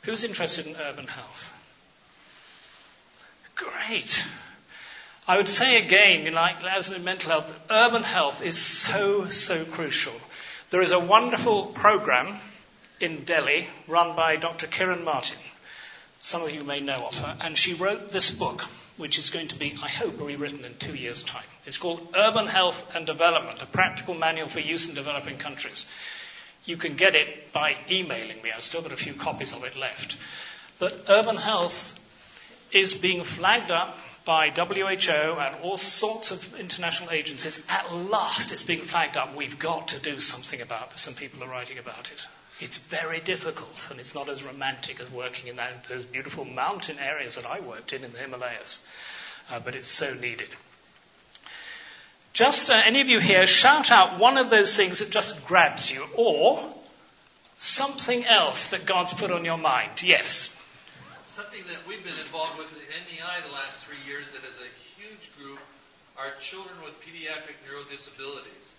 Who's 0.02 0.22
interested 0.22 0.68
in 0.68 0.76
urban 0.76 1.08
health? 1.08 1.52
Great. 3.54 4.24
I 5.26 5.36
would 5.36 5.48
say 5.48 5.84
again, 5.84 6.32
like 6.34 6.62
as 6.64 6.88
in 6.90 7.04
mental 7.04 7.30
health, 7.30 7.60
urban 7.70 8.02
health 8.02 8.42
is 8.42 8.58
so, 8.58 9.30
so 9.30 9.64
crucial. 9.64 10.14
There 10.70 10.82
is 10.82 10.92
a 10.92 10.98
wonderful 10.98 11.66
program 11.66 12.40
in 13.00 13.24
Delhi 13.24 13.68
run 13.86 14.16
by 14.16 14.36
Dr. 14.36 14.66
Kiran 14.66 15.04
Martin. 15.04 15.38
Some 16.18 16.42
of 16.42 16.52
you 16.52 16.64
may 16.64 16.80
know 16.80 17.06
of 17.06 17.18
her. 17.18 17.36
And 17.40 17.56
she 17.56 17.74
wrote 17.74 18.10
this 18.10 18.30
book, 18.30 18.62
which 18.96 19.18
is 19.18 19.30
going 19.30 19.48
to 19.48 19.58
be, 19.58 19.76
I 19.82 19.88
hope, 19.88 20.20
rewritten 20.20 20.64
in 20.64 20.74
two 20.74 20.94
years' 20.94 21.22
time. 21.22 21.44
It's 21.66 21.78
called 21.78 22.14
Urban 22.14 22.46
Health 22.46 22.94
and 22.94 23.06
Development, 23.06 23.60
a 23.62 23.66
practical 23.66 24.14
manual 24.14 24.48
for 24.48 24.60
use 24.60 24.88
in 24.88 24.94
developing 24.94 25.38
countries. 25.38 25.86
You 26.64 26.76
can 26.76 26.94
get 26.94 27.14
it 27.14 27.52
by 27.52 27.76
emailing 27.90 28.42
me. 28.42 28.50
I've 28.54 28.62
still 28.62 28.82
got 28.82 28.92
a 28.92 28.96
few 28.96 29.12
copies 29.12 29.52
of 29.52 29.64
it 29.64 29.76
left. 29.76 30.16
But 30.78 31.04
urban 31.08 31.36
health 31.36 31.98
is 32.74 32.94
being 32.94 33.22
flagged 33.22 33.70
up 33.70 33.96
by 34.24 34.50
WHO 34.50 35.38
and 35.38 35.56
all 35.62 35.76
sorts 35.76 36.30
of 36.30 36.58
international 36.58 37.10
agencies. 37.10 37.64
At 37.68 37.92
last, 37.92 38.52
it's 38.52 38.62
being 38.62 38.80
flagged 38.80 39.16
up. 39.16 39.36
We've 39.36 39.58
got 39.58 39.88
to 39.88 39.98
do 40.00 40.18
something 40.18 40.60
about 40.60 40.90
this, 40.90 41.06
and 41.06 41.16
people 41.16 41.44
are 41.44 41.48
writing 41.48 41.78
about 41.78 42.10
it. 42.10 42.26
It's 42.60 42.78
very 42.78 43.20
difficult, 43.20 43.88
and 43.90 44.00
it's 44.00 44.14
not 44.14 44.28
as 44.28 44.44
romantic 44.44 45.00
as 45.00 45.10
working 45.10 45.48
in 45.48 45.56
that, 45.56 45.84
those 45.84 46.04
beautiful 46.04 46.44
mountain 46.44 46.98
areas 46.98 47.36
that 47.36 47.46
I 47.46 47.60
worked 47.60 47.92
in 47.92 48.04
in 48.04 48.12
the 48.12 48.18
Himalayas, 48.18 48.86
uh, 49.50 49.60
but 49.60 49.74
it's 49.74 49.88
so 49.88 50.14
needed. 50.14 50.48
Just 52.32 52.70
uh, 52.70 52.80
any 52.84 53.00
of 53.00 53.08
you 53.08 53.20
here, 53.20 53.46
shout 53.46 53.90
out 53.90 54.18
one 54.18 54.38
of 54.38 54.50
those 54.50 54.76
things 54.76 55.00
that 55.00 55.10
just 55.10 55.46
grabs 55.46 55.90
you, 55.90 56.04
or 56.16 56.74
something 57.56 58.24
else 58.24 58.68
that 58.68 58.86
God's 58.86 59.12
put 59.12 59.30
on 59.30 59.44
your 59.44 59.58
mind. 59.58 60.02
Yes. 60.02 60.53
Something 61.34 61.66
that 61.66 61.82
we've 61.90 62.06
been 62.06 62.22
involved 62.22 62.62
with 62.62 62.70
at 62.70 62.86
NEI 63.10 63.42
the 63.42 63.50
last 63.50 63.82
three 63.82 63.98
years 64.06 64.30
that 64.30 64.46
is 64.46 64.54
a 64.54 64.70
huge 64.94 65.34
group 65.34 65.58
are 66.14 66.30
children 66.38 66.78
with 66.86 66.94
pediatric 67.02 67.58
neurodisabilities. 67.66 68.70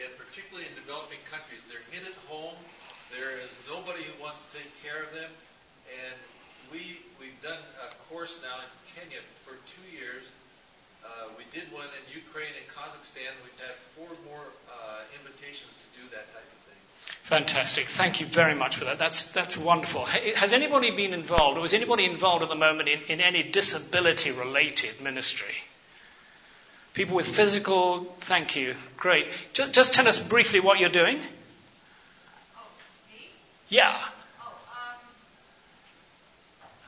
And 0.00 0.08
particularly 0.16 0.64
in 0.64 0.72
developing 0.80 1.20
countries, 1.28 1.60
they're 1.68 1.84
hit 1.92 2.08
at 2.08 2.16
home 2.24 2.56
there 3.10 3.42
is 3.42 3.50
nobody 3.66 4.06
who 4.06 4.14
wants 4.22 4.38
to 4.38 4.48
take 4.54 4.70
care 4.86 5.02
of 5.02 5.10
them, 5.10 5.28
and 5.90 6.16
we 6.70 7.02
we've 7.18 7.36
done 7.42 7.58
a 7.82 7.90
course 8.06 8.38
now 8.38 8.62
in 8.62 8.70
Kenya 8.94 9.18
for 9.42 9.58
two 9.66 9.86
years. 9.90 10.30
Uh, 11.02 11.34
we 11.34 11.42
did 11.50 11.66
one 11.74 11.90
in 11.98 12.04
Ukraine 12.14 12.54
and 12.54 12.64
Kazakhstan. 12.70 13.34
We've 13.42 13.58
had 13.58 13.74
four 13.98 14.14
more 14.30 14.46
uh, 14.70 15.04
invitations 15.18 15.74
to 15.74 15.86
do 15.98 16.04
that 16.14 16.30
type 16.30 16.46
of. 16.46 16.59
Fantastic. 17.30 17.86
Thank 17.86 18.18
you 18.18 18.26
very 18.26 18.56
much 18.56 18.74
for 18.74 18.86
that. 18.86 18.98
That's, 18.98 19.30
that's 19.30 19.56
wonderful. 19.56 20.04
Has 20.04 20.52
anybody 20.52 20.90
been 20.90 21.14
involved, 21.14 21.58
or 21.58 21.64
is 21.64 21.72
anybody 21.72 22.04
involved 22.04 22.42
at 22.42 22.48
the 22.48 22.56
moment 22.56 22.88
in, 22.88 23.00
in 23.02 23.20
any 23.20 23.44
disability 23.44 24.32
related 24.32 25.00
ministry? 25.00 25.54
People 26.92 27.14
with 27.14 27.28
physical, 27.28 28.02
thank 28.22 28.56
you. 28.56 28.74
Great. 28.96 29.28
Just, 29.52 29.72
just 29.72 29.94
tell 29.94 30.08
us 30.08 30.18
briefly 30.18 30.58
what 30.58 30.80
you're 30.80 30.88
doing. 30.88 31.20
Yeah. 33.68 33.94
Oh, 34.42 34.50
um, 34.50 34.98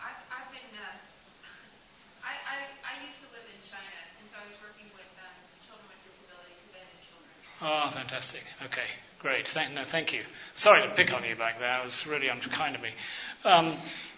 I've, 0.02 0.18
I've 0.26 0.50
been, 0.50 0.66
uh, 0.74 0.82
I, 2.26 2.34
I, 2.50 2.56
I 2.82 3.06
used 3.06 3.22
to 3.22 3.30
live 3.30 3.46
in 3.46 3.62
China, 3.70 3.94
and 4.18 4.26
so 4.26 4.42
I 4.42 4.46
was 4.50 4.58
working 4.58 4.90
with 4.98 5.06
um, 5.22 5.30
children 5.62 5.86
with 5.86 6.02
disabilities. 6.02 6.66
Oh, 7.62 7.94
fantastic. 7.94 8.42
Okay, 8.66 8.90
great. 9.22 9.48
Thank, 9.48 9.72
no, 9.72 9.84
thank 9.84 10.12
you. 10.12 10.20
Sorry 10.54 10.82
to 10.82 10.94
pick 10.94 11.12
on 11.14 11.24
you 11.24 11.36
back 11.36 11.58
there. 11.58 11.78
It 11.78 11.84
was 11.84 12.06
really 12.06 12.28
unkind 12.28 12.74
of 12.74 12.82
me. 12.82 12.90
Um, 13.44 13.74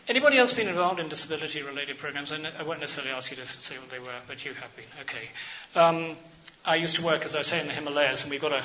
anybody 0.09 0.39
else 0.39 0.53
been 0.53 0.69
involved 0.69 1.01
in 1.01 1.09
disability-related 1.09 1.99
programs? 1.99 2.33
I, 2.33 2.39
I, 2.59 2.63
won't 2.63 2.81
necessarily 2.81 3.13
ask 3.13 3.31
you 3.31 3.37
to 3.37 3.47
say 3.47 3.79
what 3.79 3.91
they 3.91 3.99
were, 3.99 4.19
but 4.27 4.45
you 4.45 4.53
have 4.55 4.75
been. 4.75 4.85
Okay. 5.03 5.29
Um, 5.75 6.17
I 6.65 6.77
used 6.77 6.97
to 6.97 7.05
work, 7.05 7.25
as 7.25 7.37
I 7.37 7.43
say, 7.43 7.61
in 7.61 7.67
the 7.67 7.75
Himalayas, 7.75 8.23
and 8.23 8.31
we've 8.31 8.41
got 8.41 8.53
a, 8.53 8.63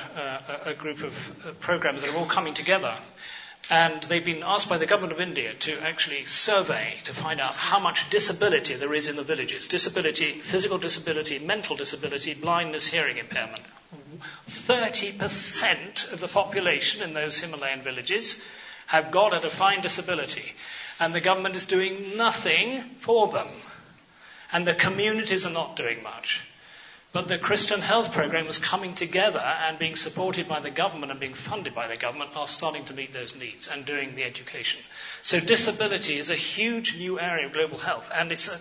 a, 0.65 0.71
a 0.71 0.73
group 0.73 1.03
of 1.03 1.45
uh, 1.45 1.51
programs 1.59 2.01
that 2.01 2.13
are 2.13 2.17
all 2.17 2.25
coming 2.25 2.53
together 2.53 2.95
and 3.69 4.01
they've 4.03 4.25
been 4.25 4.41
asked 4.43 4.67
by 4.67 4.77
the 4.77 4.85
government 4.85 5.13
of 5.13 5.21
India 5.21 5.53
to 5.53 5.79
actually 5.81 6.25
survey 6.25 6.95
to 7.03 7.13
find 7.13 7.39
out 7.39 7.53
how 7.53 7.79
much 7.79 8.09
disability 8.09 8.73
there 8.75 8.93
is 8.93 9.07
in 9.07 9.15
the 9.15 9.23
villages 9.23 9.67
disability, 9.67 10.39
physical 10.41 10.77
disability, 10.77 11.37
mental 11.39 11.75
disability, 11.75 12.33
blindness, 12.33 12.87
hearing 12.87 13.17
impairment. 13.17 13.61
30% 14.49 16.11
of 16.11 16.19
the 16.19 16.27
population 16.27 17.01
in 17.01 17.13
those 17.13 17.39
Himalayan 17.39 17.81
villages 17.81 18.43
have 18.87 19.11
got 19.11 19.33
a 19.33 19.39
defined 19.39 19.83
disability, 19.83 20.53
and 20.99 21.13
the 21.13 21.21
government 21.21 21.55
is 21.55 21.65
doing 21.65 22.17
nothing 22.17 22.81
for 22.99 23.27
them. 23.27 23.47
And 24.51 24.65
the 24.65 24.73
communities 24.73 25.45
are 25.45 25.51
not 25.51 25.75
doing 25.75 26.01
much. 26.01 26.41
But 27.11 27.27
the 27.27 27.39
Christian 27.39 27.81
health 27.81 28.11
program 28.13 28.45
programs 28.45 28.59
coming 28.59 28.93
together 28.93 29.39
and 29.39 29.79
being 29.79 29.95
supported 29.95 30.47
by 30.47 30.59
the 30.59 30.69
government 30.69 31.11
and 31.11 31.19
being 31.19 31.33
funded 31.33 31.73
by 31.73 31.87
the 31.87 31.97
government 31.97 32.35
are 32.35 32.47
starting 32.47 32.85
to 32.85 32.93
meet 32.93 33.13
those 33.13 33.35
needs 33.35 33.67
and 33.67 33.83
doing 33.83 34.13
the 34.13 34.23
education. 34.23 34.79
So 35.23 35.39
disability 35.39 36.17
is 36.17 36.29
a 36.29 36.35
huge 36.35 36.97
new 36.97 37.19
area 37.19 37.47
of 37.47 37.53
global 37.53 37.79
health, 37.79 38.11
and 38.13 38.31
it's 38.31 38.47
a, 38.47 38.59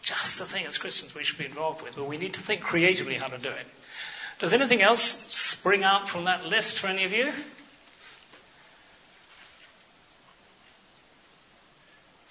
just 0.00 0.38
the 0.38 0.44
thing 0.44 0.64
as 0.66 0.78
Christians 0.78 1.12
we 1.12 1.24
should 1.24 1.38
be 1.38 1.46
involved 1.46 1.82
with, 1.82 1.96
but 1.96 2.06
we 2.06 2.18
need 2.18 2.34
to 2.34 2.40
think 2.40 2.60
creatively 2.60 3.14
how 3.14 3.26
to 3.26 3.38
do 3.38 3.48
it. 3.50 3.66
Does 4.38 4.52
anything 4.52 4.82
else 4.82 5.02
spring 5.02 5.82
out 5.82 6.08
from 6.08 6.24
that 6.24 6.46
list 6.46 6.78
for 6.78 6.86
any 6.86 7.04
of 7.04 7.12
you? 7.12 7.32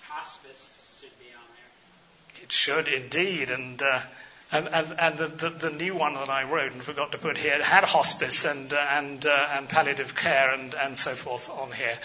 Hospice 0.07 1.01
should 1.01 1.19
be 1.19 1.33
on 1.33 1.43
there. 1.53 2.43
It 2.43 2.51
should 2.51 2.87
indeed, 2.87 3.51
and. 3.51 3.81
Uh, 3.81 4.01
and, 4.49 4.69
and, 4.69 4.95
and 4.97 5.17
the, 5.17 5.27
the, 5.27 5.49
the, 5.49 5.69
new 5.71 5.93
one 5.93 6.13
that 6.13 6.29
I 6.29 6.43
wrote 6.43 6.71
and 6.71 6.81
forgot 6.81 7.11
to 7.11 7.17
put 7.17 7.37
here 7.37 7.61
had 7.61 7.83
hospice 7.83 8.45
and, 8.45 8.73
uh, 8.73 8.77
and, 8.91 9.25
uh, 9.25 9.47
and 9.51 9.67
palliative 9.67 10.15
care 10.15 10.53
and, 10.53 10.73
and 10.73 10.97
so 10.97 11.15
forth 11.15 11.49
on 11.49 11.73
here. 11.73 11.97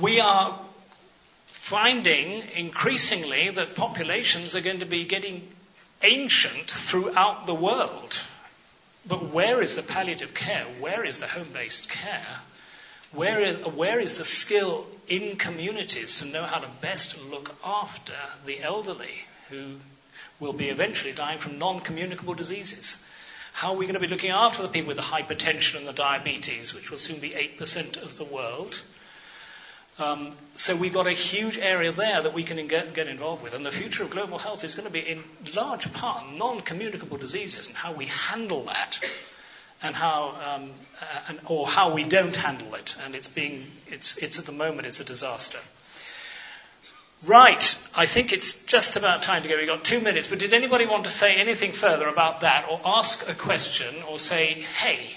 We 0.00 0.20
are 0.20 0.58
finding 1.48 2.42
increasingly 2.56 3.50
that 3.50 3.74
populations 3.74 4.56
are 4.56 4.62
going 4.62 4.80
to 4.80 4.86
be 4.86 5.04
getting 5.04 5.46
ancient 6.02 6.70
throughout 6.70 7.44
the 7.44 7.54
world. 7.54 8.18
But 9.06 9.32
where 9.32 9.60
is 9.60 9.76
the 9.76 9.82
palliative 9.82 10.34
care? 10.34 10.64
Where 10.80 11.04
is 11.04 11.20
the 11.20 11.26
home 11.26 11.50
based 11.52 11.90
care? 11.90 12.40
Where 13.12 13.40
is, 13.40 13.64
where 13.66 14.00
is 14.00 14.18
the 14.18 14.24
skill 14.24 14.86
in 15.08 15.36
communities 15.36 16.20
to 16.20 16.26
know 16.26 16.42
how 16.42 16.58
to 16.58 16.68
best 16.80 17.22
look 17.30 17.54
after 17.62 18.16
the 18.46 18.60
elderly 18.60 19.24
who 19.50 19.76
will 20.40 20.52
be 20.52 20.68
eventually 20.68 21.12
dying 21.12 21.38
from 21.38 21.58
non 21.58 21.80
communicable 21.80 22.34
diseases. 22.34 23.04
How 23.52 23.72
are 23.72 23.76
we 23.76 23.86
going 23.86 23.94
to 23.94 24.00
be 24.00 24.08
looking 24.08 24.30
after 24.30 24.62
the 24.62 24.68
people 24.68 24.88
with 24.88 24.96
the 24.96 25.02
hypertension 25.02 25.78
and 25.78 25.86
the 25.86 25.92
diabetes, 25.92 26.74
which 26.74 26.90
will 26.90 26.98
soon 26.98 27.20
be 27.20 27.30
8% 27.30 28.02
of 28.02 28.16
the 28.16 28.24
world? 28.24 28.82
Um, 29.96 30.32
so 30.56 30.74
we've 30.74 30.92
got 30.92 31.06
a 31.06 31.12
huge 31.12 31.56
area 31.56 31.92
there 31.92 32.20
that 32.20 32.34
we 32.34 32.42
can 32.42 32.66
get, 32.66 32.94
get, 32.94 33.06
involved 33.06 33.42
with. 33.42 33.54
And 33.54 33.64
the 33.64 33.70
future 33.70 34.02
of 34.02 34.10
global 34.10 34.38
health 34.38 34.64
is 34.64 34.74
going 34.74 34.86
to 34.86 34.92
be 34.92 35.00
in 35.00 35.22
large 35.54 35.92
part 35.92 36.32
non-communicable 36.32 37.16
diseases 37.16 37.68
and 37.68 37.76
how 37.76 37.92
we 37.92 38.06
handle 38.06 38.64
that 38.64 38.98
and 39.82 39.94
how, 39.94 40.30
um, 40.30 40.70
uh, 41.00 41.20
and, 41.28 41.40
or 41.46 41.66
how 41.66 41.94
we 41.94 42.02
don't 42.02 42.34
handle 42.34 42.74
it. 42.74 42.96
And 43.04 43.14
it's 43.14 43.28
being, 43.28 43.66
it's, 43.86 44.16
it's 44.18 44.38
at 44.38 44.46
the 44.46 44.52
moment, 44.52 44.88
it's 44.88 44.98
a 44.98 45.04
disaster. 45.04 45.58
Right, 47.24 47.78
I 47.94 48.06
think 48.06 48.32
it's 48.32 48.64
just 48.64 48.96
about 48.96 49.22
time 49.22 49.42
to 49.44 49.48
go. 49.48 49.56
We've 49.56 49.66
got 49.66 49.84
two 49.84 50.00
minutes, 50.00 50.26
but 50.26 50.40
did 50.40 50.52
anybody 50.52 50.86
want 50.86 51.04
to 51.04 51.10
say 51.10 51.36
anything 51.36 51.72
further 51.72 52.08
about 52.08 52.40
that 52.40 52.66
or 52.68 52.80
ask 52.84 53.28
a 53.28 53.34
question 53.34 53.94
or 54.10 54.18
say, 54.18 54.64
hey, 54.80 55.10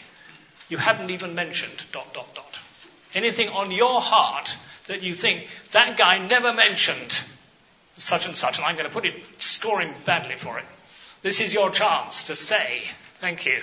you 0.69 0.77
haven't 0.77 1.09
even 1.09 1.33
mentioned 1.33 1.83
dot, 1.91 2.13
dot, 2.13 2.33
dot? 2.35 2.59
Anything 3.13 3.49
on 3.49 3.71
your 3.71 3.99
heart 3.99 4.55
that 4.87 5.01
you 5.03 5.13
think 5.13 5.47
that 5.71 5.97
guy 5.97 6.17
never 6.17 6.53
mentioned 6.53 7.21
such 7.95 8.25
and 8.25 8.37
such, 8.37 8.57
and 8.57 8.65
I'm 8.65 8.75
going 8.75 8.87
to 8.87 8.93
put 8.93 9.05
it, 9.05 9.15
score 9.37 9.81
him 9.81 9.93
badly 10.05 10.35
for 10.35 10.57
it. 10.59 10.65
This 11.23 11.41
is 11.41 11.53
your 11.53 11.69
chance 11.71 12.25
to 12.25 12.35
say, 12.35 12.83
thank 13.19 13.45
you. 13.45 13.59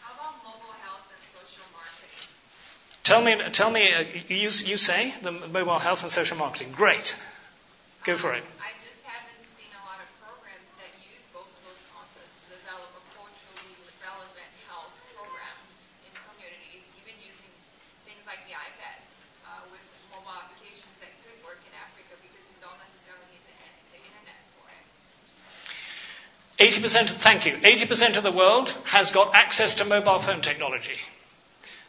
How 0.00 0.14
about 0.14 0.38
mobile 0.44 0.74
health 0.82 1.02
and 1.10 1.22
social 1.34 1.66
marketing? 1.74 2.14
Tell 3.02 3.20
me, 3.22 3.34
tell 3.52 3.70
me, 3.70 3.92
uh, 3.94 4.04
you, 4.28 4.48
you 4.70 4.76
say 4.76 5.12
the 5.22 5.32
mobile 5.32 5.78
health 5.78 6.02
and 6.02 6.10
social 6.12 6.36
marketing. 6.38 6.72
Great. 6.76 7.16
Go 8.06 8.14
for 8.16 8.30
it. 8.38 8.46
I 8.62 8.70
just 8.86 9.02
haven't 9.02 9.42
seen 9.42 9.66
a 9.74 9.82
lot 9.82 9.98
of 9.98 10.06
programs 10.22 10.70
that 10.78 10.94
use 11.02 11.26
both 11.34 11.50
of 11.50 11.60
those 11.66 11.82
concepts 11.90 12.46
to 12.46 12.54
develop 12.54 12.86
a 12.94 13.02
culturally 13.18 13.74
relevant 13.98 14.50
health 14.70 14.94
program 15.18 15.56
in 16.06 16.14
communities, 16.30 16.86
even 17.02 17.18
using 17.18 17.50
things 18.06 18.22
like 18.30 18.38
the 18.46 18.54
iPad 18.54 18.96
uh, 19.50 19.66
with 19.74 19.82
mobile 20.14 20.30
applications 20.38 20.94
that 21.02 21.10
could 21.26 21.34
work 21.42 21.58
in 21.66 21.74
Africa 21.74 22.14
because 22.22 22.46
you 22.46 22.54
don't 22.62 22.78
necessarily 22.78 23.26
need 23.34 23.42
the, 23.50 23.54
the 23.90 23.98
internet 24.06 24.38
for 24.54 24.70
it. 24.70 24.86
80%, 26.76 27.08
thank 27.08 27.46
you. 27.46 27.52
80% 27.54 28.16
of 28.16 28.22
the 28.22 28.32
world 28.32 28.68
has 28.84 29.10
got 29.10 29.34
access 29.34 29.74
to 29.76 29.84
mobile 29.84 30.18
phone 30.18 30.42
technology. 30.42 30.96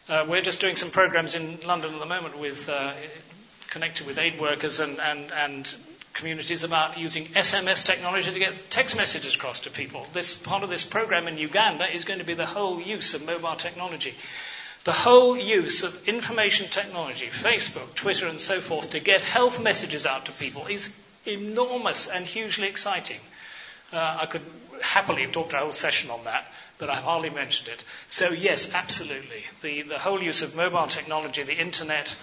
Uh, 0.08 0.24
we're 0.26 0.40
just 0.40 0.60
doing 0.60 0.76
some 0.76 0.90
programs 0.90 1.34
in 1.34 1.58
London 1.66 1.92
at 1.92 2.00
the 2.00 2.06
moment 2.06 2.38
with 2.38 2.68
uh, 2.68 2.94
connected 3.68 4.06
with 4.06 4.18
aid 4.18 4.40
workers 4.40 4.80
and, 4.80 4.98
and, 4.98 5.30
and 5.32 5.76
communities 6.14 6.64
about 6.64 6.96
using 6.96 7.26
SMS 7.26 7.84
technology 7.84 8.32
to 8.32 8.38
get 8.38 8.60
text 8.70 8.96
messages 8.96 9.34
across 9.34 9.60
to 9.60 9.70
people. 9.70 10.06
This 10.14 10.34
part 10.34 10.62
of 10.62 10.70
this 10.70 10.84
program 10.84 11.28
in 11.28 11.36
Uganda 11.36 11.94
is 11.94 12.04
going 12.04 12.20
to 12.20 12.24
be 12.24 12.34
the 12.34 12.46
whole 12.46 12.80
use 12.80 13.12
of 13.12 13.26
mobile 13.26 13.56
technology. 13.56 14.14
The 14.84 14.92
whole 14.92 15.36
use 15.36 15.84
of 15.84 16.08
information 16.08 16.68
technology, 16.68 17.26
Facebook, 17.26 17.94
Twitter, 17.94 18.26
and 18.26 18.40
so 18.40 18.60
forth, 18.60 18.90
to 18.90 19.00
get 19.00 19.20
health 19.20 19.62
messages 19.62 20.06
out 20.06 20.24
to 20.26 20.32
people 20.32 20.66
is 20.66 20.94
enormous 21.26 22.08
and 22.08 22.24
hugely 22.24 22.68
exciting. 22.68 23.20
Uh, 23.92 24.18
I 24.20 24.26
could 24.26 24.42
happily 24.82 25.22
have 25.22 25.32
talked 25.32 25.52
a 25.52 25.58
whole 25.58 25.72
session 25.72 26.10
on 26.10 26.24
that, 26.24 26.44
but 26.78 26.90
I've 26.90 27.04
hardly 27.04 27.30
mentioned 27.30 27.68
it. 27.68 27.82
So, 28.08 28.30
yes, 28.30 28.74
absolutely. 28.74 29.44
The, 29.62 29.82
the 29.82 29.98
whole 29.98 30.22
use 30.22 30.42
of 30.42 30.54
mobile 30.54 30.86
technology, 30.88 31.42
the 31.42 31.58
internet, 31.58 32.16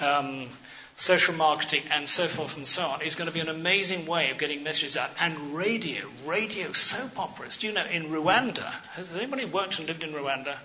um, 0.00 0.48
social 0.96 1.34
marketing, 1.34 1.82
and 1.90 2.08
so 2.08 2.26
forth 2.26 2.56
and 2.56 2.66
so 2.66 2.82
on, 2.82 3.02
is 3.02 3.16
going 3.16 3.28
to 3.28 3.34
be 3.34 3.40
an 3.40 3.48
amazing 3.48 4.06
way 4.06 4.30
of 4.30 4.38
getting 4.38 4.62
messages 4.62 4.96
out. 4.96 5.10
And 5.20 5.54
radio, 5.54 6.08
radio 6.24 6.72
soap 6.72 7.18
operas. 7.18 7.56
Do 7.58 7.66
you 7.66 7.72
know, 7.72 7.84
in 7.84 8.04
Rwanda, 8.04 8.70
has 8.94 9.16
anybody 9.16 9.44
worked 9.44 9.78
and 9.78 9.88
lived 9.88 10.04
in 10.04 10.12
Rwanda? 10.12 10.56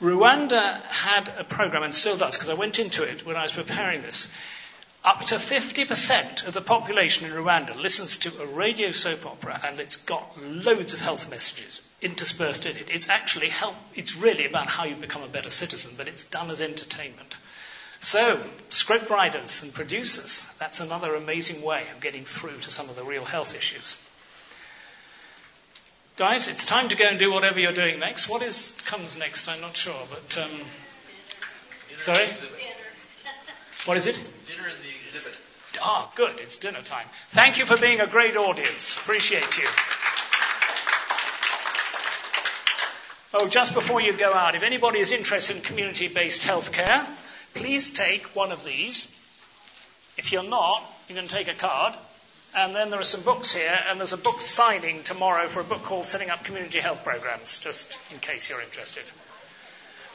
Rwanda 0.00 0.82
had 0.82 1.30
a 1.38 1.44
program, 1.44 1.82
and 1.82 1.94
still 1.94 2.16
does, 2.16 2.36
because 2.36 2.50
I 2.50 2.54
went 2.54 2.78
into 2.78 3.02
it 3.02 3.24
when 3.24 3.36
I 3.36 3.42
was 3.42 3.52
preparing 3.52 4.02
this. 4.02 4.30
Up 5.06 5.20
to 5.26 5.36
50% 5.36 6.48
of 6.48 6.52
the 6.52 6.60
population 6.60 7.26
in 7.26 7.32
Rwanda 7.32 7.76
listens 7.76 8.18
to 8.18 8.42
a 8.42 8.46
radio 8.46 8.90
soap 8.90 9.24
opera, 9.24 9.60
and 9.62 9.78
it's 9.78 9.94
got 9.94 10.36
loads 10.42 10.94
of 10.94 11.00
health 11.00 11.30
messages 11.30 11.88
interspersed 12.02 12.66
in 12.66 12.76
it. 12.76 12.88
It's 12.90 13.08
actually 13.08 13.50
help, 13.50 13.76
it's 13.94 14.16
really 14.16 14.46
about 14.46 14.66
how 14.66 14.82
you 14.82 14.96
become 14.96 15.22
a 15.22 15.28
better 15.28 15.48
citizen, 15.48 15.94
but 15.96 16.08
it's 16.08 16.24
done 16.24 16.50
as 16.50 16.60
entertainment. 16.60 17.36
So, 18.00 18.42
script 18.68 19.08
writers 19.08 19.62
and 19.62 19.72
producers, 19.72 20.44
that's 20.58 20.80
another 20.80 21.14
amazing 21.14 21.62
way 21.62 21.84
of 21.94 22.00
getting 22.00 22.24
through 22.24 22.58
to 22.62 22.70
some 22.70 22.88
of 22.88 22.96
the 22.96 23.04
real 23.04 23.24
health 23.24 23.54
issues. 23.54 23.96
Guys, 26.16 26.48
it's 26.48 26.64
time 26.64 26.88
to 26.88 26.96
go 26.96 27.06
and 27.06 27.16
do 27.16 27.30
whatever 27.30 27.60
you're 27.60 27.72
doing 27.72 28.00
next. 28.00 28.28
What 28.28 28.42
is 28.42 28.76
comes 28.86 29.16
next? 29.16 29.46
I'm 29.46 29.60
not 29.60 29.76
sure, 29.76 30.02
but 30.10 30.38
um, 30.42 30.50
sorry. 31.96 32.26
What 33.84 33.96
is 33.96 34.08
it? 34.08 34.16
Dinner 34.48 34.66
in 34.68 34.82
the 34.82 34.95
Ah, 35.80 36.10
good. 36.14 36.38
It's 36.38 36.56
dinner 36.56 36.82
time. 36.82 37.06
Thank 37.30 37.58
you 37.58 37.66
for 37.66 37.76
being 37.76 38.00
a 38.00 38.06
great 38.06 38.36
audience. 38.36 38.96
Appreciate 38.96 39.58
you. 39.58 39.68
Oh, 43.34 43.48
just 43.48 43.74
before 43.74 44.00
you 44.00 44.14
go 44.14 44.32
out, 44.32 44.54
if 44.54 44.62
anybody 44.62 44.98
is 44.98 45.12
interested 45.12 45.56
in 45.56 45.62
community-based 45.62 46.46
healthcare, 46.46 47.04
please 47.52 47.90
take 47.90 48.24
one 48.34 48.50
of 48.50 48.64
these. 48.64 49.14
If 50.16 50.32
you're 50.32 50.42
not, 50.42 50.82
you 51.08 51.14
can 51.14 51.28
take 51.28 51.48
a 51.48 51.54
card. 51.54 51.94
And 52.54 52.74
then 52.74 52.88
there 52.88 52.98
are 52.98 53.04
some 53.04 53.20
books 53.20 53.52
here, 53.52 53.78
and 53.88 54.00
there's 54.00 54.14
a 54.14 54.16
book 54.18 54.40
signing 54.40 55.02
tomorrow 55.02 55.46
for 55.46 55.60
a 55.60 55.64
book 55.64 55.82
called 55.82 56.06
Setting 56.06 56.30
Up 56.30 56.44
Community 56.44 56.78
Health 56.78 57.04
Programs, 57.04 57.58
just 57.58 57.98
in 58.10 58.18
case 58.18 58.48
you're 58.48 58.62
interested. 58.62 59.04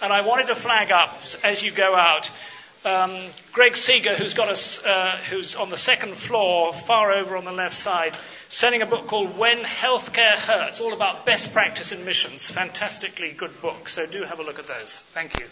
And 0.02 0.12
I 0.12 0.22
wanted 0.22 0.48
to 0.48 0.56
flag 0.56 0.92
up 0.92 1.16
as 1.44 1.62
you 1.62 1.70
go 1.70 1.96
out. 1.96 2.32
Um, 2.84 3.28
Greg 3.54 3.78
Seager, 3.78 4.16
who's 4.16 4.34
got 4.34 4.50
us, 4.50 4.84
uh, 4.84 5.18
who's 5.30 5.56
on 5.56 5.70
the 5.70 5.78
second 5.78 6.16
floor, 6.16 6.74
far 6.74 7.12
over 7.12 7.38
on 7.38 7.46
the 7.46 7.52
left 7.52 7.76
side, 7.76 8.16
sending 8.50 8.82
a 8.82 8.88
book 8.88 9.06
called 9.06 9.38
When 9.38 9.60
Healthcare 9.60 10.36
Hurts, 10.36 10.82
all 10.82 10.94
about 10.94 11.26
best 11.26 11.54
practice 11.54 11.92
in 11.92 12.06
missions. 12.06 12.50
Fantastically 12.50 13.34
good 13.34 13.62
book, 13.62 13.88
so 13.88 14.08
do 14.08 14.24
have 14.24 14.40
a 14.40 14.44
look 14.44 14.58
at 14.58 14.68
those. 14.68 15.00
Thank 15.12 15.40
you. 15.40 15.46